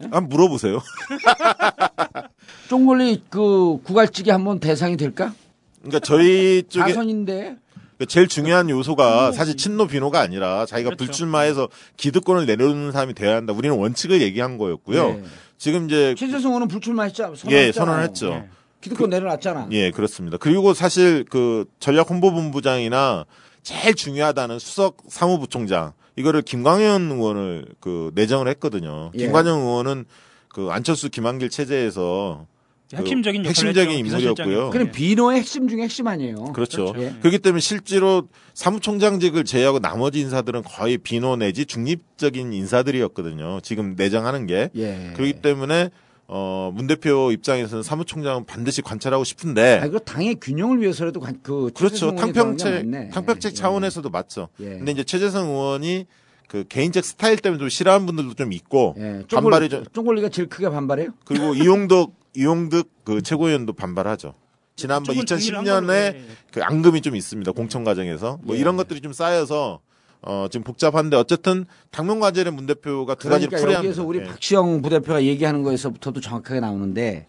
한번 0.00 0.28
물어보세요. 0.28 0.80
쫑골리 2.68 3.24
그 3.28 3.78
구갈찌개 3.82 4.30
한번 4.30 4.60
대상이 4.60 4.96
될까? 4.96 5.32
그러니까 5.80 6.00
저희 6.00 6.62
쪽에 6.68 6.88
자선인데. 6.92 7.56
그 7.98 8.06
제일 8.06 8.28
중요한 8.28 8.70
요소가 8.70 9.32
사실 9.32 9.56
친노 9.56 9.88
비노가 9.88 10.20
아니라 10.20 10.66
자기가 10.66 10.90
그렇죠. 10.90 11.04
불출마해서 11.04 11.68
기득권을 11.96 12.46
내려놓는 12.46 12.92
사람이 12.92 13.14
돼야 13.14 13.34
한다. 13.34 13.52
우리는 13.52 13.76
원칙을 13.76 14.22
얘기한 14.22 14.56
거였고요. 14.56 15.08
예. 15.08 15.22
지금 15.56 15.86
이제 15.86 16.14
최재성 16.16 16.52
의원은 16.52 16.68
불출마했죠. 16.68 17.34
예 17.48 17.72
선언했잖아요. 17.72 17.72
선언했죠. 17.72 18.26
예. 18.28 18.48
기득권 18.80 19.10
내려놨잖아. 19.10 19.68
예 19.72 19.90
그렇습니다. 19.90 20.36
그리고 20.38 20.74
사실 20.74 21.24
그 21.28 21.64
전략 21.80 22.08
홍보본부장이나 22.08 23.24
제일 23.64 23.96
중요하다는 23.96 24.60
수석 24.60 24.98
사무부총장 25.08 25.92
이거를 26.18 26.42
김광현 26.42 27.12
의원을 27.12 27.66
그 27.80 28.10
내정을 28.14 28.48
했거든요. 28.48 29.12
예. 29.14 29.18
김광현 29.18 29.58
의원은 29.58 30.04
그 30.48 30.68
안철수 30.70 31.10
김한길 31.10 31.48
체제에서 31.48 32.46
핵심적인 32.92 33.42
그 33.42 33.48
핵심적인 33.48 34.04
했죠. 34.04 34.18
인물이었고요. 34.18 34.70
그럼 34.70 34.88
예. 34.88 34.90
비노의 34.92 35.38
핵심 35.38 35.68
중에 35.68 35.82
핵심 35.82 36.08
아니에요. 36.08 36.52
그렇죠. 36.54 36.92
예. 36.98 37.14
그렇기 37.20 37.38
때문에 37.38 37.60
실제로 37.60 38.28
사무총장직을 38.54 39.44
제외하고 39.44 39.78
나머지 39.78 40.20
인사들은 40.20 40.62
거의 40.62 40.98
비노 40.98 41.36
내지 41.36 41.66
중립적인 41.66 42.52
인사들이었거든요. 42.52 43.60
지금 43.62 43.94
내정하는 43.96 44.46
게. 44.46 44.70
예. 44.74 45.12
그렇기 45.14 45.34
때문에 45.34 45.90
어, 46.30 46.70
문 46.74 46.86
대표 46.86 47.32
입장에서는 47.32 47.82
사무총장은 47.82 48.44
반드시 48.44 48.82
관찰하고 48.82 49.24
싶은데 49.24 49.80
아, 49.82 49.86
이거 49.86 49.98
당의 49.98 50.34
균형을 50.38 50.80
위해서라도 50.82 51.20
관- 51.20 51.40
그 51.42 51.70
그렇죠. 51.74 52.14
탕평책 52.14 52.86
맞네. 52.86 53.08
탕평책 53.08 53.52
예. 53.52 53.54
차원에서도 53.54 54.10
맞죠. 54.10 54.48
예. 54.60 54.64
근데 54.68 54.92
이제 54.92 55.04
최재성 55.04 55.48
의원이 55.48 56.06
그 56.46 56.64
개인적 56.68 57.02
스타일 57.04 57.38
때문에 57.38 57.58
좀 57.58 57.70
싫어하는 57.70 58.04
분들도 58.06 58.34
좀 58.34 58.52
있고 58.52 58.94
예. 58.98 59.22
반발이 59.30 59.70
좀 59.70 59.84
쫑골리가 59.92 60.28
제일 60.28 60.50
크게 60.50 60.68
반발해요? 60.68 61.10
그리고 61.24 61.54
이용덕 61.54 62.14
이용득 62.36 62.90
그 63.04 63.22
최고위원도 63.22 63.72
반발하죠. 63.72 64.34
지난번 64.76 65.16
그쪽은 65.16 65.26
정리를 65.26 65.56
한 65.58 65.64
2010년에 65.64 65.86
걸로, 65.86 65.92
예. 65.94 66.22
그 66.52 66.62
앙금이 66.62 67.00
좀 67.00 67.16
있습니다. 67.16 67.50
공천 67.52 67.84
과정에서 67.84 68.38
뭐 68.42 68.54
예. 68.54 68.60
이런 68.60 68.76
것들이 68.76 69.00
좀 69.00 69.14
쌓여서 69.14 69.80
어 70.22 70.46
지금 70.50 70.64
복잡한데 70.64 71.16
어쨌든 71.16 71.64
당면 71.90 72.18
과제는 72.20 72.54
문 72.54 72.66
대표가 72.66 73.14
두 73.14 73.28
가지를 73.28 73.50
그러니까 73.50 73.58
풀어야 73.58 73.78
여기에서 73.78 74.02
합니다. 74.02 74.08
우리 74.08 74.26
예. 74.26 74.30
박시영 74.30 74.82
부대표가 74.82 75.22
얘기하는 75.24 75.62
거에서부터도 75.62 76.20
정확하게 76.20 76.60
나오는데 76.60 77.26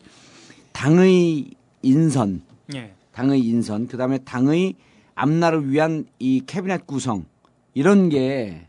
당의 0.71 1.51
인선, 1.81 2.41
예. 2.73 2.93
당의 3.13 3.41
인선, 3.41 3.87
그 3.87 3.97
다음에 3.97 4.17
당의 4.19 4.75
앞날을 5.15 5.69
위한 5.69 6.05
이 6.17 6.41
캐비넷 6.45 6.87
구성 6.87 7.25
이런 7.73 8.09
게 8.09 8.67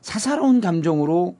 사사로운 0.00 0.60
감정으로 0.60 1.36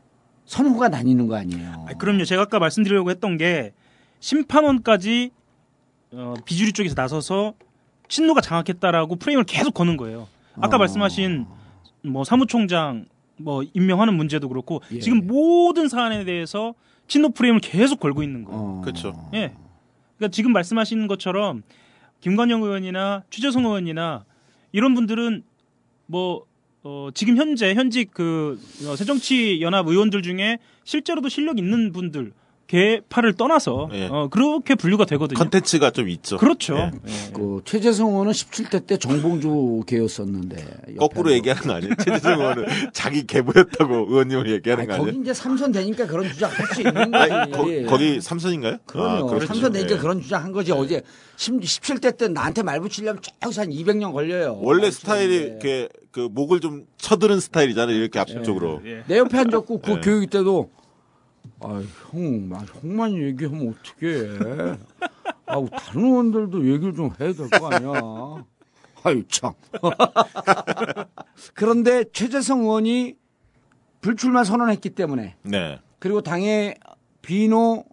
선호가 0.47 0.89
나뉘는 0.89 1.29
거 1.29 1.37
아니에요. 1.37 1.87
아, 1.89 1.95
그럼요. 1.95 2.25
제가 2.25 2.43
아까 2.43 2.59
말씀드리려고 2.59 3.11
했던 3.11 3.37
게 3.37 3.73
심판원까지 4.21 5.31
어, 6.13 6.35
비주류 6.45 6.73
쪽에서 6.73 6.95
나서서 6.97 7.55
친노가 8.09 8.41
장악했다라고 8.41 9.17
프레임을 9.17 9.45
계속 9.45 9.75
거는 9.75 9.97
거예요. 9.97 10.29
아까 10.61 10.77
어. 10.77 10.79
말씀하신 10.79 11.47
뭐 12.09 12.25
사무총장 12.25 13.07
뭐 13.39 13.63
임명하는 13.75 14.15
문제도 14.15 14.49
그렇고 14.49 14.83
예. 14.93 14.99
지금 14.99 15.27
모든 15.27 15.89
사안에 15.89 16.25
대해서 16.25 16.75
친노 17.09 17.31
프레임을 17.31 17.61
계속 17.61 18.01
걸고 18.01 18.23
있는 18.23 18.45
거예요. 18.45 18.61
어. 18.61 18.81
그렇죠. 18.83 19.29
예. 19.35 19.55
그러니까 20.17 20.33
지금 20.33 20.53
말씀하신 20.53 21.07
것처럼 21.07 21.63
김관영 22.21 22.63
의원이나 22.63 23.25
최재성 23.31 23.65
의원이나 23.65 24.25
이런 24.73 24.95
분들은 24.95 25.43
뭐 26.07 26.45
어, 26.83 27.09
지금 27.15 27.37
현재 27.37 27.75
현직 27.75 28.13
그 28.13 28.59
어, 28.87 28.97
새정치 28.97 29.61
연합 29.61 29.87
의원들 29.87 30.23
중에 30.23 30.59
실제로도 30.85 31.29
실력 31.29 31.59
있는 31.59 31.93
분들 31.93 32.33
개파를 32.67 33.35
떠나서 33.35 33.89
예. 33.93 34.09
어, 34.11 34.29
그렇게 34.29 34.75
분류가 34.75 35.05
되거든요. 35.05 35.39
컨텐츠가 35.39 35.91
좀 35.93 36.09
있죠. 36.09 36.37
그렇죠. 36.37 36.77
예. 36.77 36.91
예. 37.07 37.33
그 37.33 37.61
최재성 37.65 38.11
의원은 38.11 38.33
17대 38.33 38.87
때 38.87 38.97
정봉주 38.99 39.85
개였었는데 39.87 40.97
거꾸로 40.99 41.31
옆에 41.31 41.37
얘기하는 41.37 41.63
거 41.63 41.73
아니에요? 41.75 41.95
최재성 42.05 42.41
의원은 42.41 42.67
자기 42.93 43.25
개보였다고 43.27 43.95
의원님을 44.09 44.51
얘기하는 44.51 44.83
아니, 44.83 44.89
거 44.91 44.97
거기 44.97 45.09
아니에요? 45.11 45.23
이제 45.23 45.33
삼선 45.35 45.73
되니까 45.73 46.07
그런 46.07 46.29
주장 46.29 46.51
할 46.51 46.67
수 46.75 46.81
있는 46.83 47.15
아니, 47.15 47.53
거지. 47.53 47.85
거, 47.85 47.97
기 47.99 48.21
삼선인가요? 48.21 48.79
그럼요. 48.87 49.09
아, 49.09 49.23
그렇죠. 49.29 49.47
삼선 49.47 49.73
되니까 49.73 49.95
예. 49.95 49.99
그런 49.99 50.21
주장 50.21 50.43
한 50.43 50.53
거지. 50.53 50.73
어제 50.73 51.03
17대 51.37 52.17
때 52.19 52.29
나한테 52.29 52.63
말 52.63 52.81
붙이려면 52.81 53.23
저기서 53.41 53.63
한 53.63 53.71
200년 53.71 54.13
걸려요. 54.13 54.59
원래 54.61 54.83
말 54.83 54.93
스타일이. 54.93 55.37
이렇게 55.37 55.89
그 56.11 56.29
목을 56.31 56.61
좀 56.61 56.87
쳐드는 56.99 57.41
스타일이잖아요. 57.41 57.95
이렇게 57.97 58.19
앞쪽으로. 58.19 58.81
예. 58.87 59.03
내 59.07 59.19
옆에 59.19 59.39
앉았고 59.39 59.81
그 59.81 59.93
예. 59.93 60.01
교육 60.01 60.29
때도 60.31 60.71
아, 61.61 61.83
형, 62.11 62.49
막 62.49 62.65
형만 62.83 63.15
얘기하면 63.15 63.75
어떡해. 63.75 64.79
아우 65.47 65.69
다른 65.71 66.05
의원들도 66.05 66.67
얘기를 66.73 66.95
좀 66.95 67.11
해야 67.21 67.33
될 67.33 67.49
거 67.49 67.69
아니야. 67.69 68.45
아유 69.05 69.23
참. 69.29 69.53
그런데 71.55 72.05
최재성 72.13 72.61
의원이 72.63 73.17
불출마 74.01 74.45
선언했기 74.45 74.91
때문에 74.91 75.37
네. 75.43 75.79
그리고 75.99 76.21
당의 76.21 76.77
비노 77.23 77.85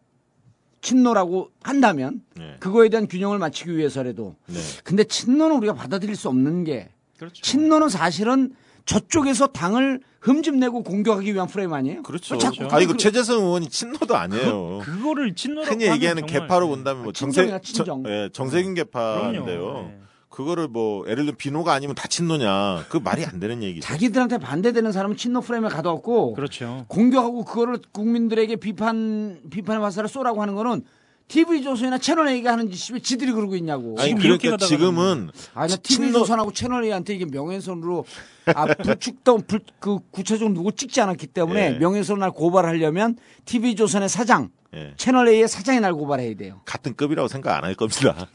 친노라고 0.82 1.50
한다면 1.62 2.22
네. 2.36 2.58
그거에 2.60 2.90
대한 2.90 3.08
균형을 3.08 3.38
맞추기 3.40 3.78
위해서라도 3.78 4.36
네. 4.48 4.60
근데 4.84 5.04
친노는 5.04 5.58
우리가 5.58 5.74
받아들일 5.74 6.16
수 6.16 6.28
없는 6.30 6.64
게 6.66 6.90
그렇죠. 7.18 7.42
친노는 7.42 7.90
사실은 7.90 8.54
저쪽에서 8.86 9.48
당을 9.48 10.02
흠집내고 10.22 10.84
공격하기 10.84 11.34
위한 11.34 11.48
프레임 11.48 11.74
아니에요? 11.74 12.04
그렇죠. 12.04 12.36
어, 12.36 12.38
자꾸 12.38 12.68
아, 12.72 12.80
이거 12.80 12.94
그- 12.94 12.98
최재성 12.98 13.44
의원이 13.44 13.70
친노도 13.70 14.16
아니에요. 14.16 14.80
그 14.84 15.02
거를 15.04 15.36
친노라고 15.36 15.72
흔히 15.74 15.86
얘기하는 15.90 16.26
개파로 16.26 16.68
본다면 16.68 17.04
뭐 17.04 17.12
정세, 17.14 17.60
친정. 17.62 17.86
정, 17.86 18.04
예, 18.08 18.30
정세균 18.32 18.74
개파인데요. 18.74 19.44
그럼요. 19.62 19.90
예. 19.90 20.00
그거를 20.30 20.68
뭐 20.68 21.08
예를 21.08 21.26
들어 21.26 21.36
비노가 21.38 21.74
아니면 21.74 21.94
다 21.96 22.08
친노냐 22.08 22.86
그 22.90 22.98
말이 22.98 23.24
안 23.24 23.40
되는 23.40 23.62
얘기죠. 23.62 23.86
자기들한테 23.86 24.40
반대되는 24.40 24.92
사람은 24.92 25.16
친노 25.16 25.42
프레임에 25.42 25.70
가둬갖고 25.70 26.34
그렇죠. 26.34 26.86
공격하고 26.88 27.46
그거를 27.46 27.78
국민들에게 27.92 28.56
비판 28.56 29.40
비판의 29.52 29.84
화살을 29.84 30.10
쏘라고 30.10 30.42
하는 30.42 30.56
거는 30.56 30.84
TV 31.28 31.64
조선이나 31.64 31.98
채널 31.98 32.28
A가 32.28 32.52
하는 32.52 32.70
짓이 32.70 32.94
왜 32.96 33.00
지들이 33.00 33.32
그러고 33.32 33.56
있냐고. 33.56 33.96
아니 34.00 34.10
지금 34.10 34.22
이렇게 34.24 34.50
그러니까 34.50 34.66
지금은 34.68 35.30
아니 35.56 35.76
TV 35.78 36.10
친노- 36.10 36.14
조선하고 36.20 36.52
채널 36.54 36.84
A한테 36.84 37.16
이게 37.16 37.26
명예훼손으로 37.26 38.06
아 38.54 38.66
불축도 38.66 39.40
불, 39.48 39.62
그 39.80 40.00
구체적으로 40.12 40.54
누구 40.54 40.72
찍지 40.74 41.02
않았기 41.02 41.28
때문에 41.28 41.76
예. 41.76 41.80
명예훼손 41.80 42.20
날 42.20 42.30
고발하려면 42.32 43.18
TV 43.46 43.76
조선의 43.76 44.10
사장, 44.10 44.50
예, 44.76 44.94
채널 44.98 45.28
A의 45.30 45.48
사장이 45.48 45.80
날 45.80 45.94
고발해야 45.94 46.36
돼요. 46.36 46.62
같은 46.66 46.96
급이라고 46.96 47.28
생각 47.28 47.56
안 47.58 47.64
할 47.64 47.74
겁니다. 47.76 48.28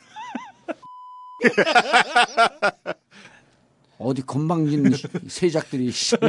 어디 3.99 4.23
건방진 4.23 4.93
세작들이 5.29 5.91
씨. 5.93 6.17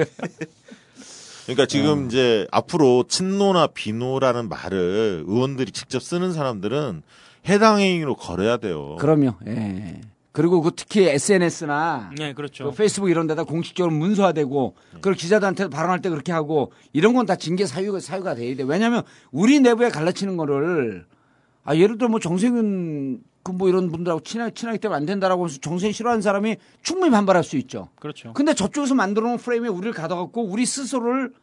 그러니까 1.50 1.64
어. 1.64 1.66
지금 1.66 2.06
이제 2.08 2.48
앞으로 2.52 3.06
친노나 3.08 3.68
비노라는 3.68 4.50
말을 4.50 5.24
의원들이 5.28 5.72
직접 5.72 6.02
쓰는 6.02 6.32
사람들은 6.34 7.02
해당 7.48 7.80
행위로 7.80 8.16
걸어야 8.16 8.58
돼요. 8.58 8.98
그럼요. 9.00 9.34
예. 9.48 10.02
그리고 10.32 10.62
그 10.62 10.72
특히 10.76 11.08
SNS나 11.08 12.12
네, 12.18 12.34
그렇죠. 12.34 12.66
그 12.70 12.76
페이스북 12.78 13.10
이런 13.10 13.26
데다 13.28 13.44
공식적으로 13.44 13.94
문서화되고 13.96 14.76
그걸 14.96 15.16
기자들한테 15.16 15.70
발언할 15.70 16.02
때 16.02 16.10
그렇게 16.10 16.32
하고 16.32 16.72
이런 16.94 17.14
건 17.14 17.26
다 17.26 17.36
징계 17.36 17.66
사유가 17.66 18.00
사유가 18.00 18.36
돼야 18.36 18.56
돼. 18.56 18.64
왜냐하면 18.64 19.04
우리 19.32 19.60
내부에 19.60 19.90
갈라치는 19.90 20.38
거를 20.38 21.06
아 21.64 21.76
예를 21.76 21.98
들어 21.98 22.10
뭐 22.10 22.20
정세균 22.20 23.22
그 23.52 23.58
뭐 23.60 23.68
이런 23.70 23.92
분들하고 23.92 24.22
친하, 24.22 24.50
친하기 24.50 24.80
때문에 24.80 24.98
안 24.98 25.06
된다라고 25.06 25.46
해서 25.46 25.60
정세균 25.60 25.92
싫어하는 25.92 26.22
사람이 26.22 26.58
충분히 26.82 27.12
반발할 27.12 27.44
수 27.44 27.58
있죠. 27.58 27.90
그렇죠. 27.96 28.34
근데 28.34 28.54
저쪽에서 28.54 28.96
만들어 28.96 29.28
놓은 29.28 29.38
프레임에 29.38 29.68
우리를 29.68 29.92
가둬갖고 29.94 30.44
우리 30.44 30.66
스스로를 30.66 31.34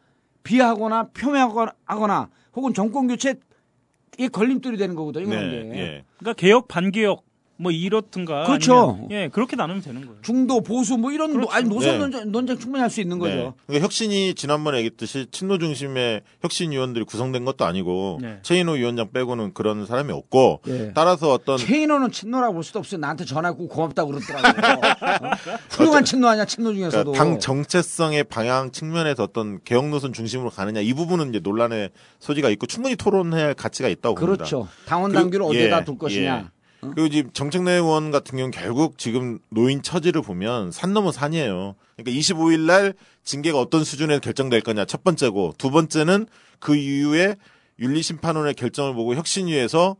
비하하거나 0.43 1.09
폄훼하거나 1.13 2.29
혹은 2.55 2.73
정권 2.73 3.07
교체에 3.07 3.35
걸림돌이 4.31 4.77
되는 4.77 4.95
거거든요. 4.95 5.29
네, 5.29 5.71
예. 5.75 6.05
그러니까 6.17 6.33
개혁 6.39 6.67
반개혁 6.67 7.23
뭐 7.59 7.71
이렇든가 7.71 8.45
그렇죠. 8.45 8.91
아니면, 8.91 9.11
예 9.11 9.29
그렇게 9.29 9.55
나누면 9.55 9.81
되는 9.81 10.01
거예요. 10.05 10.17
중도 10.21 10.61
보수 10.61 10.97
뭐 10.97 11.11
이런 11.11 11.31
그렇죠. 11.33 11.51
아니 11.51 11.67
노선 11.67 11.93
네. 11.93 11.97
논쟁, 11.97 12.31
논쟁 12.31 12.57
충분히 12.57 12.81
할 12.81 12.87
수 12.89 13.01
있는 13.01 13.19
거죠. 13.19 13.35
네. 13.35 13.51
그러니까 13.67 13.83
혁신이 13.85 14.33
지난번에 14.35 14.77
얘기했듯이 14.77 15.27
친노 15.31 15.57
중심의 15.57 16.21
혁신 16.41 16.71
위원들이 16.71 17.03
구성된 17.05 17.43
것도 17.45 17.65
아니고 17.65 18.19
네. 18.21 18.39
최인호 18.43 18.73
위원장 18.73 19.11
빼고는 19.11 19.53
그런 19.53 19.85
사람이 19.85 20.13
없고 20.13 20.61
예. 20.67 20.91
따라서 20.95 21.33
어떤 21.33 21.57
최인호는 21.57 22.11
친노라고 22.11 22.53
볼 22.53 22.63
수도 22.63 22.79
없어요. 22.79 22.99
나한테 23.01 23.25
전화했고 23.25 23.67
고맙다고 23.67 24.11
그러더라고요. 24.11 24.79
어? 24.87 25.57
훌륭한 25.71 26.05
친노 26.05 26.27
아니야, 26.27 26.45
친노 26.45 26.73
중에서도. 26.73 27.11
그러니까 27.11 27.23
당 27.23 27.39
정체성의 27.39 28.23
방향 28.25 28.71
측면에서 28.71 29.23
어떤 29.23 29.59
개혁 29.63 29.89
노선 29.89 30.13
중심으로 30.13 30.49
가느냐 30.49 30.79
이 30.81 30.93
부분은 30.93 31.29
이제 31.29 31.39
논란의 31.39 31.89
소지가 32.19 32.49
있고 32.51 32.67
충분히 32.67 32.95
토론해야 32.95 33.45
할 33.47 33.53
가치가 33.53 33.89
있다고 33.89 34.15
봅니다. 34.15 34.37
그렇죠. 34.37 34.67
당원 34.85 35.11
당규를 35.11 35.45
어디에다 35.45 35.79
예, 35.81 35.83
둘 35.83 35.97
것이냐. 35.97 36.51
그리고 36.81 37.09
지금 37.09 37.31
정책내 37.33 37.71
의원 37.73 38.11
같은 38.11 38.37
경우는 38.37 38.51
결국 38.51 38.97
지금 38.97 39.39
노인 39.49 39.81
처지를 39.81 40.21
보면 40.21 40.71
산 40.71 40.93
넘어 40.93 41.11
산이에요. 41.11 41.75
그러니까 41.95 42.19
25일 42.19 42.59
날 42.61 42.93
징계가 43.23 43.59
어떤 43.59 43.83
수준에 43.83 44.19
결정될 44.19 44.61
거냐 44.61 44.85
첫 44.85 45.03
번째고 45.03 45.55
두 45.57 45.71
번째는 45.71 46.27
그 46.59 46.75
이후에 46.75 47.35
윤리심판원의 47.79 48.53
결정을 48.55 48.93
보고 48.93 49.15
혁신위에서 49.15 49.95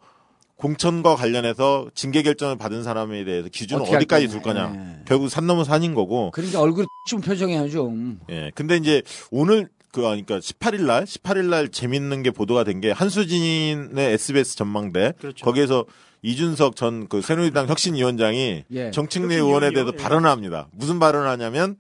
공천과 0.56 1.16
관련해서 1.16 1.88
징계 1.94 2.24
결정을 2.24 2.58
받은 2.58 2.84
사람에 2.84 3.24
대해서 3.26 3.48
기준을 3.50 3.84
어디까지. 3.84 4.28
둘 4.28 4.42
거냐. 4.42 4.74
예. 4.76 5.04
결국 5.06 5.30
산 5.30 5.46
넘어 5.46 5.64
산인 5.64 5.94
거고. 5.94 6.32
그러니까 6.32 6.60
얼굴 6.60 6.86
좀 7.08 7.22
표정해요, 7.22 7.70
좀. 7.70 8.20
예. 8.30 8.52
근데 8.56 8.76
이제 8.78 9.04
오늘 9.30 9.68
그 9.92 10.02
그러니까 10.02 10.40
18일 10.40 10.82
날 10.86 11.06
18일 11.06 11.46
날 11.46 11.70
재밌는 11.70 12.24
게 12.24 12.32
보도가 12.32 12.64
된 12.64 12.82
게 12.82 12.90
한수진의 12.92 14.14
SBS 14.14 14.56
전망대 14.58 15.14
그렇죠. 15.20 15.46
거기에서 15.46 15.86
이준석 16.22 16.76
전 16.76 17.08
그 17.10 17.22
새누리당 17.22 17.68
혁신위원장이 17.68 18.64
예. 18.72 18.92
정책내 18.92 19.36
의원에 19.36 19.72
대해서? 19.72 19.92
예. 19.94 19.98
발언을 19.98 20.30
합니다. 20.30 20.68
무슨 20.72 21.00
발언을 21.00 21.28
하냐면 21.28 21.78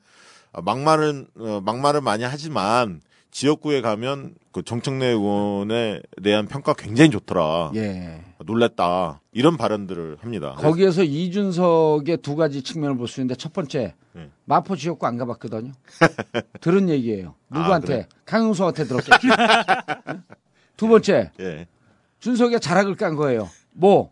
어, 0.51 0.61
막말은 0.61 1.27
어, 1.39 1.61
막말을 1.65 2.01
많이 2.01 2.23
하지만 2.23 3.01
지역구에 3.31 3.81
가면 3.81 4.35
그 4.51 4.63
정책내 4.63 5.05
의원에 5.07 6.01
대한 6.23 6.47
평가 6.47 6.73
굉장히 6.73 7.11
좋더라. 7.11 7.71
예. 7.75 8.21
놀랬다. 8.45 9.21
이런 9.33 9.57
발언들을 9.57 10.17
합니다. 10.21 10.53
거기에서 10.57 11.03
이준석의 11.03 12.17
두 12.17 12.35
가지 12.35 12.61
측면을 12.61 12.95
볼 12.97 13.07
수 13.07 13.19
있는데 13.19 13.35
첫 13.35 13.51
번째 13.53 13.95
네. 14.13 14.29
마포 14.45 14.75
지역구 14.75 15.05
안 15.07 15.17
가봤거든요. 15.17 15.73
들은 16.61 16.89
얘기예요. 16.89 17.35
아, 17.49 17.59
누구한테? 17.59 17.87
그래? 17.87 18.07
강용석한테. 18.25 18.83
응? 18.83 20.23
두 20.77 20.87
번째 20.87 21.31
예. 21.39 21.67
준석이가 22.19 22.59
자락을 22.59 22.95
깐 22.95 23.15
거예요. 23.15 23.49
뭐 23.71 24.11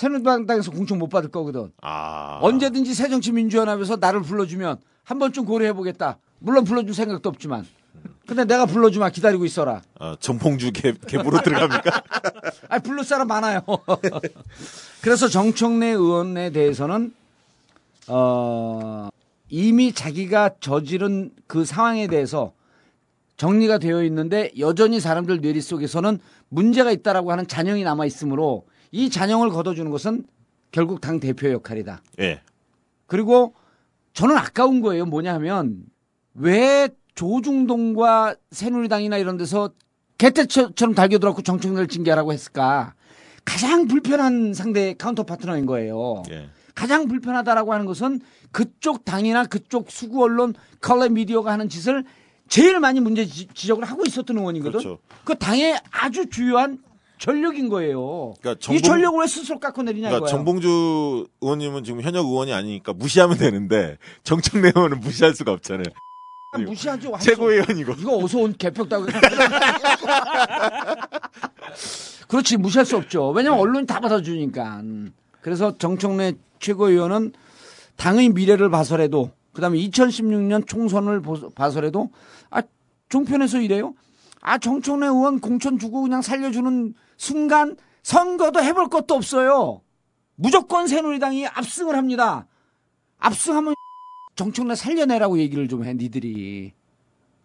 새누리당에서 0.00 0.70
공천 0.70 0.98
못 0.98 1.08
받을 1.08 1.30
거거든. 1.30 1.72
아. 1.82 2.38
언제든지 2.40 2.94
새정치민주연합에서 2.94 3.96
나를 3.96 4.22
불러주면 4.22 4.78
한 5.04 5.18
번쯤 5.18 5.44
고려해보겠다. 5.44 6.16
물론 6.38 6.64
불러줄 6.64 6.94
생각도 6.94 7.28
없지만. 7.28 7.66
근데 8.26 8.44
내가 8.46 8.64
불러주마 8.64 9.10
기다리고 9.10 9.44
있어라. 9.44 9.82
어, 9.98 10.14
전봉주 10.18 10.72
개, 10.72 10.94
개부로 11.06 11.42
들어갑니까? 11.42 12.02
아, 12.70 12.78
부를 12.78 13.04
사람 13.04 13.28
많아요. 13.28 13.60
그래서 15.02 15.28
정청래 15.28 15.88
의원에 15.88 16.50
대해서는 16.50 17.12
어, 18.08 19.10
이미 19.50 19.92
자기가 19.92 20.52
저지른 20.60 21.30
그 21.46 21.66
상황에 21.66 22.06
대해서 22.06 22.52
정리가 23.36 23.78
되어 23.78 24.02
있는데 24.04 24.50
여전히 24.58 24.98
사람들 24.98 25.40
뇌리 25.40 25.60
속에서는 25.60 26.20
문제가 26.48 26.90
있다라고 26.90 27.32
하는 27.32 27.46
잔영이 27.46 27.84
남아 27.84 28.06
있으므로 28.06 28.64
이 28.92 29.10
잔영을 29.10 29.50
걷어주는 29.50 29.90
것은 29.90 30.24
결국 30.72 31.00
당 31.00 31.20
대표 31.20 31.50
역할이다. 31.50 32.02
예. 32.20 32.40
그리고 33.06 33.54
저는 34.12 34.36
아까운 34.36 34.80
거예요. 34.80 35.06
뭐냐 35.06 35.34
하면 35.34 35.84
왜 36.34 36.88
조중동과 37.14 38.36
새누리당이나 38.50 39.18
이런 39.18 39.36
데서 39.36 39.70
개떼처럼 40.18 40.94
달겨들었고 40.94 41.42
정청래를 41.42 41.88
징계하라고 41.88 42.32
했을까? 42.32 42.94
가장 43.44 43.88
불편한 43.88 44.52
상대 44.54 44.94
카운터 44.94 45.22
파트너인 45.22 45.66
거예요. 45.66 46.22
예. 46.30 46.48
가장 46.74 47.08
불편하다라고 47.08 47.72
하는 47.72 47.86
것은 47.86 48.20
그쪽 48.52 49.04
당이나 49.04 49.44
그쪽 49.46 49.90
수구 49.90 50.22
언론 50.22 50.54
컬러 50.80 51.08
미디어가 51.08 51.52
하는 51.52 51.68
짓을 51.68 52.04
제일 52.48 52.80
많이 52.80 53.00
문제 53.00 53.24
지- 53.26 53.46
지적을 53.48 53.84
하고 53.84 54.04
있었던 54.06 54.36
의원이거든. 54.36 54.72
그렇죠. 54.78 54.98
그 55.24 55.36
당의 55.36 55.78
아주 55.90 56.28
주요한 56.28 56.78
전력인 57.20 57.68
거예요. 57.68 58.34
그러니까 58.40 58.52
이 58.74 58.78
정봉- 58.78 58.82
전력을 58.84 59.20
왜 59.20 59.26
스스로 59.26 59.60
깎아내리냐 59.60 60.08
그러니까 60.08 60.26
이거야. 60.26 60.30
정봉주 60.36 61.26
의원님은 61.42 61.84
지금 61.84 62.00
현역 62.00 62.24
의원이 62.26 62.52
아니니까 62.52 62.94
무시하면 62.94 63.36
되는데 63.38 63.98
정청래 64.24 64.72
의원은 64.74 65.00
무시할 65.00 65.34
수가 65.34 65.52
없잖아요. 65.52 65.84
아, 66.52 66.58
무시하죠. 66.58 67.12
할수 67.12 67.26
최고 67.26 67.50
의원이고. 67.52 67.92
이거 67.98 68.16
어서 68.16 68.38
온 68.38 68.54
개평다고. 68.56 69.06
그렇지 72.26 72.56
무시할 72.56 72.86
수 72.86 72.96
없죠. 72.96 73.30
왜냐면 73.30 73.58
언론이 73.60 73.86
다 73.86 74.00
받아주니까. 74.00 74.80
음. 74.80 75.12
그래서 75.42 75.76
정청래 75.78 76.32
최고위원은 76.58 77.32
당의 77.96 78.30
미래를 78.30 78.70
봐서라도 78.70 79.30
그다음에 79.52 79.78
2016년 79.78 80.66
총선을 80.66 81.20
보- 81.22 81.50
봐서라도 81.50 82.10
아 82.50 82.62
종편에서 83.08 83.60
이래요. 83.60 83.94
아 84.40 84.58
정청래 84.58 85.06
의원 85.06 85.40
공천 85.40 85.78
주고 85.78 86.02
그냥 86.02 86.22
살려주는 86.22 86.94
순간 87.16 87.76
선거도 88.02 88.62
해볼 88.62 88.88
것도 88.88 89.14
없어요. 89.14 89.82
무조건 90.36 90.86
새누리당이 90.86 91.46
압승을 91.46 91.94
합니다. 91.94 92.46
압승하면 93.18 93.74
정청래 94.36 94.74
살려내라고 94.74 95.38
얘기를 95.38 95.68
좀 95.68 95.84
해, 95.84 95.92
니들이. 95.92 96.72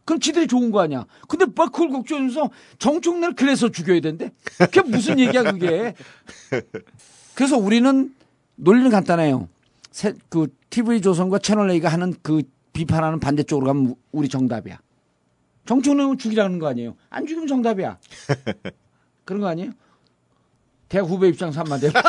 그럼 0.06 0.20
지들이 0.20 0.48
좋은 0.48 0.72
거 0.72 0.80
아니야. 0.82 1.06
근데 1.28 1.46
막 1.54 1.72
그걸 1.72 1.89
걱정하면서 1.89 2.50
정청래를 2.80 3.36
그래서 3.36 3.70
죽여야 3.70 4.00
된대? 4.02 4.32
그게 4.58 4.82
무슨 4.84 5.20
얘기야, 5.20 5.43
그게. 5.52 5.96
그래서 7.34 7.58
우리는 7.58 8.14
논리는 8.56 8.89
간단해요. 8.91 9.50
새- 9.91 10.14
그 10.30 10.48
TV조선과 10.70 11.39
채널A가 11.39 11.89
하는 11.89 12.14
그 12.22 12.43
비판하는 12.72 13.20
반대쪽으로 13.20 13.66
가면 13.68 13.86
우- 13.88 13.96
우리 14.12 14.30
정답이야. 14.30 14.78
정청래는 15.66 16.18
죽이라는 16.18 16.59
거 16.59 16.68
아니에요. 16.68 16.95
안 17.09 17.26
죽이면 17.26 17.47
정답이야. 17.47 17.97
그런 19.26 19.41
거 19.41 19.47
아니에요? 19.47 19.72
대학 20.88 21.07
후배 21.07 21.28
입장에서 21.30 21.61
한마디 21.61 21.88
해봐. 21.88 22.01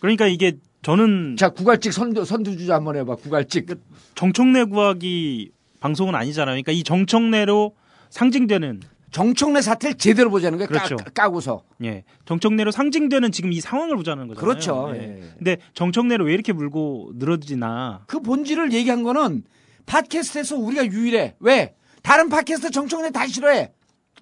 그러니까 0.00 0.26
이게 0.26 0.58
저는 0.82 1.36
자, 1.36 1.50
구갈직 1.50 1.92
선두, 1.92 2.24
선두주자 2.24 2.76
한번 2.76 2.96
해봐, 2.96 3.16
구갈직. 3.16 3.66
정청래 4.14 4.64
구하기 4.64 5.50
방송은 5.80 6.14
아니잖아요. 6.14 6.54
그러니까 6.54 6.72
이 6.72 6.82
정청래로 6.84 7.74
상징되는 8.10 8.80
정청래 9.10 9.60
사태를 9.60 9.96
제대로 9.96 10.30
보자는 10.30 10.58
거예요. 10.58 10.68
그렇죠. 10.68 10.96
까, 10.96 11.04
까고서. 11.10 11.62
예. 11.84 12.04
정청래로 12.26 12.70
상징되는 12.70 13.32
지금 13.32 13.52
이 13.52 13.60
상황을 13.60 13.96
보자는 13.96 14.28
거잖아요. 14.28 14.40
그렇죠. 14.40 14.92
예. 14.94 15.00
예. 15.00 15.32
근데 15.36 15.56
정청래로 15.74 16.26
왜 16.26 16.34
이렇게 16.34 16.52
물고 16.52 17.10
늘어지나? 17.14 18.04
그 18.06 18.20
본질을 18.20 18.72
얘기한 18.72 19.02
거는 19.02 19.44
팟캐스트에서 19.86 20.56
우리가 20.56 20.86
유일해. 20.86 21.34
왜? 21.40 21.74
다른 22.02 22.28
팟캐스트 22.28 22.70
정청래 22.70 23.10
다 23.10 23.26
싫어해. 23.26 23.72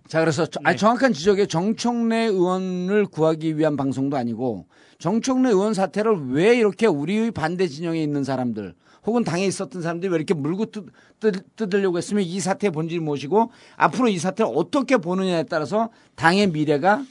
자, 0.09 0.21
그래서 0.21 0.47
네. 0.65 0.75
정확한 0.75 1.13
지적에 1.13 1.47
정청래 1.47 2.25
의원을 2.25 3.07
구하기 3.07 3.59
위한 3.59 3.77
방송도 3.77 4.17
아니고 4.17 4.67
정청래 4.99 5.51
의원 5.51 5.75
사태를 5.75 6.31
왜 6.31 6.57
이렇게 6.57 6.87
우리의 6.87 7.31
반대 7.31 7.69
진영에 7.69 8.03
있는 8.03 8.25
사람들 8.25 8.75
혹은 9.09 9.25
당에 9.25 9.47
있었던 9.47 9.81
사람들이 9.81 10.11
왜 10.13 10.17
이렇게 10.17 10.35
물고 10.35 10.67
뜯, 10.67 10.85
뜯, 11.19 11.57
뜯으려고 11.57 11.97
했으면 11.97 12.23
이 12.23 12.41
사태의 12.41 12.71
본질을 12.73 13.03
모시고 13.03 13.51
앞으로 13.77 14.09
이 14.09 14.19
사태를 14.19 14.53
어떻게 14.55 14.99
보느냐에 14.99 15.45
따라서 15.45 15.89
당의 16.15 16.49
미래가 16.49 17.03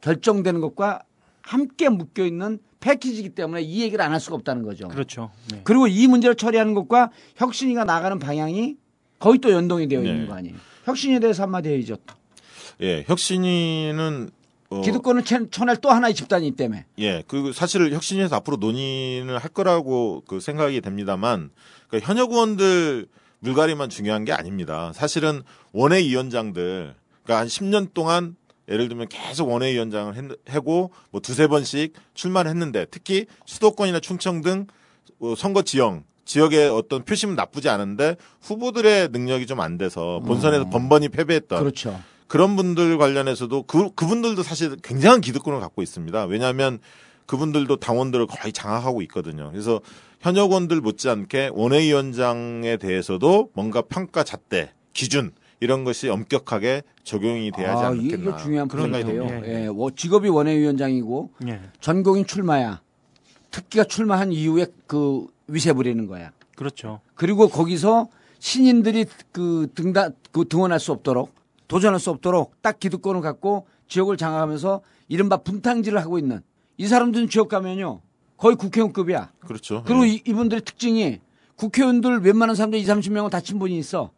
결정되는 0.00 0.60
것과 0.60 1.02
함께 1.42 1.88
묶여 1.88 2.24
있는 2.26 2.58
패키지이기 2.80 3.30
때문에 3.30 3.62
이 3.62 3.82
얘기를 3.82 4.04
안 4.04 4.12
할 4.12 4.20
수가 4.20 4.34
없다는 4.36 4.62
거죠. 4.64 4.88
그렇죠. 4.88 5.30
네. 5.52 5.60
그리고 5.64 5.86
이 5.86 6.06
문제를 6.08 6.34
처리하는 6.34 6.74
것과 6.74 7.10
혁신이가 7.36 7.84
나가는 7.84 8.18
방향이 8.18 8.76
거의 9.20 9.38
또 9.38 9.50
연동이 9.52 9.86
되어 9.86 10.00
있는 10.00 10.22
네. 10.22 10.26
거 10.26 10.34
아니에요. 10.34 10.56
혁신에 10.84 11.20
대해서 11.20 11.44
한마디 11.44 11.68
해야죠. 11.70 11.96
예, 12.82 13.04
혁신이는 13.06 14.28
어, 14.78 14.80
기득권을 14.82 15.24
쳐- 15.24 15.48
쳐낼 15.50 15.76
또 15.78 15.90
하나의 15.90 16.14
집단이 16.14 16.46
있기 16.48 16.56
때문에. 16.56 16.84
예, 16.98 17.22
그 17.26 17.52
사실 17.52 17.92
혁신에서 17.92 18.36
앞으로 18.36 18.56
논의를 18.56 19.38
할 19.38 19.50
거라고 19.50 20.22
그 20.26 20.40
생각이 20.40 20.80
됩니다만 20.80 21.50
그러니까 21.88 22.08
현역 22.08 22.32
의원들 22.32 23.06
물갈이만 23.40 23.90
중요한 23.90 24.24
게 24.24 24.32
아닙니다. 24.32 24.92
사실은 24.94 25.42
원외위원장들 25.72 26.94
그러니까 27.22 27.40
한 27.40 27.46
10년 27.46 27.92
동안 27.94 28.36
예를 28.68 28.88
들면 28.88 29.08
계속 29.08 29.48
원외위원장을 29.50 30.14
했- 30.16 30.54
하고 30.54 30.90
뭐 31.10 31.20
두세 31.20 31.46
번씩 31.46 31.92
출마를 32.14 32.50
했는데 32.50 32.86
특히 32.90 33.26
수도권이나 33.46 34.00
충청 34.00 34.40
등 34.40 34.66
어, 35.20 35.34
선거 35.36 35.62
지형 35.62 36.04
지역의 36.24 36.70
어떤 36.70 37.04
표심은 37.04 37.34
나쁘지 37.34 37.68
않은데 37.68 38.16
후보들의 38.40 39.08
능력이 39.10 39.46
좀 39.46 39.60
안 39.60 39.76
돼서 39.76 40.20
본선에서 40.24 40.70
번번이 40.70 41.10
패배했던 41.10 41.58
그렇죠. 41.58 42.00
그런 42.34 42.56
분들 42.56 42.98
관련해서도 42.98 43.62
그 43.62 43.90
그분들도 43.94 44.42
사실 44.42 44.74
굉장한 44.82 45.20
기득권을 45.20 45.60
갖고 45.60 45.82
있습니다. 45.82 46.24
왜냐하면 46.24 46.80
그분들도 47.26 47.76
당원들을 47.76 48.26
거의 48.26 48.52
장악하고 48.52 49.02
있거든요. 49.02 49.52
그래서 49.52 49.80
현역원들 50.18 50.80
못지않게 50.80 51.50
원외위원장에 51.52 52.76
대해서도 52.78 53.50
뭔가 53.52 53.82
평가 53.82 54.24
잣대 54.24 54.72
기준 54.92 55.30
이런 55.60 55.84
것이 55.84 56.08
엄격하게 56.08 56.82
적용이 57.04 57.52
돼야 57.52 57.74
하지 57.76 57.84
아, 57.84 57.88
않겠나 57.90 58.30
이게 58.32 58.42
중요한 58.42 58.66
그런 58.66 58.90
포인트예요. 58.90 59.26
예. 59.46 59.62
예, 59.62 59.66
워- 59.68 59.92
직업이 59.94 60.28
원외위원장이고 60.28 61.30
예. 61.46 61.60
전공인 61.80 62.26
출마야. 62.26 62.80
특기가 63.52 63.84
출마한 63.84 64.32
이후에 64.32 64.66
그 64.88 65.28
위세 65.46 65.72
부리는 65.72 66.08
거야. 66.08 66.32
그렇죠. 66.56 66.98
그리고 67.14 67.46
거기서 67.46 68.08
신인들이 68.40 69.06
그 69.30 69.68
등단 69.76 70.16
그 70.32 70.48
등원할 70.48 70.80
수 70.80 70.90
없도록 70.90 71.43
도전할 71.68 72.00
수 72.00 72.10
없도록 72.10 72.60
딱 72.62 72.78
기득권을 72.78 73.20
갖고 73.20 73.66
지역을 73.88 74.16
장악하면서 74.16 74.82
이른바 75.08 75.38
분탕질을 75.38 75.98
하고 75.98 76.18
있는 76.18 76.40
이 76.76 76.86
사람들은 76.86 77.28
지역 77.28 77.48
가면요 77.48 78.00
거의 78.36 78.56
국회의원급이야. 78.56 79.32
그렇죠. 79.40 79.82
그리고 79.86 80.06
예. 80.06 80.10
이, 80.10 80.22
이분들의 80.26 80.62
특징이 80.62 81.20
국회의원들 81.56 82.20
웬만한 82.20 82.56
사람들 82.56 82.78
2, 82.78 82.84
30명은 82.84 83.30
다 83.30 83.40
친분이 83.40 83.78
있어. 83.78 84.10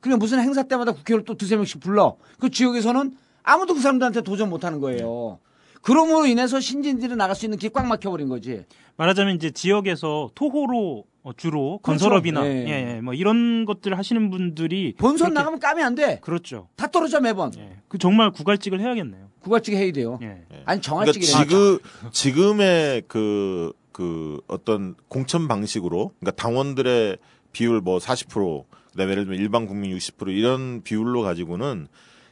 그냥 0.00 0.18
무슨 0.18 0.40
행사 0.40 0.62
때마다 0.62 0.92
국회의원을 0.92 1.24
또 1.24 1.36
두세 1.36 1.56
명씩 1.56 1.80
불러. 1.80 2.16
그 2.40 2.50
지역에서는 2.50 3.16
아무도 3.42 3.74
그 3.74 3.80
사람들한테 3.80 4.22
도전 4.22 4.50
못 4.50 4.64
하는 4.64 4.80
거예요. 4.80 5.38
그러므로 5.82 6.26
인해서 6.26 6.60
신진들이 6.60 7.16
나갈 7.16 7.34
수 7.36 7.44
있는 7.46 7.58
길이 7.58 7.72
꽉 7.72 7.86
막혀버린 7.86 8.28
거지. 8.28 8.64
말하자면 8.96 9.36
이제 9.36 9.50
지역에서 9.50 10.30
토호로 10.34 11.04
어, 11.24 11.32
주로 11.36 11.78
그렇죠. 11.78 11.82
건설업이나 11.82 12.44
예. 12.46 12.64
예, 12.66 12.94
예, 12.96 13.00
뭐 13.00 13.14
이런 13.14 13.64
것들 13.64 13.96
하시는 13.96 14.28
분들이 14.30 14.94
본선 14.98 15.28
그렇게- 15.28 15.34
나가면 15.34 15.60
까면 15.60 15.84
안 15.86 15.94
돼. 15.94 16.18
그렇죠. 16.20 16.68
다 16.76 16.88
떨어져 16.88 17.20
매번. 17.20 17.52
예. 17.58 17.76
그 17.88 17.98
정말 17.98 18.30
구갈직을 18.32 18.80
해야겠네요. 18.80 19.28
구갈직 19.40 19.74
해야 19.74 19.92
돼요. 19.92 20.18
예. 20.22 20.26
아니 20.26 20.42
그러니까 20.64 20.80
정할직이 20.80 21.26
지금 21.26 21.78
지금의 22.10 23.02
그, 23.08 23.72
그 23.92 24.40
어떤 24.46 24.94
공천 25.08 25.48
방식으로 25.48 26.12
그러니까 26.20 26.42
당원들의 26.42 27.18
비율 27.52 27.80
뭐 27.80 27.98
40% 27.98 28.64
그다음에 28.92 29.12
예를 29.12 29.24
들면 29.24 29.40
일반 29.40 29.66
국민 29.66 29.96
60% 29.96 30.28
이런 30.36 30.82
비율로 30.82 31.22
가지고는 31.22 31.88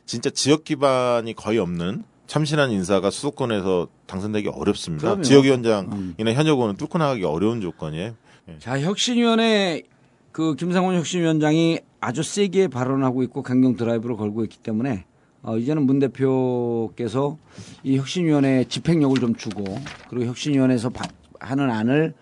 진짜 0.07 0.31
지역 0.31 0.65
기반이 0.65 1.35
거의 1.35 1.59
없는 1.59 2.05
참신한 2.35 2.71
인사가 2.71 3.11
수도권에서 3.11 3.89
당선되기 4.07 4.51
어렵습니다. 4.51 5.03
그럼요. 5.03 5.19
음. 5.19 5.23
지역위원장이나 5.25 6.33
현역원은 6.33 6.77
뚫고 6.77 6.97
나가기 6.99 7.25
어려운 7.25 7.61
조건이에요. 7.61 8.15
자 8.61 8.81
혁신위원회 8.81 9.83
그 10.31 10.55
김상훈 10.55 10.95
혁신위원장이 10.95 11.81
아주 12.01 12.23
세게 12.23 12.69
발언하고 12.69 13.25
있고 13.25 13.43
강경 13.43 13.75
드라이브를 13.77 14.15
걸고 14.17 14.45
있기 14.45 14.59
때문에 14.59 15.07
어, 15.43 15.59
이제는 15.59 15.87
문 15.87 15.99
대표께서 15.99 17.37
이 17.83 17.97
혁신위원회 17.99 18.65
집행력을 18.69 19.17
좀 19.19 19.35
주고 19.35 19.65
그리고 20.09 20.27
혁신위원회에서 20.27 20.91
바- 20.91 21.09
하는 21.41 21.69
안을 21.69 22.15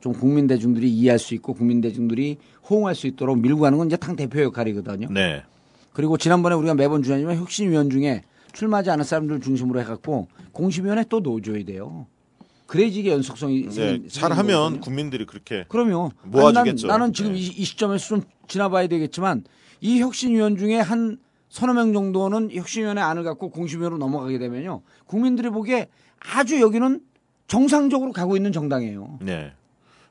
좀 0.00 0.12
국민 0.12 0.46
대중들이 0.46 0.90
이해할 0.92 1.18
수 1.18 1.32
있고 1.34 1.54
국민 1.54 1.80
대중들이 1.80 2.36
호응할 2.68 2.94
수 2.94 3.06
있도록 3.06 3.38
밀고 3.38 3.60
가는 3.62 3.78
건 3.78 3.86
이제 3.86 3.96
당 3.96 4.14
대표 4.14 4.42
역할이거든요. 4.42 5.08
네. 5.10 5.42
그리고 5.94 6.18
지난번에 6.18 6.54
우리가 6.54 6.74
매번 6.74 7.02
주장하지만 7.02 7.36
혁신위원 7.36 7.88
중에 7.88 8.24
출마하지 8.54 8.90
않은 8.90 9.04
사람들 9.04 9.40
중심으로 9.40 9.80
해갖고 9.80 10.28
공심위원회 10.52 11.04
또 11.10 11.20
넣어줘야 11.20 11.62
돼요. 11.64 12.06
그래야지 12.66 13.00
이게 13.00 13.10
연속성이 13.10 13.68
네. 13.68 14.08
잘하면. 14.08 14.80
국민들이 14.80 15.26
그렇게 15.26 15.66
그럼요. 15.68 16.12
모아주겠죠. 16.22 16.86
난, 16.86 17.00
나는 17.00 17.12
지금 17.12 17.32
네. 17.32 17.38
이, 17.38 17.42
이 17.42 17.64
시점에서 17.64 18.06
좀 18.06 18.22
지나봐야 18.48 18.86
되겠지만 18.86 19.44
이 19.80 20.00
혁신위원 20.00 20.56
중에 20.56 20.80
한 20.80 21.18
서너 21.50 21.74
명 21.74 21.92
정도는 21.92 22.50
혁신위원회 22.52 23.02
안을 23.02 23.22
갖고 23.22 23.50
공심위원으로 23.50 23.98
넘어가게 23.98 24.38
되면요. 24.38 24.80
국민들이 25.06 25.50
보기에 25.50 25.88
아주 26.18 26.60
여기는 26.60 27.00
정상적으로 27.46 28.12
가고 28.12 28.36
있는 28.36 28.50
정당이에요. 28.52 29.18
네. 29.20 29.52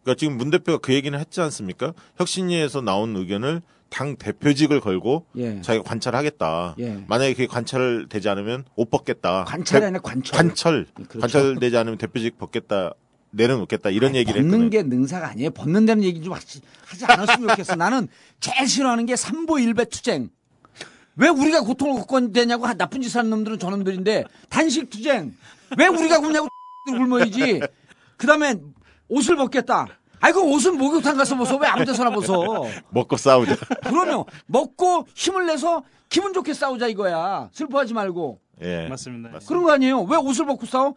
그러니까 0.03 0.19
지금 0.19 0.37
문 0.37 0.51
대표가 0.51 0.77
그 0.77 0.93
얘기는 0.93 1.17
했지 1.17 1.41
않습니까? 1.41 1.93
혁신위에서 2.17 2.81
나온 2.81 3.15
의견을 3.15 3.61
당 3.93 4.15
대표직을 4.17 4.79
걸고 4.79 5.27
예. 5.37 5.61
자기가 5.61 5.83
관찰하겠다. 5.83 6.75
예. 6.79 7.03
만약에 7.07 7.33
그게 7.33 7.45
관찰되지 7.45 8.27
않으면 8.27 8.65
옷 8.75 8.89
벗겠다. 8.89 9.43
관찰이 9.45 9.81
대- 9.81 9.85
아니라 9.85 10.01
관철. 10.01 10.35
관철. 10.35 10.87
그렇죠. 10.95 11.19
관찰되지 11.19 11.77
않으면 11.77 11.99
대표직 11.99 12.39
벗겠다. 12.39 12.93
내려놓겠다. 13.29 13.91
이런 13.91 14.09
아니, 14.09 14.17
얘기를 14.19 14.41
벗는 14.41 14.65
했거든요. 14.65 14.69
게 14.71 14.83
능사가 14.83 15.27
아니에요. 15.29 15.51
벗는다는 15.51 16.03
얘기 16.03 16.21
좀 16.23 16.33
하지, 16.33 16.61
하지 16.85 17.05
않았으면 17.05 17.49
좋겠어. 17.49 17.75
나는 17.75 18.07
제일 18.39 18.67
싫어하는 18.67 19.05
게 19.05 19.15
삼보 19.15 19.59
일배 19.59 19.85
투쟁. 19.85 20.29
왜 21.15 21.29
우리가 21.29 21.61
고통을 21.61 21.99
겪고 22.01 22.31
되냐고 22.31 22.65
하- 22.65 22.73
나쁜 22.73 23.01
짓 23.03 23.15
하는 23.15 23.29
놈들은 23.29 23.59
저놈들인데 23.59 24.23
단식 24.49 24.89
투쟁. 24.89 25.35
왜 25.77 25.85
우리가 25.87 26.19
굶냐고 26.19 26.47
굶어야지. 26.89 27.61
그다음에 28.17 28.55
옷을 29.07 29.35
벗겠다. 29.35 29.87
아이고 30.23 30.53
옷은 30.53 30.77
목욕탕 30.77 31.17
가서 31.17 31.35
벗어 31.35 31.57
왜 31.57 31.67
아무 31.67 31.83
데서나 31.83 32.09
벗어. 32.09 32.63
먹고 32.91 33.17
싸우자. 33.17 33.57
그러면 33.83 34.23
먹고 34.45 35.05
힘을 35.13 35.45
내서 35.47 35.83
기분 36.07 36.31
좋게 36.31 36.53
싸우자 36.53 36.87
이거야. 36.87 37.49
슬퍼하지 37.51 37.93
말고. 37.93 38.39
예. 38.61 38.87
맞습니다. 38.87 39.39
그런 39.45 39.63
거 39.63 39.71
아니에요. 39.73 40.03
왜 40.03 40.15
옷을 40.15 40.45
벗고 40.45 40.65
싸워? 40.65 40.95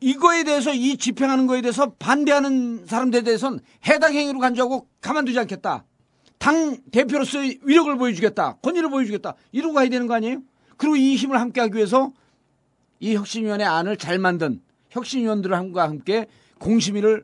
이거에 0.00 0.42
대해서 0.42 0.74
이 0.74 0.96
집행하는 0.96 1.46
거에 1.46 1.60
대해서 1.60 1.92
반대하는 2.00 2.84
사람들에 2.84 3.22
대해서는 3.22 3.60
해당 3.86 4.12
행위로 4.12 4.40
간주하고 4.40 4.88
가만두지 5.00 5.38
않겠다. 5.38 5.84
당 6.38 6.78
대표로서의 6.90 7.60
위력을 7.62 7.96
보여주겠다. 7.96 8.56
권위를 8.60 8.90
보여주겠다. 8.90 9.34
이러고 9.52 9.74
가야 9.74 9.88
되는 9.88 10.08
거 10.08 10.14
아니에요? 10.14 10.38
그리고 10.76 10.96
이 10.96 11.14
힘을 11.14 11.38
함께하기 11.40 11.76
위해서 11.76 12.10
이 12.98 13.14
혁신위원회 13.14 13.64
안을 13.64 13.98
잘 13.98 14.18
만든 14.18 14.60
혁신위원들과 14.90 15.84
함께 15.84 16.26
공심위를 16.58 17.22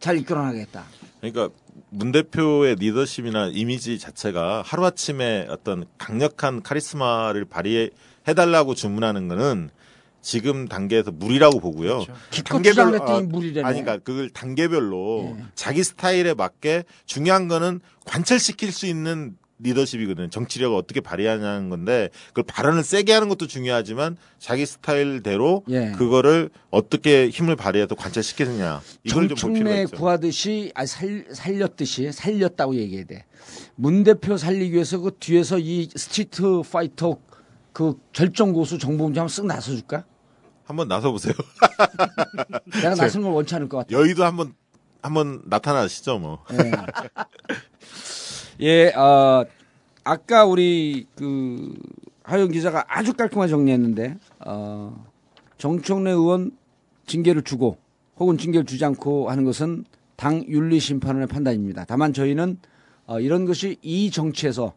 잘 0.00 0.16
이끌어 0.16 0.42
나가겠다. 0.42 0.84
그러니까 1.20 1.50
문 1.90 2.12
대표의 2.12 2.76
리더십이나 2.76 3.50
이미지 3.52 3.98
자체가 3.98 4.62
하루아침에 4.64 5.46
어떤 5.48 5.86
강력한 5.96 6.62
카리스마를 6.62 7.44
발휘해달라고 7.44 8.74
주문하는 8.74 9.28
거는 9.28 9.70
지금 10.20 10.68
단계에서 10.68 11.10
무리라고 11.10 11.60
보고요. 11.60 12.04
기껏 12.30 12.62
주장했더니 12.62 13.28
무리라네. 13.28 13.66
아니, 13.66 13.82
그러니까 13.82 14.04
그걸 14.04 14.28
단계별로 14.30 15.36
예. 15.38 15.44
자기 15.54 15.82
스타일에 15.82 16.34
맞게 16.34 16.84
중요한 17.06 17.48
거는 17.48 17.80
관철시킬 18.04 18.72
수 18.72 18.86
있는 18.86 19.36
리더십이거든요. 19.60 20.28
정치력을 20.30 20.76
어떻게 20.76 21.00
발휘하냐는 21.00 21.68
건데 21.68 22.10
그걸 22.28 22.44
발언을 22.44 22.82
세게 22.84 23.12
하는 23.12 23.28
것도 23.28 23.46
중요하지만 23.46 24.16
자기 24.38 24.64
스타일대로 24.66 25.64
예. 25.70 25.92
그거를 25.96 26.50
어떻게 26.70 27.28
힘을 27.28 27.56
발휘해서 27.56 27.94
관철시키느냐 27.94 28.80
이걸 29.04 29.28
좀 29.28 29.36
볼 29.36 29.52
필요가 29.54 29.80
있죠. 29.82 29.96
구하듯이 29.96 30.72
아 30.74 30.86
살, 30.86 31.26
살렸듯이 31.32 32.12
살렸다고 32.12 32.76
얘기해야 32.76 33.04
돼. 33.06 33.24
문 33.74 34.04
대표 34.04 34.36
살리기 34.36 34.72
위해서 34.74 34.98
그 34.98 35.12
뒤에서 35.18 35.58
이 35.58 35.88
street 35.94 36.62
fighter 36.70 37.18
그 37.72 37.94
결정 38.12 38.52
고수 38.52 38.78
정봉주 38.78 39.18
한번 39.20 39.28
쓱 39.32 39.46
나서 39.46 39.72
줄까? 39.72 40.04
한번 40.64 40.86
나서 40.88 41.10
보세요. 41.10 41.32
내가 42.82 42.94
나선 42.94 43.22
걸 43.22 43.32
원치 43.32 43.54
않을 43.54 43.68
것 43.68 43.78
같아. 43.78 43.90
여의도 43.90 44.24
한번 44.24 44.52
한번 45.00 45.40
나타나시죠 45.46 46.18
뭐. 46.18 46.44
예. 46.52 46.56
예, 48.60 48.88
어, 48.88 49.44
아까 50.02 50.44
우리 50.44 51.06
그 51.14 51.74
하영 52.24 52.50
기자가 52.50 52.84
아주 52.88 53.14
깔끔하게 53.14 53.50
정리했는데 53.50 54.16
어, 54.40 55.04
정청래 55.58 56.10
의원 56.10 56.50
징계를 57.06 57.42
주고 57.42 57.78
혹은 58.18 58.36
징계를 58.36 58.66
주지 58.66 58.84
않고 58.84 59.30
하는 59.30 59.44
것은 59.44 59.84
당 60.16 60.44
윤리 60.48 60.80
심판원의 60.80 61.28
판단입니다. 61.28 61.84
다만 61.86 62.12
저희는 62.12 62.58
어, 63.06 63.20
이런 63.20 63.44
것이 63.44 63.76
이 63.80 64.10
정치에서 64.10 64.74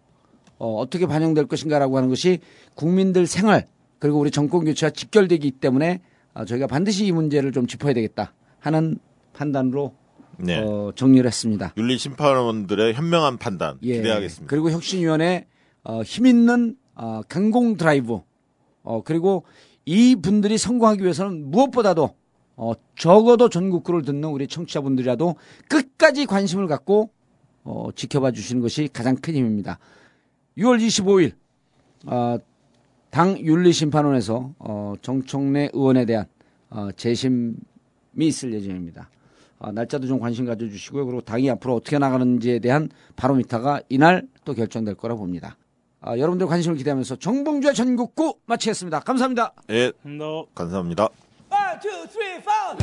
어, 0.60 0.76
어떻게 0.76 1.08
반영될 1.08 1.48
것인가라고 1.48 1.98
하는 1.98 2.08
것이 2.08 2.40
국민들 2.76 3.26
생활 3.26 3.66
그리고 3.98 4.20
우리 4.20 4.30
정권 4.30 4.64
교체와 4.64 4.92
직결되기 4.92 5.52
때문에 5.52 6.02
어, 6.36 6.46
저희가 6.46 6.68
반드시 6.68 7.08
이 7.08 7.12
문제를 7.12 7.52
좀 7.52 7.66
짚어야 7.66 7.94
되겠다 7.94 8.34
하는 8.60 9.00
판단으로 9.34 9.96
네. 10.44 10.60
어, 10.60 10.92
정리를 10.96 11.26
했습니다. 11.26 11.74
윤리 11.78 11.98
심판원들의 11.98 12.94
현명한 12.94 13.38
판단 13.38 13.78
예. 13.84 13.98
기대하겠습니다. 13.98 14.50
그리고 14.50 14.72
혁신위원회 14.72 15.48
어, 15.84 16.02
힘 16.04 16.26
있는 16.26 16.76
어, 16.96 17.22
강공 17.28 17.78
드라이브 17.78 18.22
어, 18.84 19.02
그리고 19.04 19.44
이 19.86 20.16
분들이 20.16 20.58
성공하기 20.58 21.02
위해서는 21.02 21.50
무엇보다도 21.50 22.16
어, 22.58 22.74
적어도 22.96 23.50
전국구를 23.50 24.04
듣는 24.04 24.30
우리 24.30 24.48
청취자분들이라도 24.48 25.36
끝까지 25.68 26.26
관심을 26.26 26.68
갖고 26.68 27.10
어, 27.64 27.89
지켜봐 27.96 28.32
주시는 28.32 28.62
것이 28.62 28.89
가장 28.92 29.16
큰 29.16 29.36
힘입니다. 29.36 29.80
6월 30.58 30.80
25일 30.80 31.34
어, 32.08 32.38
당 33.10 33.38
윤리심판원에서 33.39 34.54
어, 34.60 34.94
정청래 35.02 35.70
의원에 35.74 36.06
대한 36.06 36.26
어, 36.70 36.92
재심이 36.92 37.54
있을 38.18 38.54
예정입니다. 38.54 39.10
어, 39.62 39.72
날짜도 39.72 40.07
좀 40.07 40.20
관심 40.20 40.45
가져주시고요. 40.45 41.05
그리고 41.05 41.22
당이 41.22 41.49
앞으로 41.51 41.76
어떻게 41.76 41.99
나가는지에 41.99 42.59
대한 42.59 42.89
바로미터가 43.16 43.82
이날 43.89 44.24
또 44.43 44.53
결정될 44.55 44.95
거라 44.95 45.16
봅니다. 45.16 45.55
아, 46.01 46.18
여러분들 46.18 46.47
관심을 46.47 46.78
기대하면서 46.78 47.18
정봉주의 47.18 47.76
전국구 47.76 48.38
마치겠습니다. 48.47 49.01
감사합니다. 49.01 49.53
예, 49.70 49.91
너 50.01 50.47
감사합니다. 50.55 51.09
One, 51.51 51.80
two, 51.80 52.07
three, 52.07 52.38
four. 52.41 52.76